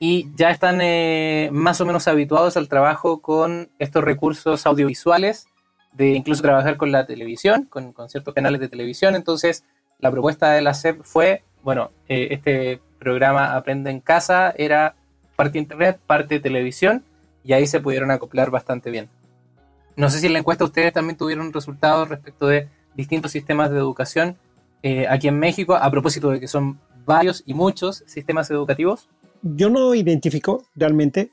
y 0.01 0.29
ya 0.35 0.51
están 0.51 0.81
eh, 0.83 1.51
más 1.53 1.81
o 1.81 1.87
menos 1.87 2.09
habituados 2.09 2.57
al 2.57 2.69
trabajo 2.69 3.23
con 3.23 3.71
estos 3.79 4.03
recursos 4.03 4.67
audiovisuales, 4.67 5.47
de 5.93 6.09
incluso 6.09 6.43
trabajar 6.43 6.77
con 6.77 6.91
la 6.91 7.07
televisión, 7.07 7.67
con, 7.67 7.95
ciertos 8.09 8.35
canales 8.35 8.61
de 8.61 8.69
televisión. 8.69 9.15
Entonces, 9.15 9.65
la 10.01 10.11
propuesta 10.11 10.51
de 10.51 10.63
la 10.63 10.75
SEP 10.75 11.05
fue, 11.05 11.45
bueno, 11.63 11.93
eh, 12.09 12.27
este 12.33 12.81
programa 13.03 13.57
Aprende 13.57 13.91
en 13.91 14.01
Casa 14.01 14.55
era 14.57 14.95
parte 15.37 15.59
internet, 15.59 15.99
parte 16.07 16.39
televisión, 16.41 17.03
y 17.45 17.53
ahí 17.53 17.67
se 17.67 17.81
pudieron 17.81 18.11
acoplar 18.11 18.51
bastante 18.51 18.91
bien. 18.91 19.09
No 19.97 20.09
sé 20.09 20.21
si 20.21 20.27
en 20.27 20.35
la 20.35 20.39
encuesta 20.39 20.65
ustedes 20.65 20.93
también 20.93 21.17
tuvieron 21.17 21.53
resultados 21.53 22.09
respecto 22.09 22.47
de 22.47 22.69
distintos 22.95 23.33
sistemas 23.33 23.71
de 23.71 23.79
educación 23.79 24.37
eh, 24.83 25.07
aquí 25.09 25.29
en 25.29 25.39
México, 25.39 25.75
a 25.75 25.91
propósito 25.91 26.31
de 26.31 26.41
que 26.41 26.49
son 26.49 26.79
varios 27.05 27.43
y 27.47 27.55
muchos 27.55 28.05
sistemas 28.07 28.51
educativos. 28.51 29.09
Yo 29.43 29.71
no 29.71 29.95
identifico 29.95 30.65
realmente 30.77 31.31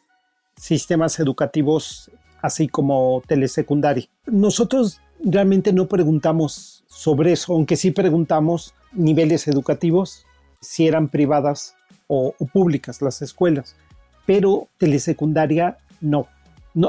sistemas 0.55 1.19
educativos 1.19 2.11
así 2.41 2.67
como 2.67 3.21
telesecundaria. 3.27 4.05
Nosotros 4.25 5.01
realmente 5.23 5.73
no 5.73 5.87
preguntamos 5.87 6.83
sobre 6.87 7.33
eso, 7.33 7.53
aunque 7.53 7.75
sí 7.75 7.91
preguntamos 7.91 8.73
niveles 8.91 9.47
educativos, 9.47 10.25
si 10.61 10.87
eran 10.87 11.09
privadas 11.09 11.75
o, 12.07 12.33
públicas 12.51 13.01
las 13.01 13.21
escuelas, 13.21 13.75
pero 14.25 14.67
telesecundaria 14.77 15.77
no 16.01 16.27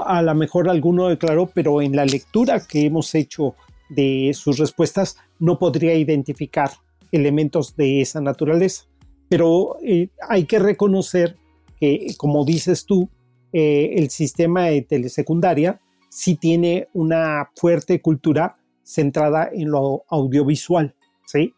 a 0.05 0.23
lo 0.23 0.35
mejor 0.35 0.69
alguno 0.69 1.09
declaró, 1.09 1.51
pero 1.53 1.83
en 1.83 1.97
la 1.97 2.05
lectura 2.05 2.61
que 2.61 2.87
hemos 2.87 3.15
hecho 3.15 3.55
de 3.89 4.33
sus 4.35 4.59
respuestas 4.59 5.17
no 5.39 5.59
podría 5.59 5.95
identificar 5.95 6.71
elementos 7.11 7.77
de 7.77 8.01
esa 8.01 8.21
naturaleza. 8.21 8.85
Pero 9.29 9.79
eh, 9.85 10.09
hay 10.29 10.45
que 10.45 10.59
reconocer 10.59 11.37
que, 11.79 12.15
como 12.17 12.45
dices 12.45 12.85
tú, 12.85 13.09
eh, 13.53 13.95
el 13.97 14.11
sistema 14.11 14.67
de 14.67 14.83
telesecundaria 14.83 15.81
sí 16.09 16.37
tiene 16.37 16.89
una 16.93 17.51
fuerte 17.57 18.01
cultura 18.01 18.57
centrada 18.83 19.49
en 19.53 19.71
lo 19.71 20.05
audiovisual, 20.09 20.95
¿sí? 21.27 21.55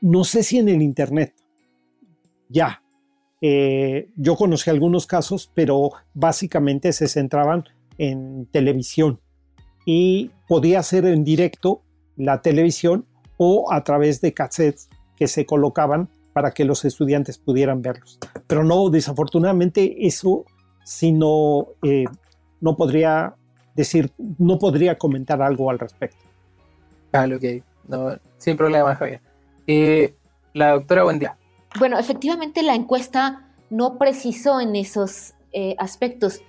No 0.00 0.24
sé 0.24 0.42
si 0.42 0.58
en 0.58 0.68
el 0.68 0.80
Internet, 0.80 1.34
ya, 2.50 2.82
eh, 3.40 4.10
yo 4.16 4.36
conocí 4.36 4.68
algunos 4.68 5.06
casos, 5.06 5.50
pero 5.54 5.92
básicamente 6.12 6.92
se 6.92 7.08
centraban 7.08 7.64
en 7.96 8.46
televisión 8.46 9.18
y 9.86 10.30
podía 10.46 10.82
ser 10.82 11.06
en 11.06 11.24
directo 11.24 11.82
la 12.16 12.42
televisión 12.42 13.06
o 13.38 13.72
a 13.72 13.82
través 13.82 14.20
de 14.20 14.34
cassettes 14.34 14.90
que 15.16 15.26
se 15.26 15.46
colocaban 15.46 16.10
para 16.34 16.50
que 16.50 16.64
los 16.64 16.84
estudiantes 16.84 17.38
pudieran 17.38 17.80
verlos. 17.80 18.18
Pero 18.46 18.62
no, 18.62 18.90
desafortunadamente 18.90 20.06
eso 20.06 20.44
si 20.84 21.12
no, 21.12 21.68
eh, 21.82 22.04
no 22.60 22.76
podría 22.76 23.34
decir, 23.74 24.12
no 24.38 24.58
podría 24.58 24.98
comentar 24.98 25.40
algo 25.40 25.70
al 25.70 25.78
respecto. 25.78 26.24
Ah, 27.12 27.26
ok, 27.34 27.62
no, 27.88 28.18
sin 28.38 28.56
problema, 28.56 28.94
Javier. 28.94 29.20
Eh, 29.66 30.14
la 30.52 30.72
doctora, 30.72 31.04
buen 31.04 31.18
día. 31.18 31.36
Bueno, 31.78 31.98
efectivamente 31.98 32.62
la 32.62 32.74
encuesta 32.74 33.46
no 33.70 33.98
precisó 33.98 34.60
en 34.60 34.76
esos 34.76 35.34
eh, 35.52 35.76
aspectos. 35.78 36.42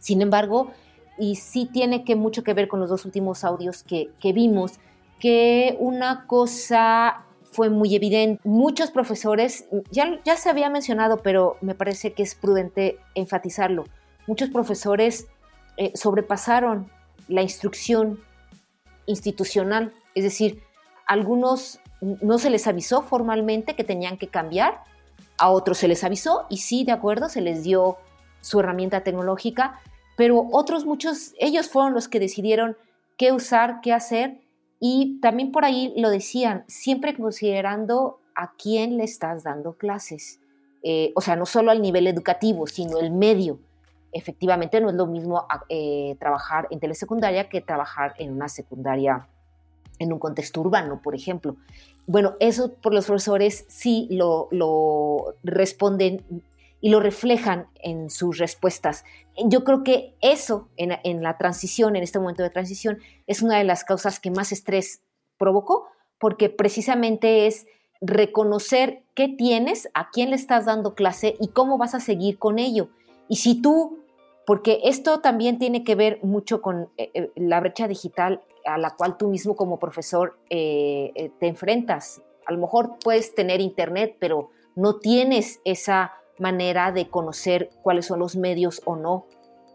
Sin 0.00 0.22
embargo, 0.22 0.70
y 1.18 1.36
sí 1.36 1.68
tiene 1.70 2.04
que 2.04 2.16
mucho 2.16 2.42
que 2.42 2.54
ver 2.54 2.68
con 2.68 2.80
los 2.80 2.90
dos 2.90 3.04
últimos 3.04 3.44
audios 3.44 3.82
que, 3.82 4.10
vimos, 4.32 4.72
que 5.20 5.76
una 5.78 6.26
cosa 6.26 7.24
fue 7.44 7.70
muy 7.70 7.94
evidente. 7.94 8.40
Muchos 8.44 8.90
profesores, 8.90 9.66
ya, 9.90 10.20
ya 10.24 10.36
se 10.36 10.50
había 10.50 10.70
mencionado, 10.70 11.18
pero 11.18 11.56
me 11.60 11.74
parece 11.74 12.12
que 12.12 12.22
es 12.22 12.34
prudente 12.34 12.98
enfatizarlo, 13.14 13.84
muchos 14.26 14.50
profesores 14.50 15.28
eh, 15.76 15.92
sobrepasaron 15.94 16.90
la 17.28 17.42
instrucción 17.42 18.20
institucional, 19.06 19.92
es 20.14 20.24
decir, 20.24 20.62
algunos 21.06 21.80
no 22.20 22.38
se 22.38 22.50
les 22.50 22.66
avisó 22.66 23.02
formalmente 23.02 23.74
que 23.74 23.84
tenían 23.84 24.18
que 24.18 24.28
cambiar, 24.28 24.82
a 25.38 25.50
otros 25.50 25.78
se 25.78 25.88
les 25.88 26.04
avisó 26.04 26.46
y 26.48 26.58
sí, 26.58 26.84
de 26.84 26.92
acuerdo, 26.92 27.28
se 27.28 27.40
les 27.40 27.62
dio 27.62 27.96
su 28.40 28.60
herramienta 28.60 29.02
tecnológica, 29.02 29.80
pero 30.16 30.46
otros 30.52 30.84
muchos, 30.84 31.34
ellos 31.38 31.68
fueron 31.68 31.94
los 31.94 32.08
que 32.08 32.20
decidieron 32.20 32.76
qué 33.16 33.32
usar, 33.32 33.80
qué 33.80 33.92
hacer 33.92 34.40
y 34.80 35.18
también 35.20 35.50
por 35.50 35.64
ahí 35.64 35.92
lo 35.96 36.10
decían, 36.10 36.64
siempre 36.68 37.16
considerando 37.16 38.20
a 38.34 38.52
quién 38.52 38.96
le 38.96 39.04
estás 39.04 39.44
dando 39.44 39.74
clases. 39.74 40.40
Eh, 40.82 41.12
o 41.16 41.20
sea, 41.20 41.36
no 41.36 41.46
solo 41.46 41.70
al 41.70 41.80
nivel 41.80 42.06
educativo, 42.06 42.66
sino 42.66 42.98
el 42.98 43.10
medio. 43.10 43.58
Efectivamente, 44.12 44.80
no 44.80 44.90
es 44.90 44.94
lo 44.94 45.06
mismo 45.06 45.46
eh, 45.68 46.16
trabajar 46.20 46.68
en 46.70 46.78
telesecundaria 46.78 47.48
que 47.48 47.60
trabajar 47.60 48.14
en 48.18 48.32
una 48.32 48.48
secundaria 48.48 49.26
en 49.98 50.12
un 50.12 50.18
contexto 50.18 50.60
urbano, 50.60 51.00
por 51.02 51.14
ejemplo. 51.14 51.56
Bueno, 52.06 52.34
eso 52.40 52.74
por 52.74 52.92
los 52.92 53.06
profesores 53.06 53.64
sí 53.68 54.08
lo, 54.10 54.48
responden 55.42 56.22
y 56.80 56.90
lo 56.90 57.00
reflejan 57.00 57.66
en 57.82 58.10
sus 58.10 58.38
respuestas. 58.38 59.04
Yo 59.46 59.64
creo 59.64 59.82
que 59.84 60.14
eso 60.20 60.68
en, 60.76 61.22
la 61.22 61.38
transición, 61.38 61.96
en 61.96 62.02
este 62.02 62.18
momento 62.18 62.42
de 62.42 62.50
transición, 62.50 62.98
es 63.26 63.40
una 63.40 63.56
de 63.56 63.64
las 63.64 63.84
causas 63.84 64.20
que 64.20 64.30
más 64.30 64.52
estrés 64.52 65.00
provocó, 65.38 65.88
porque 66.18 66.50
precisamente 66.50 67.46
es 67.46 67.66
reconocer 68.02 69.02
qué 69.14 69.28
tienes, 69.28 69.88
a 69.94 70.10
quién 70.10 70.30
le 70.30 70.36
estás 70.36 70.66
dando 70.66 70.94
clase 70.94 71.36
y 71.40 71.48
cómo 71.48 71.78
vas 71.78 71.94
a 71.94 72.00
seguir 72.00 72.38
con 72.38 72.58
ello. 72.58 72.90
Y 73.28 73.36
si 73.36 73.62
tú, 73.62 74.00
porque 74.46 74.80
esto 74.84 75.20
también 75.20 75.58
tiene 75.58 75.84
que 75.84 75.94
ver 75.94 76.18
mucho 76.22 76.60
con 76.60 76.90
eh, 76.98 77.10
eh, 77.14 77.32
la 77.36 77.60
brecha 77.60 77.88
digital 77.88 78.42
a 78.64 78.78
la 78.78 78.90
cual 78.90 79.16
tú 79.16 79.28
mismo 79.28 79.56
como 79.56 79.78
profesor 79.78 80.38
eh, 80.50 81.32
te 81.38 81.46
enfrentas. 81.46 82.22
A 82.46 82.52
lo 82.52 82.58
mejor 82.58 82.98
puedes 83.02 83.34
tener 83.34 83.60
internet, 83.60 84.16
pero 84.18 84.50
no 84.74 84.98
tienes 84.98 85.60
esa 85.64 86.12
manera 86.38 86.92
de 86.92 87.08
conocer 87.08 87.70
cuáles 87.82 88.06
son 88.06 88.20
los 88.20 88.36
medios 88.36 88.82
o 88.84 88.96
no. 88.96 89.26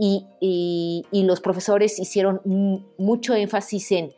Y, 0.02 1.06
los 1.12 1.42
profesores 1.42 2.00
hicieron 2.00 2.42
mucho 2.98 3.36
énfasis 3.36 3.92
en 3.92 4.14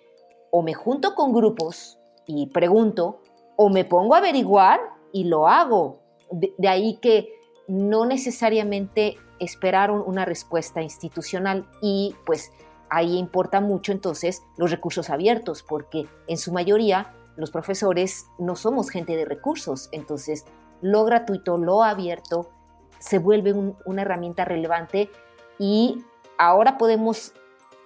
o 0.51 0.61
me 0.61 0.74
junto 0.74 1.15
con 1.15 1.34
grupos 1.34 1.97
y 2.28 2.47
pregunto, 2.47 3.22
o 3.55 3.69
me 3.69 3.84
pongo 3.86 4.13
a 4.15 4.19
averiguar 4.19 4.80
y 5.11 5.24
lo 5.24 5.47
hago. 5.47 5.99
De 6.30 6.67
ahí 6.67 6.97
que 7.01 7.30
no 7.67 8.05
necesariamente 8.05 9.17
esperaron 9.39 10.03
una 10.05 10.24
respuesta 10.24 10.82
institucional 10.82 11.65
y 11.82 12.15
pues 12.26 12.51
ahí 12.92 13.18
importa 13.18 13.62
mucho 13.62 13.92
entonces 13.92 14.44
los 14.58 14.70
recursos 14.70 15.10
abiertos, 15.10 15.64
porque 15.64 16.08
en 16.28 16.38
su 16.38 16.52
mayoría 16.52 17.14
los 17.38 17.50
profesores 17.50 18.28
no 18.38 18.56
somos 18.56 18.89
gente 18.89 19.16
de 19.16 19.26
recursos, 19.26 19.89
entonces 19.92 20.46
lo 20.82 21.06
gratuito, 21.06 21.58
lo 21.58 21.84
abierto, 21.84 22.52
se 23.00 23.18
vuelve 23.18 23.54
una 23.86 24.02
herramienta 24.04 24.46
relevante 24.46 25.10
y 25.58 26.04
ahora 26.38 26.78
podemos 26.78 27.34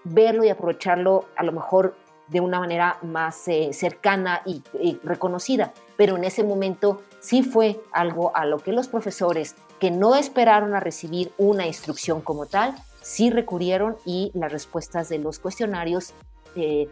verlo 0.03 0.43
y 0.43 0.49
aprovecharlo 0.49 1.25
a 1.37 1.43
lo 1.43 1.51
mejor 1.51 1.95
de 2.27 2.39
una 2.39 2.59
manera 2.59 2.97
más 3.03 3.47
eh, 3.47 3.69
cercana 3.71 4.41
y, 4.45 4.63
reconocida, 5.03 5.73
pero 5.95 6.17
en 6.17 6.23
ese 6.23 6.43
momento 6.43 7.03
sí 7.19 7.43
fue 7.43 7.79
algo 7.91 8.35
a 8.35 8.45
lo 8.45 8.57
que 8.57 8.71
los 8.71 8.87
profesores 8.87 9.55
que 9.79 9.91
no 9.91 10.15
esperaron 10.15 10.73
a 10.73 10.79
recibir 10.79 11.31
una 11.37 11.67
instrucción 11.67 12.21
como 12.21 12.47
tal, 12.47 12.75
sí 13.05 13.29
recurrieron 13.29 13.97
y 14.03 14.31
las 14.33 14.51
respuestas 14.51 15.09
de 15.09 15.19
los 15.19 15.37
cuestionarios 15.37 16.13
eh, 16.55 16.89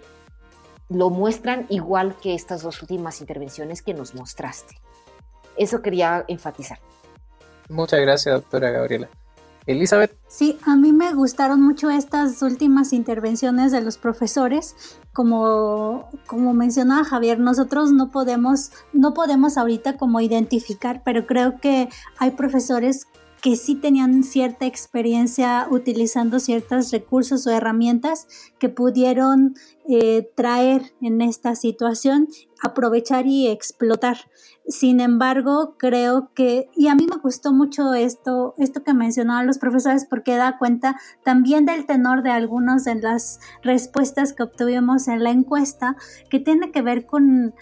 lo 0.88 1.09
muestran 1.09 1.66
igual 1.70 2.16
que 2.22 2.36
estas 2.36 2.61
dos 2.61 2.84
últimas 2.84 3.20
intervenciones 3.20 3.82
que 3.82 3.95
nos 3.95 4.14
mostraste. 4.14 4.76
Eso 5.57 5.82
quería 5.82 6.24
enfatizar. 6.28 6.78
Muchas 7.68 7.99
gracias, 8.01 8.36
doctora 8.36 8.70
Gabriela. 8.70 9.09
Elizabeth. 9.66 10.16
Sí, 10.28 10.59
a 10.66 10.76
mí 10.76 10.91
me 10.91 11.14
gustaron 11.14 11.61
mucho 11.61 11.89
estas 11.89 12.41
últimas 12.43 12.93
intervenciones 12.93 13.72
de 13.72 13.82
los 13.82 13.97
profesores. 13.97 14.99
Como, 15.14 16.09
como 16.28 16.53
mencionaba 16.53 17.05
Javier, 17.05 17.39
nosotros 17.39 17.91
no 17.91 18.11
podemos, 18.11 18.72
no 18.91 19.16
podemos 19.16 19.57
ahorita 19.57 19.97
como 19.97 20.20
identificar, 20.20 21.01
pero 21.03 21.26
creo 21.26 21.59
que 21.59 21.89
hay 22.20 22.32
profesores 22.32 23.07
que 23.43 23.57
sí 23.57 23.75
tenían 23.75 24.23
cierta 24.23 24.65
experiencia 24.65 25.67
utilizando 25.69 26.39
ciertos 26.39 26.91
recursos 26.91 27.45
o 27.45 27.51
herramientas 27.51 28.25
que 28.57 28.69
pudieron 28.69 29.55
eh, 29.85 30.31
traer 30.33 30.93
en 31.01 31.21
esta 31.21 31.53
situación, 31.55 32.29
aprovechar 32.63 33.27
y 33.27 33.49
explotar. 33.49 34.15
Sin 34.65 35.01
embargo, 35.01 35.75
creo 35.77 36.31
que, 36.33 36.69
y 36.73 36.87
a 36.87 36.95
mí 36.95 37.05
me 37.05 37.17
gustó 37.17 37.51
mucho 37.51 37.93
esto, 37.93 38.55
esto 38.57 38.81
que 38.81 38.93
mencionaban 38.93 39.45
los 39.45 39.57
profesores, 39.57 40.07
porque 40.09 40.37
da 40.37 40.57
cuenta 40.57 40.95
también 41.25 41.65
del 41.65 41.85
tenor 41.85 42.23
de 42.23 42.31
algunas 42.31 42.85
de 42.85 42.95
las 42.95 43.41
respuestas 43.61 44.31
que 44.31 44.43
obtuvimos 44.43 45.09
en 45.09 45.21
la 45.21 45.31
encuesta, 45.31 45.97
que 46.29 46.39
tiene 46.39 46.71
que 46.71 46.81
ver 46.81 47.05
con 47.05 47.53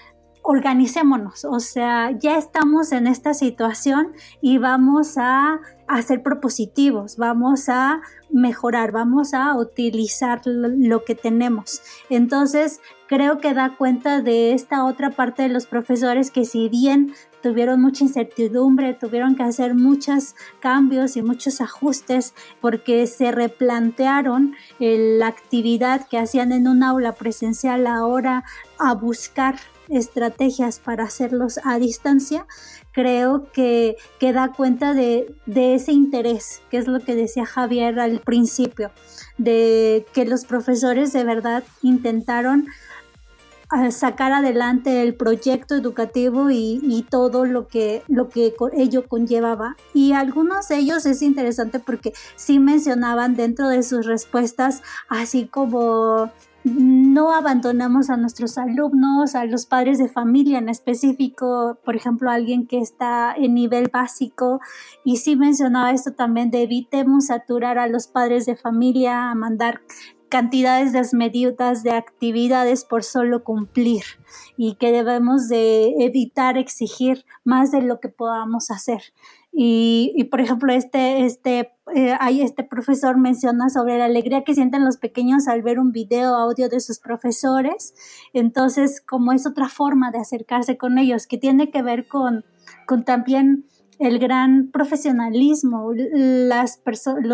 organicémonos, 0.43 1.45
o 1.45 1.59
sea, 1.59 2.11
ya 2.17 2.37
estamos 2.37 2.91
en 2.91 3.07
esta 3.07 3.33
situación 3.33 4.13
y 4.41 4.57
vamos 4.57 5.15
a, 5.17 5.59
ser 6.07 6.23
propositivos, 6.23 7.17
vamos 7.17 7.67
a 7.67 8.01
mejorar, 8.29 8.93
vamos 8.93 9.33
a 9.33 9.57
utilizar 9.57 10.39
lo 10.45 11.03
que 11.03 11.15
tenemos. 11.15 11.81
Entonces, 12.09 12.79
creo 13.07 13.39
que 13.39 13.53
da 13.53 13.75
cuenta 13.75 14.21
de 14.21 14.53
esta 14.53 14.85
otra 14.85 15.09
parte 15.09 15.43
de 15.43 15.49
los 15.49 15.65
profesores 15.65 16.31
que 16.31 16.45
si 16.45 16.69
bien 16.69 17.13
tuvieron 17.41 17.81
mucha 17.81 18.05
incertidumbre, 18.05 18.93
tuvieron 18.93 19.35
que 19.35 19.43
hacer 19.43 19.75
muchos 19.75 20.35
cambios 20.61 21.17
y 21.17 21.23
muchos 21.23 21.59
ajustes 21.59 22.33
porque 22.61 23.05
se 23.05 23.31
replantearon 23.33 24.55
la 24.79 25.27
actividad 25.27 26.07
que 26.07 26.17
hacían 26.17 26.53
en 26.53 26.69
un 26.69 26.83
aula 26.83 27.15
presencial 27.15 27.85
ahora 27.85 28.45
a 28.79 28.93
buscar 28.93 29.55
estrategias 29.91 30.79
para 30.79 31.03
hacerlos 31.03 31.59
a 31.63 31.77
distancia, 31.79 32.45
creo 32.91 33.51
que, 33.51 33.95
que 34.19 34.33
da 34.33 34.51
cuenta 34.51 34.93
de, 34.93 35.35
ese 35.47 35.91
interés, 35.91 36.61
que 36.69 36.77
es 36.77 36.87
lo 36.87 36.99
que 36.99 37.15
decía 37.15 37.45
Javier 37.45 37.99
al 37.99 38.19
principio, 38.19 38.91
de 39.37 40.05
que 40.13 40.25
los 40.25 40.45
profesores 40.45 41.13
de 41.13 41.23
verdad 41.23 41.63
intentaron 41.81 42.67
ah, 43.69 43.91
sacar 43.91 44.33
adelante 44.33 45.01
el 45.01 45.15
proyecto 45.15 45.75
educativo 45.75 46.49
y, 46.51 47.05
todo 47.09 47.45
lo 47.45 47.67
que, 47.67 48.03
lo 48.07 48.29
que 48.29 48.53
ello 48.73 49.07
conllevaba. 49.07 49.75
Y 49.93 50.13
algunos 50.13 50.67
de 50.67 50.77
ellos 50.77 51.05
es 51.05 51.21
interesante 51.21 51.79
porque 51.79 52.13
sí 52.35 52.59
mencionaban 52.59 53.35
dentro 53.35 53.69
de 53.69 53.83
sus 53.83 54.05
respuestas, 54.05 54.81
así 55.09 55.47
como 55.47 56.31
no 56.63 57.33
abandonamos 57.33 58.09
a 58.09 58.17
nuestros 58.17 58.57
alumnos, 58.57 59.35
a 59.35 59.45
los 59.45 59.65
padres 59.65 59.97
de 59.97 60.09
familia 60.09 60.59
en 60.59 60.69
específico, 60.69 61.79
por 61.83 61.95
ejemplo, 61.95 62.29
alguien 62.29 62.67
que 62.67 62.79
está 62.79 63.33
en 63.35 63.55
nivel 63.55 63.89
básico. 63.91 64.59
Y 65.03 65.17
sí 65.17 65.35
mencionaba 65.35 65.91
esto 65.91 66.13
también 66.13 66.51
de 66.51 66.63
evitemos 66.63 67.27
saturar 67.27 67.79
a 67.79 67.87
los 67.87 68.07
padres 68.07 68.45
de 68.45 68.55
familia 68.55 69.31
a 69.31 69.35
mandar 69.35 69.81
cantidades 70.29 70.93
desmedidas 70.93 71.83
de 71.83 71.91
actividades 71.91 72.85
por 72.85 73.03
solo 73.03 73.43
cumplir 73.43 74.03
y 74.55 74.75
que 74.75 74.93
debemos 74.93 75.49
de 75.49 75.93
evitar 76.05 76.57
exigir 76.57 77.25
más 77.43 77.71
de 77.71 77.81
lo 77.81 77.99
que 77.99 78.07
podamos 78.07 78.71
hacer. 78.71 79.01
Y, 79.53 80.23
por 80.31 80.39
ejemplo, 80.39 80.71
este, 80.71 81.25
este, 81.25 81.73
eh, 81.93 82.17
este 82.39 82.63
profesor 82.63 83.17
menciona 83.17 83.69
sobre 83.69 83.97
la 83.97 84.05
alegría 84.05 84.43
que 84.43 84.53
sienten 84.53 84.85
los 84.85 84.97
pequeños 84.97 85.47
al 85.47 85.61
ver 85.61 85.77
un 85.77 85.91
video 85.91 86.35
audio 86.35 86.69
de 86.69 86.79
sus 86.79 86.99
profesores. 86.99 87.93
Entonces, 88.33 89.01
como 89.01 89.33
es 89.33 89.45
otra 89.45 89.67
forma 89.67 90.09
de 90.11 90.19
acercarse 90.19 90.77
con 90.77 90.97
ellos, 90.97 91.27
que 91.27 91.37
tiene 91.37 91.69
que 91.69 91.81
ver 91.81 92.07
con, 92.07 92.45
con 92.87 93.03
también 93.03 93.65
el 94.01 94.17
gran 94.17 94.71
profesionalismo 94.71 95.91
las 95.93 96.81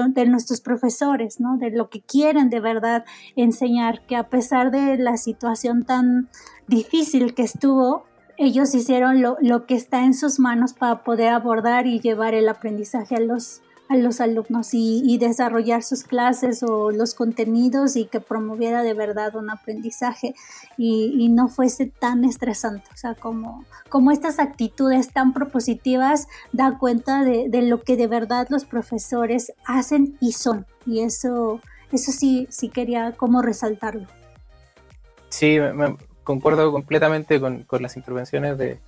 de 0.10 0.26
nuestros 0.26 0.60
profesores, 0.60 1.40
¿no? 1.40 1.58
De 1.58 1.72
lo 1.72 1.90
que 1.90 2.02
quieren 2.02 2.50
de 2.50 2.60
verdad 2.60 3.06
enseñar, 3.38 4.06
que 4.06 4.18
a 4.18 4.30
pesar 4.30 4.70
de 4.70 4.98
la 4.98 5.16
situación 5.16 5.86
tan 5.86 6.30
difícil 6.68 7.34
que 7.36 7.44
estuvo, 7.44 8.04
ellos 8.38 8.74
hicieron 8.76 9.22
lo, 9.22 9.66
que 9.66 9.76
está 9.76 10.04
en 10.04 10.14
sus 10.14 10.40
manos 10.40 10.74
para 10.74 11.04
poder 11.04 11.30
abordar 11.30 11.88
y 11.88 12.00
llevar 12.00 12.36
el 12.36 12.48
aprendizaje 12.48 13.16
a 13.16 13.20
los, 13.20 13.62
a 13.90 13.98
los 13.98 14.22
alumnos 14.22 14.70
y, 14.74 15.18
desarrollar 15.18 15.82
sus 15.82 16.04
clases 16.04 16.62
o 16.62 16.92
los 16.92 17.16
contenidos 17.16 17.96
y 17.96 18.06
que 18.06 18.20
promoviera 18.20 18.84
de 18.84 18.94
verdad 18.94 19.36
un 19.36 19.50
aprendizaje 19.50 20.36
y, 20.78 21.30
no 21.30 21.50
fuese 21.50 21.88
tan 21.88 22.24
estresante. 22.26 22.88
O 22.94 22.98
sea, 22.98 23.16
como, 23.16 23.66
como 23.90 24.12
estas 24.12 24.38
actitudes 24.38 25.12
tan 25.12 25.34
propositivas 25.34 26.28
da 26.54 26.78
cuenta 26.78 27.24
de, 27.24 27.50
de 27.50 27.64
lo 27.64 27.82
que 27.82 27.98
de 27.98 28.08
verdad 28.08 28.48
los 28.50 28.66
profesores 28.66 29.52
hacen 29.66 30.16
y 30.22 30.34
son. 30.34 30.66
Y 30.86 31.02
eso 31.02 31.60
Eso 31.92 32.12
sí, 32.12 32.48
sí 32.50 32.70
quería 32.70 33.14
como 33.14 33.42
resaltarlo. 33.42 34.08
Sí, 35.30 35.58
concuerdo 36.28 36.74
completamente 36.74 37.40
con, 37.40 37.66
las 37.80 37.96
intervenciones 37.96 38.58
de, 38.58 38.80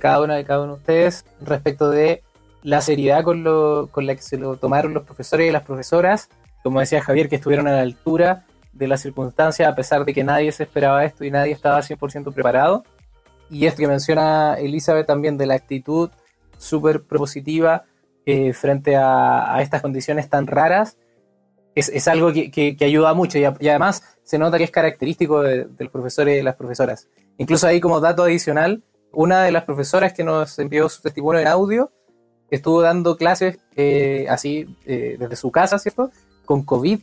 cada 0.00 0.20
una 0.20 0.34
de 0.34 0.44
cada 0.44 0.62
uno 0.64 0.74
de 0.74 0.80
ustedes 0.80 1.24
respecto 1.40 1.88
de 1.88 2.24
la 2.64 2.80
seriedad 2.80 3.22
con, 3.22 3.44
con 3.92 4.06
la 4.06 4.16
que 4.16 4.22
se 4.22 4.36
lo 4.36 4.56
tomaron 4.56 4.92
los 4.92 5.04
profesores 5.04 5.48
y 5.48 5.52
las 5.52 5.62
profesoras. 5.62 6.28
Como 6.64 6.80
decía 6.80 7.00
Javier, 7.00 7.28
que 7.28 7.36
estuvieron 7.36 7.68
a 7.68 7.72
la 7.72 7.82
altura 7.82 8.44
de 8.72 8.88
las 8.88 9.02
circunstancias, 9.02 9.68
a 9.68 9.76
pesar 9.76 10.04
de 10.04 10.12
que 10.12 10.24
nadie 10.24 10.50
se 10.50 10.64
esperaba 10.64 11.04
esto 11.04 11.24
y 11.24 11.30
nadie 11.30 11.52
estaba 11.52 11.78
100% 11.78 12.34
preparado. 12.34 12.82
Y 13.48 13.66
esto 13.66 13.78
que 13.78 13.88
menciona 13.88 14.54
Elizabeth 14.54 15.06
también 15.06 15.38
de 15.38 15.46
la 15.46 15.54
actitud 15.54 16.10
súper 16.58 17.02
propositiva 17.02 17.84
eh, 18.26 18.52
frente 18.52 18.96
a, 18.96 19.62
estas 19.62 19.80
condiciones 19.80 20.28
tan 20.28 20.48
raras, 20.48 20.98
es, 21.74 22.08
algo 22.08 22.32
que, 22.32 22.76
ayuda 22.80 23.14
mucho 23.14 23.38
y, 23.38 23.44
además 23.44 24.02
se 24.22 24.38
nota 24.38 24.58
que 24.58 24.64
es 24.64 24.70
característico 24.70 25.42
de, 25.42 25.66
los 25.78 25.90
profesores 25.90 26.34
y 26.34 26.36
de 26.38 26.42
las 26.42 26.56
profesoras. 26.56 27.08
Incluso 27.38 27.66
ahí 27.66 27.80
como 27.80 28.00
dato 28.00 28.22
adicional, 28.22 28.82
una 29.12 29.42
de 29.42 29.52
las 29.52 29.64
profesoras 29.64 30.12
que 30.12 30.24
nos 30.24 30.58
envió 30.58 30.88
su 30.88 31.02
testimonio 31.02 31.40
en 31.40 31.48
audio 31.48 31.90
estuvo 32.50 32.82
dando 32.82 33.16
clases 33.16 33.58
eh, 33.76 34.26
así 34.28 34.76
eh, 34.84 35.16
desde 35.18 35.36
su 35.36 35.50
casa, 35.50 35.78
¿cierto? 35.78 36.10
Con 36.44 36.64
COVID 36.64 37.00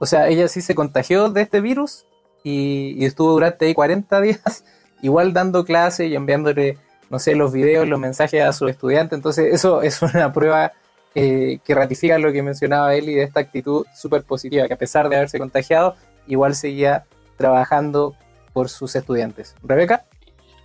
o 0.00 0.06
sea, 0.06 0.28
ella 0.28 0.48
sí 0.48 0.62
se 0.62 0.74
contagió 0.74 1.28
de 1.28 1.42
este 1.42 1.60
virus 1.60 2.06
y, 2.42 3.04
estuvo 3.04 3.32
durante 3.32 3.72
40 3.72 4.20
días 4.22 4.64
igual 5.02 5.34
dando 5.34 5.64
clases 5.64 6.10
y 6.10 6.16
enviándole, 6.16 6.78
no 7.10 7.18
sé, 7.18 7.34
los 7.34 7.52
videos, 7.52 7.86
los 7.86 8.00
mensajes 8.00 8.42
a 8.42 8.52
sus 8.54 8.70
estudiantes. 8.70 9.18
Entonces, 9.18 9.52
eso 9.52 9.82
es 9.82 10.00
una 10.00 10.32
prueba 10.32 10.72
eh, 11.14 11.58
que 11.64 11.74
ratifica 11.74 12.18
lo 12.18 12.32
que 12.32 12.42
mencionaba 12.42 12.94
Eli 12.94 13.14
de 13.14 13.24
esta 13.24 13.40
actitud 13.40 13.86
súper 13.94 14.22
positiva, 14.22 14.68
que 14.68 14.74
a 14.74 14.78
pesar 14.78 15.08
de 15.08 15.16
haberse 15.16 15.38
contagiado, 15.38 15.96
igual 16.26 16.54
seguía 16.54 17.04
trabajando 17.36 18.14
por 18.52 18.68
sus 18.68 18.94
estudiantes. 18.94 19.56
Rebeca. 19.62 20.04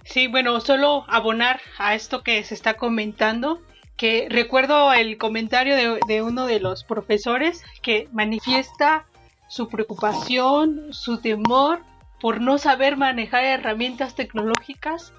Sí, 0.03 0.27
bueno, 0.27 0.59
solo 0.59 1.03
abonar 1.07 1.59
a 1.79 1.95
esto 1.95 2.21
que 2.21 2.43
se 2.43 2.53
está 2.53 2.75
comentando, 2.75 3.61
que 3.97 4.27
recuerdo 4.29 4.93
el 4.93 5.17
comentario 5.17 5.75
de, 5.75 5.99
de 6.07 6.21
uno 6.21 6.45
de 6.45 6.59
los 6.59 6.83
profesores 6.83 7.63
que 7.81 8.07
manifiesta 8.11 9.05
su 9.47 9.67
preocupación, 9.67 10.93
su 10.93 11.19
temor 11.21 11.79
por 12.19 12.41
no 12.41 12.57
saber 12.57 12.97
manejar 12.97 13.43
herramientas 13.43 14.15
tecnológicas 14.15 15.11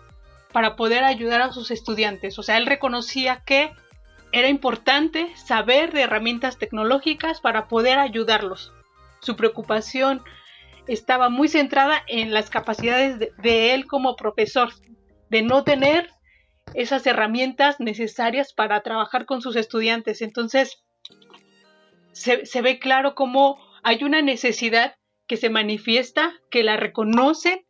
para 0.53 0.77
poder 0.77 1.05
ayudar 1.05 1.43
a 1.43 1.53
sus 1.53 1.71
estudiantes. 1.71 2.39
O 2.39 2.43
sea, 2.43 2.57
él 2.57 2.67
reconocía 2.67 3.43
que 3.45 3.73
era 4.33 4.49
importante 4.49 5.35
saber 5.37 5.93
de 5.93 6.03
herramientas 6.03 6.59
tecnológicas 6.59 7.41
para 7.41 7.69
poder 7.69 7.99
ayudarlos. 7.99 8.73
Su 9.21 9.37
preocupación 9.37 10.23
estaba 10.87 11.29
muy 11.29 11.49
centrada 11.49 12.03
en 12.07 12.33
las 12.33 12.51
capacidades 12.51 13.19
de, 13.19 13.75
él 13.75 13.87
como 13.87 14.17
profesor, 14.17 14.71
de 15.31 15.43
no 15.43 15.65
tener 15.65 16.11
esas 16.75 17.07
herramientas 17.07 17.81
necesarias 17.81 18.53
para 18.53 18.83
trabajar 18.83 19.27
con 19.27 19.41
sus 19.41 19.57
estudiantes. 19.57 20.23
Entonces, 20.23 20.83
se, 22.13 22.47
se 22.47 22.63
ve 22.63 22.79
claro 22.79 23.15
cómo 23.15 23.59
hay 23.83 24.05
una 24.05 24.23
necesidad 24.23 24.97
que 25.27 25.37
se 25.37 25.51
manifiesta, 25.51 26.35
que 26.51 26.63
la 26.63 26.77
reconocen, 26.77 27.65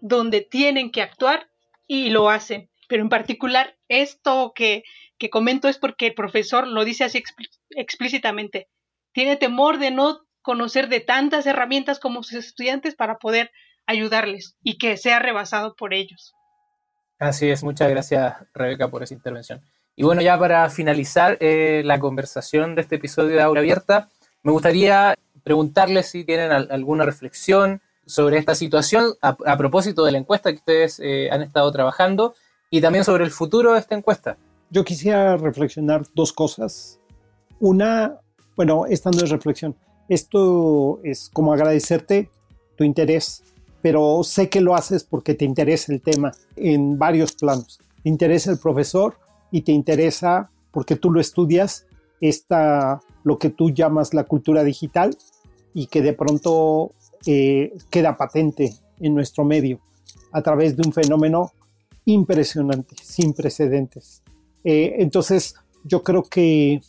donde 0.00 0.40
tienen 0.40 0.90
que 0.90 1.02
actuar 1.02 1.48
y 1.86 2.10
lo 2.10 2.30
hacen. 2.30 2.70
Pero 2.88 3.02
en 3.02 3.08
particular, 3.08 3.76
esto 3.88 4.52
que, 4.54 4.84
que 5.18 5.30
comento 5.30 5.68
es 5.68 5.78
porque 5.78 6.08
el 6.08 6.14
profesor 6.14 6.66
lo 6.66 6.84
dice 6.84 7.04
así 7.04 7.22
explícitamente. 7.70 8.68
Tiene 9.12 9.36
temor 9.36 9.78
de 9.78 9.90
no 9.90 10.20
conocer 10.42 10.88
de 10.88 11.00
tantas 11.00 11.46
herramientas 11.46 11.98
como 11.98 12.22
sus 12.22 12.44
estudiantes 12.44 12.94
para 12.94 13.18
poder 13.18 13.50
ayudarles 13.86 14.56
y 14.62 14.78
que 14.78 14.96
sea 14.96 15.18
rebasado 15.18 15.74
por 15.74 15.94
ellos. 15.94 16.34
Así 17.18 17.48
es, 17.48 17.64
muchas 17.64 17.88
gracias 17.88 18.34
Rebeca 18.52 18.88
por 18.88 19.02
esa 19.02 19.14
intervención. 19.14 19.62
Y 19.96 20.04
bueno, 20.04 20.20
ya 20.20 20.38
para 20.38 20.68
finalizar 20.68 21.38
eh, 21.40 21.82
la 21.84 21.98
conversación 21.98 22.74
de 22.74 22.82
este 22.82 22.96
episodio 22.96 23.36
de 23.36 23.42
Aula 23.42 23.60
Abierta, 23.60 24.10
me 24.42 24.52
gustaría 24.52 25.14
preguntarles 25.42 26.10
si 26.10 26.24
tienen 26.24 26.52
alguna 26.52 27.04
reflexión 27.04 27.80
sobre 28.04 28.38
esta 28.38 28.54
situación 28.54 29.14
a, 29.20 29.56
propósito 29.56 30.04
de 30.04 30.12
la 30.12 30.18
encuesta 30.18 30.50
que 30.50 30.58
ustedes 30.58 31.00
eh, 31.00 31.28
han 31.32 31.42
estado 31.42 31.72
trabajando 31.72 32.34
y 32.70 32.80
también 32.80 33.04
sobre 33.04 33.24
el 33.24 33.30
futuro 33.30 33.72
de 33.72 33.80
esta 33.80 33.94
encuesta. 33.94 34.36
Yo 34.70 34.84
quisiera 34.84 35.36
reflexionar 35.36 36.04
dos 36.14 36.32
cosas. 36.32 36.98
Una, 37.60 38.20
bueno, 38.56 38.86
esta 38.86 39.10
no 39.10 39.22
es 39.22 39.30
reflexión. 39.30 39.76
Esto 40.08 41.00
es 41.04 41.30
como 41.32 41.52
agradecerte 41.52 42.30
tu 42.76 42.84
interés, 42.84 43.42
pero 43.82 44.22
sé 44.24 44.48
que 44.48 44.60
lo 44.60 44.74
haces 44.74 45.04
porque 45.04 45.34
te 45.34 45.44
interesa 45.44 45.92
el 45.92 46.02
tema 46.02 46.32
en 46.56 46.98
varios 46.98 47.32
planos. 47.32 47.78
Te 48.02 48.08
interesa 48.08 48.50
el 48.50 48.58
profesor 48.58 49.16
y 49.50 49.62
te 49.62 49.72
interesa 49.72 50.50
porque 50.70 50.96
tú 50.96 51.10
lo 51.10 51.20
estudias, 51.20 51.86
esta, 52.20 53.00
lo 53.24 53.38
que 53.38 53.50
tú 53.50 53.70
llamas 53.70 54.14
la 54.14 54.24
cultura 54.24 54.64
digital 54.64 55.16
y 55.74 55.86
que 55.86 56.02
de 56.02 56.12
pronto 56.12 56.92
eh, 57.26 57.72
queda 57.90 58.16
patente 58.16 58.74
en 59.00 59.14
nuestro 59.14 59.44
medio 59.44 59.80
a 60.32 60.42
través 60.42 60.76
de 60.76 60.82
un 60.86 60.92
fenómeno 60.92 61.52
impresionante, 62.04 62.96
sin 63.02 63.32
precedentes. 63.32 64.22
Eh, 64.66 64.96
entonces, 64.98 65.54
yo 65.84 66.02
creo 66.02 66.24
que, 66.24 66.82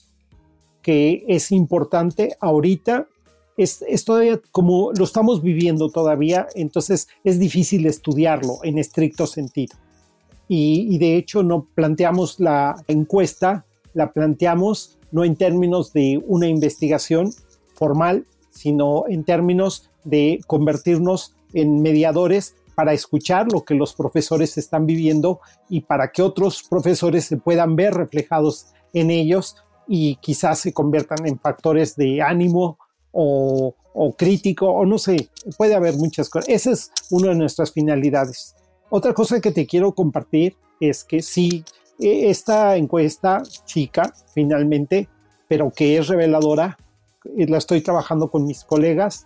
que 0.82 1.23
es 1.28 1.51
importante 1.51 2.36
ahorita, 2.39 3.07
es, 3.55 3.84
todavía 4.03 4.41
como 4.51 4.91
lo 4.93 5.03
estamos 5.03 5.43
viviendo 5.43 5.89
todavía, 5.89 6.47
entonces 6.55 7.07
es 7.23 7.39
difícil 7.39 7.86
estudiarlo 7.86 8.59
en 8.63 8.80
estricto 8.80 9.28
sentido. 9.28 9.78
Y 10.49 10.97
de 10.97 11.17
hecho 11.17 11.43
no 11.43 11.67
planteamos 11.75 12.39
la 12.39 12.84
encuesta, 12.88 13.65
la 13.93 14.11
planteamos 14.11 14.97
no 15.11 15.23
en 15.23 15.36
términos 15.36 15.93
de 15.93 16.23
una 16.25 16.47
investigación 16.47 17.32
formal, 17.73 18.25
sino 18.49 19.03
en 19.07 19.23
términos 19.23 19.89
de 20.03 20.39
convertirnos 20.47 21.36
en 21.53 21.82
mediadores 21.82 22.55
para 22.78 22.93
escuchar 22.93 23.51
lo 23.51 23.65
que 23.65 23.73
los 23.73 23.95
profesores 23.95 24.55
están 24.59 24.86
viviendo 24.86 25.39
y 25.67 25.82
para 25.82 26.11
que 26.11 26.21
otros 26.21 26.61
profesores 26.61 27.25
se 27.25 27.38
puedan 27.38 27.75
ver 27.75 27.95
reflejados 27.95 28.67
en 28.93 29.09
ellos 29.09 29.55
y 29.88 30.17
quizás 30.17 30.59
se 30.59 30.73
conviertan 30.73 31.25
en 31.25 31.39
factores 31.39 31.95
de 31.95 32.21
ánimo 32.21 32.78
o, 33.11 33.73
crítico 34.15 34.67
o 34.69 34.86
no 34.86 34.99
sé, 34.99 35.32
puede 35.57 35.73
haber 35.73 35.95
muchas 35.95 36.30
cosas. 36.30 36.49
Esa 36.49 36.69
es 36.69 36.91
una 37.09 37.30
de 37.30 37.36
nuestras 37.38 37.71
finalidades. 37.71 38.55
Otra 38.91 39.11
cosa 39.15 39.41
que 39.41 39.51
te 39.51 39.65
quiero 39.65 39.95
compartir 39.95 40.55
es 40.80 41.03
que 41.03 41.23
sí, 41.23 41.65
e, 41.97 42.30
esta 42.30 42.78
encuesta 42.78 43.41
chica 43.65 44.13
finalmente, 44.36 45.09
pero 45.47 45.71
que 45.71 45.97
es 45.97 46.09
reveladora, 46.09 46.78
la 47.23 47.57
estoy 47.57 47.82
trabajando 47.82 48.30
con 48.30 48.45
mis 48.45 48.63
colegas, 48.63 49.25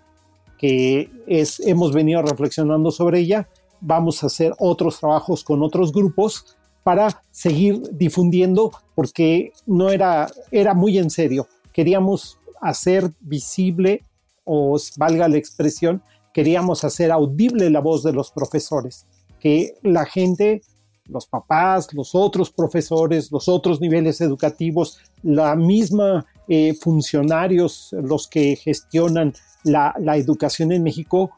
que 0.62 1.10
es, 1.26 1.60
hemos 1.62 1.92
venido 1.92 2.22
reflexionando 2.22 2.92
sobre 2.92 3.20
ella. 3.20 3.50
Vamos 3.82 4.24
a 4.24 4.28
hacer 4.28 4.54
otros 4.60 5.00
trabajos 5.00 5.44
con 5.44 5.64
otros 5.64 5.92
grupos 5.92 6.56
para 6.84 7.24
seguir 7.32 7.82
difundiendo, 7.92 8.72
porque 8.94 9.54
no 9.66 9.90
era, 9.90 10.30
era 10.52 10.76
muy 10.76 11.00
en 11.00 11.10
serio. 11.10 11.48
Queríamos 11.74 12.38
hacer 12.62 13.12
visible, 13.22 14.06
o 14.44 14.78
valga 14.98 15.28
la 15.28 15.38
expresión, 15.38 16.04
queríamos 16.32 16.84
hacer 16.84 17.12
audible 17.12 17.72
la 17.72 17.80
voz 17.80 18.04
de 18.04 18.14
los 18.14 18.30
profesores, 18.32 19.08
que 19.40 19.74
la 19.82 20.06
gente 20.06 20.62
los 21.06 21.26
papás, 21.26 21.94
los 21.94 22.16
otros 22.16 22.52
profesores, 22.52 23.32
los 23.32 23.50
otros 23.50 23.82
niveles 23.82 24.22
educativos, 24.22 25.00
la 25.24 25.56
misma 25.56 26.26
eh, 26.48 26.74
funcionarios, 26.74 27.90
los 27.92 28.28
que 28.28 28.56
gestionan 28.56 29.34
la, 29.64 29.94
educación 30.16 30.72
en 30.72 30.84
México, 30.84 31.32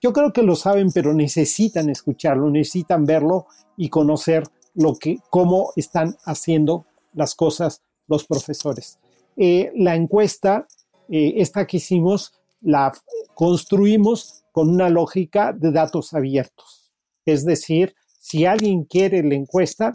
yo 0.00 0.12
creo 0.12 0.32
que 0.32 0.42
lo 0.42 0.56
saben, 0.56 0.90
pero 0.92 1.14
necesitan 1.14 1.88
escucharlo, 1.88 2.50
necesitan 2.50 3.04
verlo 3.04 3.46
y 3.76 3.88
conocer 3.88 4.44
lo 4.74 4.96
que, 4.96 5.18
cómo 5.30 5.72
están 5.76 6.16
haciendo 6.24 6.86
las 7.14 7.34
cosas 7.34 7.82
los 8.08 8.24
profesores. 8.24 8.98
Eh, 9.36 9.72
la 9.76 9.94
encuesta, 9.94 10.66
eh, 11.08 11.34
esta 11.36 11.66
que 11.66 11.78
hicimos, 11.78 12.32
la 12.60 12.92
construimos 13.34 14.44
con 14.52 14.68
una 14.68 14.88
lógica 14.88 15.52
de 15.52 15.72
datos 15.72 16.12
abiertos. 16.14 16.92
Es 17.24 17.44
decir, 17.44 17.94
si 18.18 18.44
alguien 18.44 18.84
quiere 18.84 19.22
la 19.22 19.34
encuesta 19.34 19.92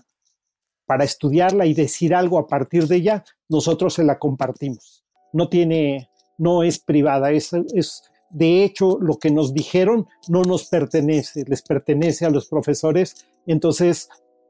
para 0.86 1.04
estudiarla 1.04 1.66
y 1.66 1.74
decir 1.74 2.16
algo 2.16 2.40
a 2.40 2.48
partir 2.48 2.88
de 2.88 2.98
ella, 2.98 3.24
nosotros 3.50 3.94
se 3.94 4.04
la 4.04 4.18
compartimos. 4.18 5.04
No 5.34 5.50
tiene, 5.50 6.10
no 6.38 6.64
es 6.64 6.80
privada, 6.80 7.32
es, 7.32 7.52
es 7.74 8.04
de 8.30 8.64
hecho 8.64 8.98
lo 9.00 9.18
que 9.18 9.32
nos 9.32 9.54
dijeron 9.54 10.08
no 10.28 10.44
nos 10.44 10.66
pertenece, 10.66 11.44
les 11.48 11.62
pertenece 11.62 12.26
a 12.26 12.30
los 12.30 12.48
profesores. 12.48 13.26
Entonces, 13.46 14.10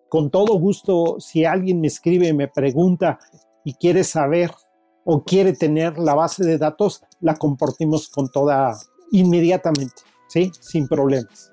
con 0.10 0.32
todo 0.32 0.58
gusto, 0.58 1.20
si 1.20 1.46
alguien 1.46 1.82
me 1.82 1.88
escribe, 1.88 2.34
me 2.34 2.48
pregunta 2.48 3.20
y 3.64 3.74
quiere 3.74 4.04
saber 4.04 4.52
o 5.04 5.24
quiere 5.24 5.54
tener 5.54 5.98
la 5.98 6.16
base 6.16 6.44
de 6.44 6.58
datos, 6.58 7.04
la 7.22 7.36
compartimos 7.36 8.10
con 8.10 8.30
toda 8.30 8.78
inmediatamente, 9.12 10.02
¿sí? 10.28 10.52
Sin 10.60 10.88
problemas. 10.88 11.52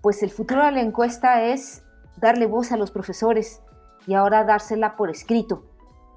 Pues 0.00 0.22
el 0.22 0.30
futuro 0.30 0.64
de 0.64 0.72
la 0.72 0.80
encuesta 0.80 1.44
es 1.44 1.82
darle 2.20 2.46
voz 2.46 2.70
a 2.70 2.76
los 2.76 2.90
profesores 2.90 3.62
y 4.06 4.14
ahora 4.14 4.44
dársela 4.44 4.96
por 4.96 5.10
escrito. 5.10 5.64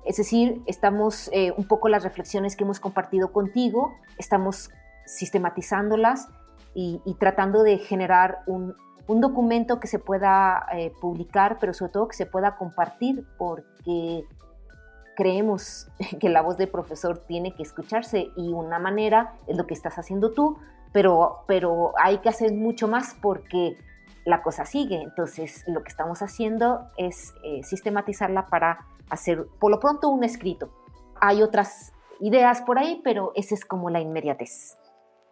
Es 0.06 0.18
decir, 0.18 0.62
estamos 0.66 1.30
eh, 1.32 1.54
un 1.56 1.68
poco 1.68 1.90
las 1.90 2.04
reflexiones 2.04 2.56
que 2.56 2.64
hemos 2.64 2.80
compartido 2.80 3.32
contigo, 3.32 3.94
estamos 4.18 4.72
sistematizándolas 5.06 6.30
y, 6.74 7.02
tratando 7.20 7.64
de 7.64 7.78
generar 7.78 8.40
un, 8.48 8.76
documento 9.08 9.82
que 9.82 9.88
se 9.88 10.00
pueda 10.00 10.66
eh, 10.72 10.94
publicar, 11.02 11.58
pero 11.60 11.74
sobre 11.74 11.92
todo 11.92 12.08
que 12.08 12.16
se 12.16 12.26
pueda 12.26 12.56
compartir, 12.56 13.26
porque 13.38 14.24
creemos 15.18 15.90
que 16.20 16.30
la 16.30 16.42
voz 16.42 16.56
del 16.56 16.70
profesor 16.70 17.18
tiene 17.18 17.54
que 17.54 17.62
escucharse 17.62 18.30
y 18.38 18.54
una 18.54 18.80
manera 18.80 19.34
es 19.48 19.58
lo 19.58 19.68
que 19.68 19.74
estás 19.74 19.98
haciendo 19.98 20.32
tú, 20.32 20.58
pero, 20.94 21.44
pero 21.46 21.92
hay 22.02 22.20
que 22.20 22.30
hacer 22.30 22.54
mucho 22.54 22.88
más 22.88 23.16
porque 23.22 23.78
la 24.26 24.42
cosa 24.44 24.66
sigue. 24.66 25.02
Entonces, 25.02 25.64
lo 25.68 25.84
que 25.84 25.90
estamos 25.90 26.22
haciendo 26.22 26.88
es 26.98 27.34
eh, 27.44 27.64
sistematizarla 27.64 28.48
para 28.48 28.86
hacer, 29.12 29.46
por 29.60 29.70
lo 29.70 29.80
pronto, 29.80 30.10
un 30.10 30.24
escrito. 30.24 30.74
Hay 31.20 31.44
otras 31.44 31.94
ideas 32.20 32.62
por 32.62 32.80
ahí, 32.80 33.02
pero 33.04 33.32
esa 33.36 33.54
es 33.54 33.66
como 33.66 33.90
la 33.90 34.00
inmediatez. 34.00 34.78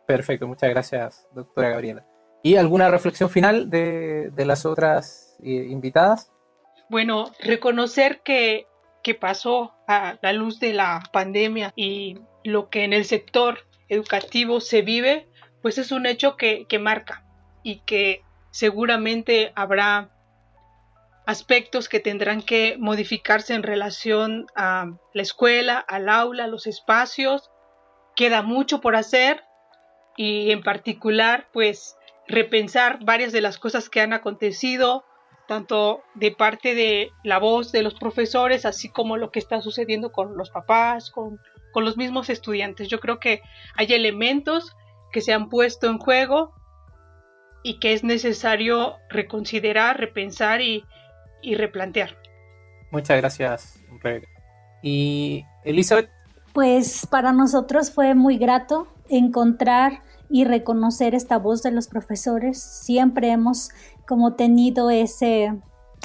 Perfecto, 0.06 0.48
muchas 0.48 0.70
gracias, 0.70 1.28
doctora 1.34 1.70
Gabriela. 1.70 2.06
¿Y 2.44 2.56
alguna 2.56 2.90
reflexión 2.90 3.30
final 3.30 3.70
de, 3.70 4.32
las 4.36 4.66
otras 4.66 5.38
eh, 5.44 5.68
invitadas? 5.70 6.32
Bueno, 6.90 7.32
reconocer 7.42 8.22
que, 8.22 8.68
que 9.04 9.16
pasó 9.16 9.74
a 9.88 10.18
la 10.22 10.34
luz 10.34 10.60
de 10.60 10.74
la 10.74 11.04
pandemia 11.12 11.74
y 11.76 12.20
lo 12.44 12.70
que 12.70 12.84
en 12.84 12.94
el 12.94 13.06
sector 13.06 13.60
educativo 13.88 14.62
se 14.62 14.82
vive, 14.82 15.28
pues 15.62 15.78
es 15.78 15.92
un 15.92 16.06
hecho 16.06 16.38
que, 16.38 16.66
que 16.68 16.80
marca 16.80 17.26
y 17.64 17.82
que 17.82 18.24
seguramente 18.52 19.52
habrá 19.56 20.10
aspectos 21.30 21.90
que 21.90 22.00
tendrán 22.00 22.42
que 22.42 22.76
modificarse 22.80 23.54
en 23.54 23.62
relación 23.62 24.48
a 24.56 24.88
la 25.14 25.22
escuela, 25.22 25.78
al 25.78 26.10
aula, 26.10 26.48
los 26.48 26.66
espacios. 26.66 27.52
Queda 28.16 28.42
mucho 28.42 28.82
por 28.82 28.96
hacer 28.96 29.44
y 30.18 30.50
en 30.50 30.64
particular 30.64 31.48
pues 31.54 31.96
repensar 32.28 33.06
varias 33.06 33.32
de 33.32 33.42
las 33.42 33.60
cosas 33.60 33.92
que 33.92 34.02
han 34.02 34.12
acontecido, 34.12 35.06
tanto 35.48 36.02
de 36.16 36.32
parte 36.32 36.74
de 36.74 37.12
la 37.24 37.38
voz 37.38 37.72
de 37.72 37.84
los 37.84 37.94
profesores, 37.94 38.66
así 38.66 38.90
como 38.90 39.16
lo 39.16 39.30
que 39.30 39.38
está 39.38 39.62
sucediendo 39.62 40.12
con 40.12 40.36
los 40.36 40.50
papás, 40.50 41.12
con, 41.12 41.40
con 41.74 41.86
los 41.86 41.96
mismos 41.96 42.32
estudiantes. 42.32 42.88
Yo 42.88 43.00
creo 43.00 43.20
que 43.20 43.44
hay 43.76 43.94
elementos 43.94 44.76
que 45.12 45.22
se 45.22 45.32
han 45.32 45.48
puesto 45.48 45.86
en 45.86 46.00
juego 46.00 46.56
y 47.62 47.80
que 47.80 47.94
es 47.94 48.04
necesario 48.04 48.96
reconsiderar, 49.10 50.00
repensar 50.00 50.62
y, 50.62 50.86
replantear. 51.56 52.18
Muchas 52.92 53.18
gracias, 53.18 53.80
Rebeca. 54.02 54.28
¿Y 54.82 55.46
Elizabeth? 55.64 56.10
Pues 56.54 57.06
para 57.06 57.32
nosotros 57.32 57.92
fue 57.92 58.16
muy 58.16 58.38
grato 58.38 58.88
encontrar 59.10 60.02
y 60.30 60.46
reconocer 60.46 61.16
esta 61.16 61.38
voz 61.38 61.64
de 61.64 61.72
los 61.72 61.88
profesores. 61.88 62.62
Siempre 62.62 63.32
hemos 63.32 63.70
como 64.08 64.34
tenido 64.34 64.90
ese, 64.90 65.54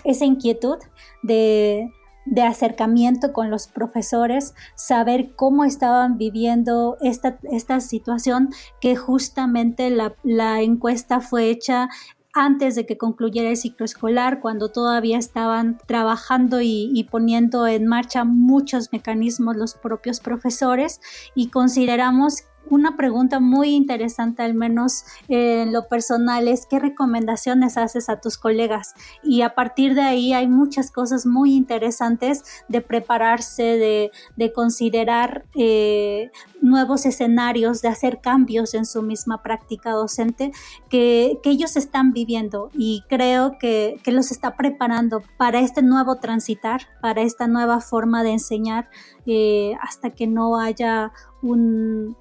esa 0.04 0.24
inquietud 0.24 0.78
de 1.22 1.90
de 2.24 2.42
acercamiento 2.42 3.32
con 3.32 3.50
los 3.50 3.66
profesores, 3.66 4.54
saber 4.74 5.34
cómo 5.34 5.64
estaban 5.64 6.16
viviendo 6.18 6.96
esta, 7.00 7.38
esta 7.50 7.80
situación, 7.80 8.50
que 8.80 8.96
justamente 8.96 9.90
la, 9.90 10.14
la 10.22 10.62
encuesta 10.62 11.20
fue 11.20 11.50
hecha 11.50 11.88
antes 12.34 12.74
de 12.74 12.84
que 12.84 12.98
concluyera 12.98 13.48
el 13.48 13.56
ciclo 13.56 13.84
escolar, 13.84 14.40
cuando 14.40 14.68
todavía 14.68 15.18
estaban 15.18 15.78
trabajando 15.86 16.60
y, 16.60 17.08
poniendo 17.10 17.66
en 17.66 17.86
marcha 17.86 18.24
muchos 18.24 18.92
mecanismos 18.92 19.56
los 19.56 19.74
propios 19.74 20.20
profesores 20.20 21.00
y 21.34 21.48
consideramos 21.50 22.44
una 22.70 22.96
pregunta 22.96 23.40
muy 23.40 23.70
interesante, 23.70 24.42
al 24.42 24.54
menos 24.54 25.04
en 25.28 25.72
lo 25.72 25.88
personal, 25.88 26.48
es 26.48 26.66
qué 26.66 26.78
recomendaciones 26.78 27.76
haces 27.76 28.08
a 28.08 28.20
tus 28.20 28.38
colegas. 28.38 28.94
Y 29.22 29.42
a 29.42 29.54
partir 29.54 29.94
de 29.94 30.02
ahí 30.02 30.32
hay 30.32 30.48
muchas 30.48 30.90
cosas 30.90 31.26
muy 31.26 31.54
interesantes 31.54 32.44
de 32.68 32.80
prepararse, 32.80 34.10
de, 34.36 34.52
considerar 34.54 35.44
eh, 35.54 36.30
nuevos 36.60 37.06
escenarios, 37.06 37.82
de 37.82 37.88
hacer 37.88 38.20
cambios 38.20 38.74
en 38.74 38.84
su 38.86 39.02
misma 39.02 39.42
práctica 39.42 39.90
docente 39.92 40.52
que, 40.88 41.40
ellos 41.44 41.76
están 41.76 42.12
viviendo 42.12 42.70
y 42.72 43.04
creo 43.08 43.58
que, 43.60 44.00
los 44.06 44.30
está 44.30 44.56
preparando 44.56 45.22
para 45.36 45.60
este 45.60 45.82
nuevo 45.82 46.16
transitar, 46.16 46.82
para 47.00 47.22
esta 47.22 47.46
nueva 47.46 47.80
forma 47.80 48.22
de 48.22 48.32
enseñar 48.32 48.88
eh, 49.26 49.74
hasta 49.80 50.10
que 50.10 50.26
no 50.26 50.58
haya 50.58 51.12
un 51.42 52.16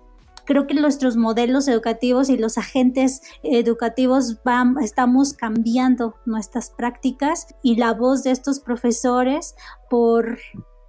creo 0.45 0.67
que 0.67 0.73
nuestros 0.73 1.17
modelos 1.17 1.67
educativos 1.67 2.29
y 2.29 2.37
los 2.37 2.57
agentes 2.57 3.21
educativos 3.43 4.43
van, 4.43 4.75
estamos 4.81 5.33
cambiando 5.33 6.15
nuestras 6.25 6.69
prácticas 6.69 7.47
y 7.61 7.75
la 7.75 7.93
voz 7.93 8.23
de 8.23 8.31
estos 8.31 8.59
profesores 8.59 9.55
por 9.89 10.37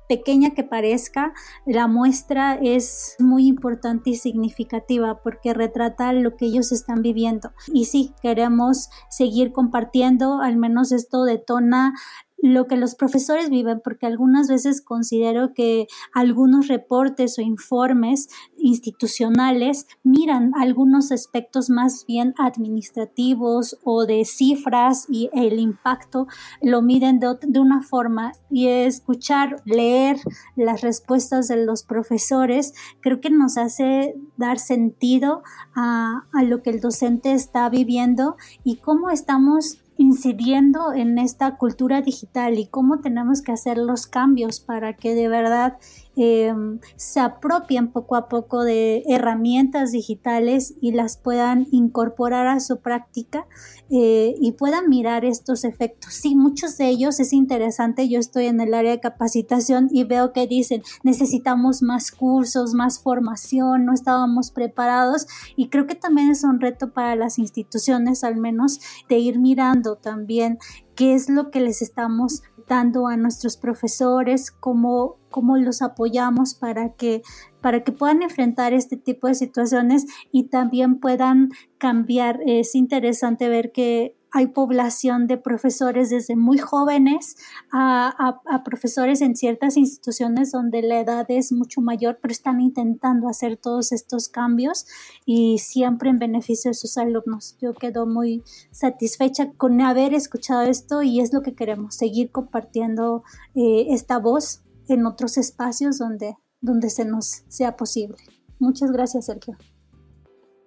pequeña 0.09 0.51
que 0.51 0.65
parezca, 0.65 1.33
la 1.67 1.87
muestra 1.87 2.55
es 2.55 3.17
muy 3.19 3.47
importante 3.47 4.11
y 4.11 4.17
significativa 4.17 5.21
porque 5.23 5.55
retrata 5.55 6.13
lo 6.13 6.37
que 6.37 6.47
ellos 6.47 6.73
están 6.73 7.03
viviendo. 7.03 7.53
Y 7.73 7.87
sí, 7.87 8.13
queremos 8.23 8.91
seguir 9.09 9.53
compartiendo, 9.53 10.41
al 10.41 10.57
menos 10.57 10.93
esto 10.93 11.25
detona 11.25 11.95
lo 12.39 12.67
que 12.67 12.77
los 12.77 12.95
profesores 12.95 13.49
viven, 13.49 13.81
porque 13.83 14.07
algunas 14.07 14.49
veces 14.49 14.83
considero 14.83 15.55
que 15.55 15.87
algunos 16.13 16.69
reportes 16.69 17.39
o 17.39 17.43
informes 17.43 18.29
institucionales 18.59 19.87
miran 20.03 20.53
algunos 20.61 21.11
aspectos 21.11 21.71
más 21.71 22.05
bien 22.07 22.35
administrativos 22.39 23.79
o 23.83 24.05
de 24.05 24.25
cifras 24.25 25.07
y 25.09 25.31
el 25.33 25.59
impacto 25.59 26.27
lo 26.61 26.83
miden 26.83 27.19
de, 27.19 27.39
de 27.41 27.61
una 27.61 27.83
forma 27.83 28.33
y 28.51 28.69
escuchar, 28.69 29.63
leer 29.65 30.19
las 30.57 30.83
respuestas 30.83 31.49
de 31.49 31.65
los 31.65 31.83
profesores, 31.83 32.75
creo 33.01 33.21
que 33.21 33.31
nos 33.31 33.57
hace 33.57 34.15
dar 34.37 34.59
sentido 34.59 35.43
a, 35.75 36.27
a 36.33 36.43
lo 36.43 36.63
que 36.63 36.71
el 36.71 36.81
docente 36.81 37.33
está 37.33 37.69
viviendo 37.69 38.37
y 38.65 38.77
cómo 38.77 39.11
estamos 39.11 39.84
incidiendo 40.15 40.93
en 40.93 41.19
esta 41.19 41.57
cultura 41.57 42.01
digital 42.01 42.57
y 42.57 42.69
cómo 42.69 43.01
tenemos 43.01 43.43
que 43.43 43.51
hacer 43.51 43.79
los 43.79 44.07
cambios 44.07 44.61
para 44.61 44.95
que 44.95 45.15
de 45.17 45.29
verdad 45.29 45.77
Em, 46.17 46.79
se 46.95 47.19
apropien 47.19 47.91
poco 47.91 48.15
a 48.15 48.29
poco 48.29 48.63
de 48.63 49.03
herramientas 49.09 49.91
digitales 49.91 50.75
y 50.81 50.93
las 50.93 51.17
puedan 51.17 51.67
incorporar 51.73 52.47
a 52.47 52.61
su 52.61 52.81
práctica 52.81 53.47
eh, 53.91 54.35
y 54.41 54.53
puedan 54.53 54.89
mirar 54.89 55.25
estos 55.25 55.65
efectos. 55.65 56.15
Sí, 56.15 56.37
muchos 56.37 56.79
de 56.79 56.89
ellos 56.89 57.19
es 57.19 57.33
interesante. 57.33 58.09
Yo 58.09 58.21
estoy 58.21 58.47
en 58.47 58.61
el 58.61 58.75
área 58.75 58.93
de 58.93 59.01
capacitación 59.01 59.89
y 59.91 60.05
veo 60.05 60.33
que 60.33 60.47
dicen 60.47 60.83
necesitamos 61.03 61.83
más 61.83 62.13
cursos, 62.13 62.75
más 62.75 63.01
formación, 63.01 63.85
no 63.85 63.93
estábamos 63.93 64.53
preparados 64.53 65.27
y 65.57 65.69
creo 65.69 65.87
que 65.87 65.97
también 65.97 66.31
es 66.31 66.45
un 66.45 66.61
reto 66.61 66.93
para 66.93 67.17
las 67.17 67.39
instituciones 67.39 68.23
al 68.23 68.37
menos 68.37 68.79
de 69.09 69.19
ir 69.19 69.41
mirando 69.41 69.97
también 69.97 70.59
qué 70.95 71.15
es 71.15 71.29
lo 71.29 71.51
que 71.51 71.61
les 71.61 71.83
estamos 71.83 72.43
dando 72.67 73.09
a 73.09 73.17
nuestros 73.17 73.57
profesores, 73.57 74.51
cómo, 74.51 75.17
cómo 75.35 75.57
los 75.57 75.83
apoyamos 75.83 76.55
para 76.55 76.91
que, 76.91 77.23
para 77.61 77.83
que 77.83 77.91
puedan 77.91 78.23
enfrentar 78.23 78.73
este 78.73 78.97
tipo 78.97 79.27
de 79.27 79.35
situaciones 79.35 80.07
y 80.31 80.45
también 80.45 81.01
puedan 81.01 81.49
cambiar. 81.77 82.39
Es 82.47 82.77
interesante 82.77 83.49
ver 83.49 83.73
que 83.73 84.17
hay 84.31 84.47
población 84.47 85.27
de 85.27 85.37
profesores 85.37 86.11
desde 86.11 86.37
muy 86.37 86.59
jóvenes 86.59 87.37
a, 87.73 88.43
profesores 88.65 89.21
en 89.23 89.35
ciertas 89.35 89.77
instituciones 89.77 90.53
donde 90.53 90.83
la 90.83 91.01
edad 91.01 91.27
es 91.29 91.51
mucho 91.53 91.81
mayor, 91.81 92.19
pero 92.23 92.31
están 92.31 92.61
intentando 92.61 93.29
hacer 93.29 93.57
todos 93.57 93.91
estos 93.91 94.29
cambios 94.29 94.87
y 95.25 95.59
siempre 95.59 96.11
en 96.11 96.21
beneficio 96.21 96.71
de 96.71 96.75
sus 96.75 96.97
alumnos. 96.97 97.57
Yo 97.61 97.75
quedo 97.75 98.07
muy 98.07 98.45
satisfecha 98.71 99.53
con 99.57 99.81
haber 99.81 100.15
escuchado 100.15 100.63
esto 100.63 101.03
y 101.03 101.21
es 101.21 101.33
lo 101.33 101.43
que 101.43 101.55
queremos, 101.55 101.97
seguir 101.97 102.31
compartiendo 102.31 103.25
eh, 103.57 103.87
esta 103.91 104.19
voz 104.19 104.64
en 104.89 105.07
otros 105.07 105.37
espacios 105.37 105.99
donde, 105.99 106.37
donde 106.61 106.91
se 106.91 107.05
nos 107.05 107.45
sea 107.49 107.77
posible. 107.77 108.17
Muchas 108.59 108.91
gracias, 108.91 109.27
Sergio. 109.27 109.57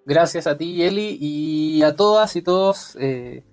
Gracias 0.04 0.46
a 0.46 0.56
ti, 0.56 0.82
Eli, 0.82 1.18
y 1.20 1.82
a 1.82 1.94
todas 1.94 2.34
y 2.36 2.42
todos. 2.42 2.96
Eh, 2.98 3.44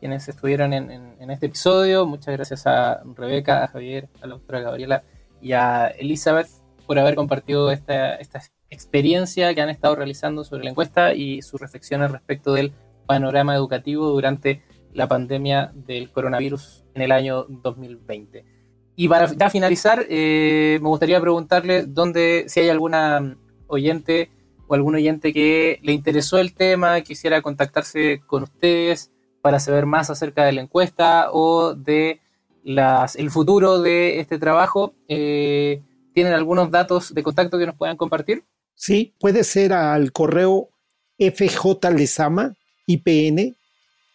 quienes 0.00 0.28
estuvieron 0.28 0.72
en, 0.72 1.30
este 1.30 1.46
episodio. 1.46 2.06
Muchas 2.06 2.36
gracias 2.36 2.66
a 2.66 3.02
Rebeca, 3.16 3.64
a 3.64 3.68
Javier, 3.68 4.08
a 4.20 4.26
la 4.26 4.34
doctora 4.34 4.60
Gabriela 4.60 5.02
y 5.40 5.52
a 5.52 5.88
Elizabeth 5.88 6.48
por 6.86 6.98
haber 6.98 7.16
compartido 7.16 7.70
esta, 7.72 8.14
esta 8.14 8.40
experiencia 8.70 9.52
que 9.54 9.62
han 9.62 9.68
estado 9.68 9.96
realizando 9.96 10.44
sobre 10.44 10.64
la 10.64 10.70
encuesta 10.70 11.14
y 11.14 11.42
sus 11.42 11.60
reflexiones 11.60 12.12
respecto 12.12 12.52
del 12.52 12.72
panorama 13.06 13.54
educativo 13.54 14.08
durante 14.10 14.62
la 14.92 15.08
pandemia 15.08 15.72
del 15.74 16.10
coronavirus 16.10 16.84
en 16.94 17.02
el 17.02 17.12
año 17.12 17.44
2020. 17.48 18.55
Y 18.96 19.08
para 19.08 19.50
finalizar, 19.50 20.06
eh, 20.08 20.78
me 20.80 20.88
gustaría 20.88 21.20
preguntarle 21.20 21.84
dónde, 21.84 22.46
si 22.48 22.60
hay 22.60 22.70
alguna 22.70 23.36
oyente 23.66 24.30
o 24.66 24.74
algún 24.74 24.94
oyente 24.94 25.34
que 25.34 25.78
le 25.82 25.92
interesó 25.92 26.38
el 26.38 26.54
tema, 26.54 27.02
quisiera 27.02 27.42
contactarse 27.42 28.22
con 28.26 28.44
ustedes 28.44 29.10
para 29.42 29.60
saber 29.60 29.84
más 29.84 30.08
acerca 30.08 30.44
de 30.44 30.52
la 30.52 30.62
encuesta 30.62 31.28
o 31.30 31.74
de 31.74 32.20
las, 32.64 33.16
el 33.16 33.30
futuro 33.30 33.82
de 33.82 34.18
este 34.18 34.38
trabajo. 34.38 34.94
Eh, 35.08 35.82
¿Tienen 36.14 36.32
algunos 36.32 36.70
datos 36.70 37.12
de 37.12 37.22
contacto 37.22 37.58
que 37.58 37.66
nos 37.66 37.76
puedan 37.76 37.98
compartir? 37.98 38.44
Sí, 38.74 39.14
puede 39.20 39.44
ser 39.44 39.74
al 39.74 40.10
correo 40.10 40.70
fjlesama 41.18 42.54
ipn 42.86 43.56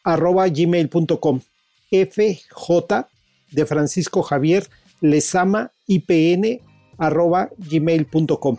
arroba 0.04 0.48
gmail.com 0.48 1.40
fj 1.92 3.11
de 3.52 3.66
Francisco 3.66 4.24
Javier 4.24 4.68
lesama 5.02 5.72
ipn 5.88 6.62
arroba 6.98 7.50
gmail.com 7.58 8.58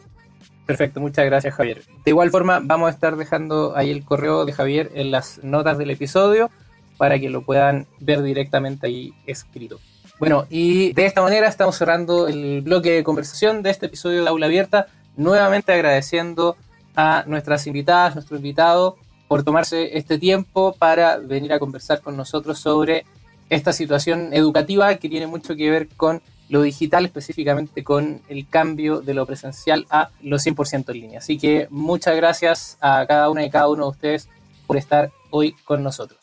Perfecto, 0.66 1.00
muchas 1.00 1.24
gracias 1.26 1.54
Javier. 1.54 1.82
De 2.04 2.10
igual 2.10 2.30
forma 2.30 2.60
vamos 2.62 2.88
a 2.88 2.90
estar 2.92 3.16
dejando 3.16 3.76
ahí 3.76 3.90
el 3.90 4.04
correo 4.04 4.44
de 4.44 4.52
Javier 4.52 4.90
en 4.94 5.10
las 5.10 5.42
notas 5.42 5.78
del 5.78 5.90
episodio 5.90 6.50
para 6.96 7.18
que 7.18 7.30
lo 7.30 7.42
puedan 7.42 7.86
ver 8.00 8.22
directamente 8.22 8.86
ahí 8.86 9.12
escrito. 9.26 9.80
Bueno, 10.18 10.46
y 10.50 10.92
de 10.92 11.06
esta 11.06 11.20
manera 11.20 11.48
estamos 11.48 11.76
cerrando 11.76 12.28
el 12.28 12.60
bloque 12.62 12.92
de 12.92 13.02
conversación 13.02 13.62
de 13.62 13.70
este 13.70 13.86
episodio 13.86 14.22
de 14.22 14.28
Aula 14.28 14.46
Abierta, 14.46 14.86
nuevamente 15.16 15.72
agradeciendo 15.72 16.56
a 16.94 17.24
nuestras 17.26 17.66
invitadas, 17.66 18.14
nuestro 18.14 18.36
invitado, 18.36 18.96
por 19.26 19.42
tomarse 19.42 19.96
este 19.96 20.18
tiempo 20.18 20.76
para 20.78 21.16
venir 21.16 21.52
a 21.52 21.58
conversar 21.58 22.02
con 22.02 22.16
nosotros 22.16 22.58
sobre 22.58 23.04
esta 23.52 23.74
situación 23.74 24.30
educativa 24.32 24.94
que 24.96 25.10
tiene 25.10 25.26
mucho 25.26 25.54
que 25.54 25.70
ver 25.70 25.88
con 25.88 26.22
lo 26.48 26.62
digital, 26.62 27.04
específicamente 27.04 27.84
con 27.84 28.22
el 28.28 28.48
cambio 28.48 29.02
de 29.02 29.12
lo 29.12 29.26
presencial 29.26 29.86
a 29.90 30.10
lo 30.22 30.38
100% 30.38 30.88
en 30.88 31.00
línea. 31.00 31.18
Así 31.18 31.38
que 31.38 31.66
muchas 31.70 32.16
gracias 32.16 32.78
a 32.80 33.04
cada 33.06 33.28
una 33.28 33.44
y 33.44 33.50
cada 33.50 33.68
uno 33.68 33.84
de 33.84 33.90
ustedes 33.90 34.28
por 34.66 34.78
estar 34.78 35.10
hoy 35.30 35.54
con 35.64 35.82
nosotros. 35.82 36.21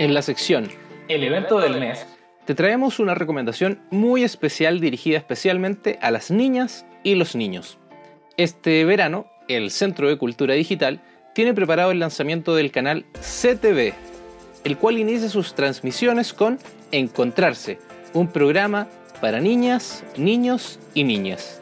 En 0.00 0.14
la 0.14 0.22
sección 0.22 0.66
El 1.08 1.24
evento 1.24 1.60
del 1.60 1.78
mes, 1.78 2.06
te 2.46 2.54
traemos 2.54 3.00
una 3.00 3.14
recomendación 3.14 3.82
muy 3.90 4.24
especial 4.24 4.80
dirigida 4.80 5.18
especialmente 5.18 5.98
a 6.00 6.10
las 6.10 6.30
niñas 6.30 6.86
y 7.02 7.16
los 7.16 7.36
niños. 7.36 7.76
Este 8.38 8.86
verano, 8.86 9.26
el 9.46 9.70
Centro 9.70 10.08
de 10.08 10.16
Cultura 10.16 10.54
Digital 10.54 11.02
tiene 11.34 11.52
preparado 11.52 11.90
el 11.90 11.98
lanzamiento 11.98 12.54
del 12.54 12.72
canal 12.72 13.04
CTV, 13.12 13.92
el 14.64 14.78
cual 14.78 14.96
inicia 14.96 15.28
sus 15.28 15.54
transmisiones 15.54 16.32
con 16.32 16.58
Encontrarse, 16.92 17.78
un 18.14 18.28
programa 18.28 18.88
para 19.20 19.38
niñas, 19.38 20.02
niños 20.16 20.80
y 20.94 21.04
niñas. 21.04 21.60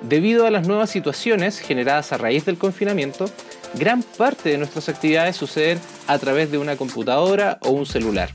Debido 0.00 0.46
a 0.46 0.52
las 0.52 0.68
nuevas 0.68 0.90
situaciones 0.90 1.58
generadas 1.58 2.12
a 2.12 2.18
raíz 2.18 2.44
del 2.44 2.56
confinamiento, 2.56 3.28
gran 3.78 4.02
parte 4.02 4.50
de 4.50 4.58
nuestras 4.58 4.88
actividades 4.88 5.36
suceden 5.36 5.80
a 6.06 6.18
través 6.18 6.50
de 6.50 6.58
una 6.58 6.76
computadora 6.76 7.58
o 7.62 7.70
un 7.70 7.86
celular. 7.86 8.30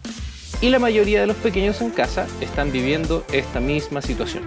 Y 0.62 0.70
la 0.70 0.80
mayoría 0.80 1.22
de 1.22 1.28
los 1.28 1.38
pequeños 1.38 1.80
en 1.82 1.92
casa 1.92 2.28
están 2.42 2.72
viviendo 2.72 3.26
esta 3.32 3.60
misma 3.60 4.02
situación. 4.02 4.44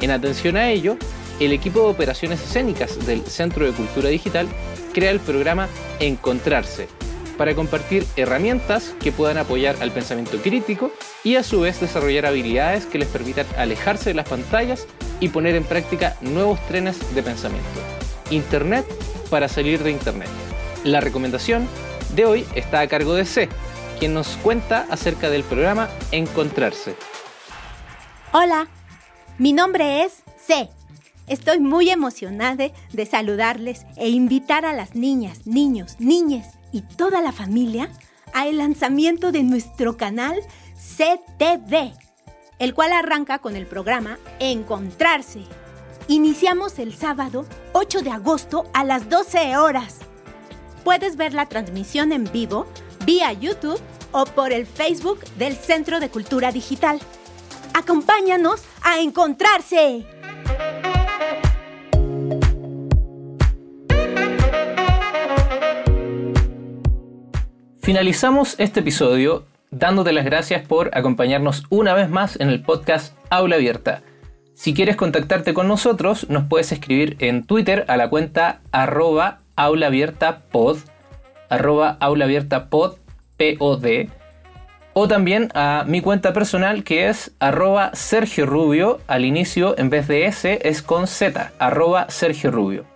En 0.00 0.10
atención 0.10 0.56
a 0.56 0.70
ello, 0.70 0.98
el 1.40 1.52
equipo 1.52 1.80
de 1.80 1.86
operaciones 1.86 2.42
escénicas 2.42 3.06
del 3.06 3.24
Centro 3.24 3.64
de 3.64 3.72
Cultura 3.72 4.08
Digital 4.08 4.46
crea 4.92 5.10
el 5.10 5.20
programa 5.20 5.68
Encontrarse, 6.00 6.88
para 7.36 7.54
compartir 7.54 8.06
herramientas 8.16 8.94
que 9.00 9.12
puedan 9.12 9.38
apoyar 9.38 9.76
al 9.80 9.90
pensamiento 9.90 10.38
crítico 10.38 10.92
y 11.24 11.36
a 11.36 11.42
su 11.42 11.60
vez 11.60 11.80
desarrollar 11.80 12.26
habilidades 12.26 12.86
que 12.86 12.98
les 12.98 13.08
permitan 13.08 13.46
alejarse 13.56 14.10
de 14.10 14.14
las 14.14 14.28
pantallas 14.28 14.86
y 15.20 15.28
poner 15.28 15.54
en 15.54 15.64
práctica 15.64 16.16
nuevos 16.20 16.58
trenes 16.66 16.98
de 17.14 17.22
pensamiento. 17.22 17.80
Internet 18.30 18.86
para 19.26 19.48
salir 19.48 19.82
de 19.82 19.90
Internet. 19.90 20.28
La 20.84 21.00
recomendación 21.00 21.68
de 22.14 22.24
hoy 22.24 22.46
está 22.54 22.80
a 22.80 22.86
cargo 22.86 23.14
de 23.14 23.24
C, 23.24 23.48
quien 23.98 24.14
nos 24.14 24.28
cuenta 24.38 24.86
acerca 24.90 25.30
del 25.30 25.42
programa 25.44 25.88
Encontrarse. 26.12 26.94
Hola, 28.32 28.68
mi 29.38 29.52
nombre 29.52 30.04
es 30.04 30.22
C. 30.36 30.68
Estoy 31.26 31.58
muy 31.58 31.90
emocionada 31.90 32.68
de 32.92 33.06
saludarles 33.06 33.84
e 33.96 34.08
invitar 34.08 34.64
a 34.64 34.72
las 34.72 34.94
niñas, 34.94 35.46
niños, 35.46 35.96
niñas 35.98 36.54
y 36.72 36.82
toda 36.82 37.20
la 37.20 37.32
familia 37.32 37.90
al 38.32 38.58
lanzamiento 38.58 39.32
de 39.32 39.42
nuestro 39.42 39.96
canal 39.96 40.40
CTV, 40.76 41.92
el 42.58 42.74
cual 42.74 42.92
arranca 42.92 43.38
con 43.38 43.56
el 43.56 43.66
programa 43.66 44.18
Encontrarse. 44.38 45.40
Iniciamos 46.08 46.78
el 46.78 46.94
sábado 46.94 47.46
8 47.72 48.02
de 48.02 48.10
agosto 48.12 48.70
a 48.72 48.84
las 48.84 49.10
12 49.10 49.56
horas. 49.56 49.98
Puedes 50.84 51.16
ver 51.16 51.34
la 51.34 51.46
transmisión 51.46 52.12
en 52.12 52.30
vivo 52.30 52.68
vía 53.04 53.32
YouTube 53.32 53.80
o 54.12 54.24
por 54.24 54.52
el 54.52 54.66
Facebook 54.66 55.24
del 55.36 55.56
Centro 55.56 55.98
de 55.98 56.08
Cultura 56.08 56.52
Digital. 56.52 57.00
Acompáñanos 57.74 58.62
a 58.84 59.00
encontrarse. 59.00 60.06
Finalizamos 67.82 68.54
este 68.58 68.78
episodio 68.78 69.44
dándote 69.72 70.12
las 70.12 70.24
gracias 70.24 70.64
por 70.66 70.96
acompañarnos 70.96 71.64
una 71.68 71.94
vez 71.94 72.08
más 72.08 72.38
en 72.38 72.48
el 72.48 72.62
podcast 72.62 73.12
Aula 73.28 73.56
Abierta. 73.56 74.04
Si 74.56 74.72
quieres 74.72 74.96
contactarte 74.96 75.52
con 75.52 75.68
nosotros, 75.68 76.30
nos 76.30 76.44
puedes 76.44 76.72
escribir 76.72 77.16
en 77.18 77.44
Twitter 77.44 77.84
a 77.88 77.98
la 77.98 78.08
cuenta 78.08 78.60
arroba 78.72 79.40
aulaabiertapod, 79.54 80.78
arroba 81.50 81.98
o 84.94 85.08
también 85.08 85.50
a 85.54 85.84
mi 85.86 86.00
cuenta 86.00 86.32
personal 86.32 86.84
que 86.84 87.10
es 87.10 87.32
arroba 87.38 87.90
Sergio 87.92 88.46
Rubio, 88.46 89.00
al 89.06 89.26
inicio 89.26 89.78
en 89.78 89.90
vez 89.90 90.08
de 90.08 90.24
S 90.24 90.58
es 90.62 90.80
con 90.80 91.06
Z, 91.06 91.52
arroba 91.58 92.06
Sergio 92.08 92.50
Rubio. 92.50 92.86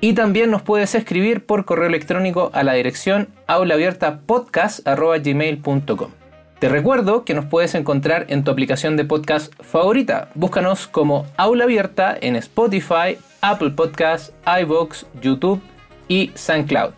Y 0.00 0.12
también 0.12 0.52
nos 0.52 0.62
puedes 0.62 0.94
escribir 0.94 1.44
por 1.44 1.64
correo 1.64 1.88
electrónico 1.88 2.52
a 2.54 2.62
la 2.62 2.74
dirección 2.74 3.30
aulaabiertapodcast.gmail.com. 3.48 6.23
Te 6.58 6.68
recuerdo 6.68 7.24
que 7.24 7.34
nos 7.34 7.46
puedes 7.46 7.74
encontrar 7.74 8.26
en 8.28 8.44
tu 8.44 8.50
aplicación 8.50 8.96
de 8.96 9.04
podcast 9.04 9.52
favorita. 9.60 10.28
Búscanos 10.34 10.86
como 10.86 11.26
Aula 11.36 11.64
Abierta 11.64 12.16
en 12.18 12.36
Spotify, 12.36 13.18
Apple 13.40 13.70
Podcasts, 13.70 14.32
iVoox, 14.62 15.04
YouTube 15.20 15.60
y 16.08 16.30
SoundCloud. 16.34 16.92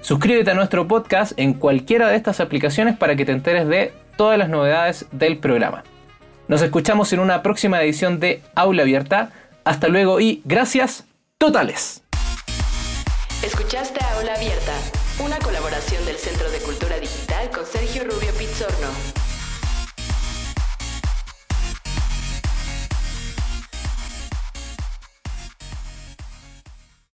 Suscríbete 0.00 0.50
a 0.50 0.54
nuestro 0.54 0.88
podcast 0.88 1.32
en 1.36 1.54
cualquiera 1.54 2.08
de 2.08 2.16
estas 2.16 2.40
aplicaciones 2.40 2.96
para 2.96 3.16
que 3.16 3.24
te 3.24 3.32
enteres 3.32 3.68
de 3.68 3.92
todas 4.16 4.36
las 4.36 4.48
novedades 4.48 5.06
del 5.12 5.38
programa. 5.38 5.84
Nos 6.48 6.62
escuchamos 6.62 7.12
en 7.12 7.20
una 7.20 7.42
próxima 7.42 7.82
edición 7.82 8.20
de 8.20 8.42
Aula 8.54 8.82
Abierta. 8.82 9.30
Hasta 9.64 9.88
luego 9.88 10.20
y 10.20 10.42
gracias 10.44 11.04
totales. 11.38 12.02
Escuchaste 13.42 14.00
Aula 14.16 14.34
Abierta, 14.34 14.72
una 15.24 15.38
colaboración 15.38 16.04
del 16.04 16.16
Centro 16.16 16.50
de 16.50 16.58
Cultura 16.58 16.98
Digital 16.98 17.27
con 17.46 17.64
Sergio 17.64 18.02
Rubio 18.02 18.32
Pizzorno. 18.32 19.17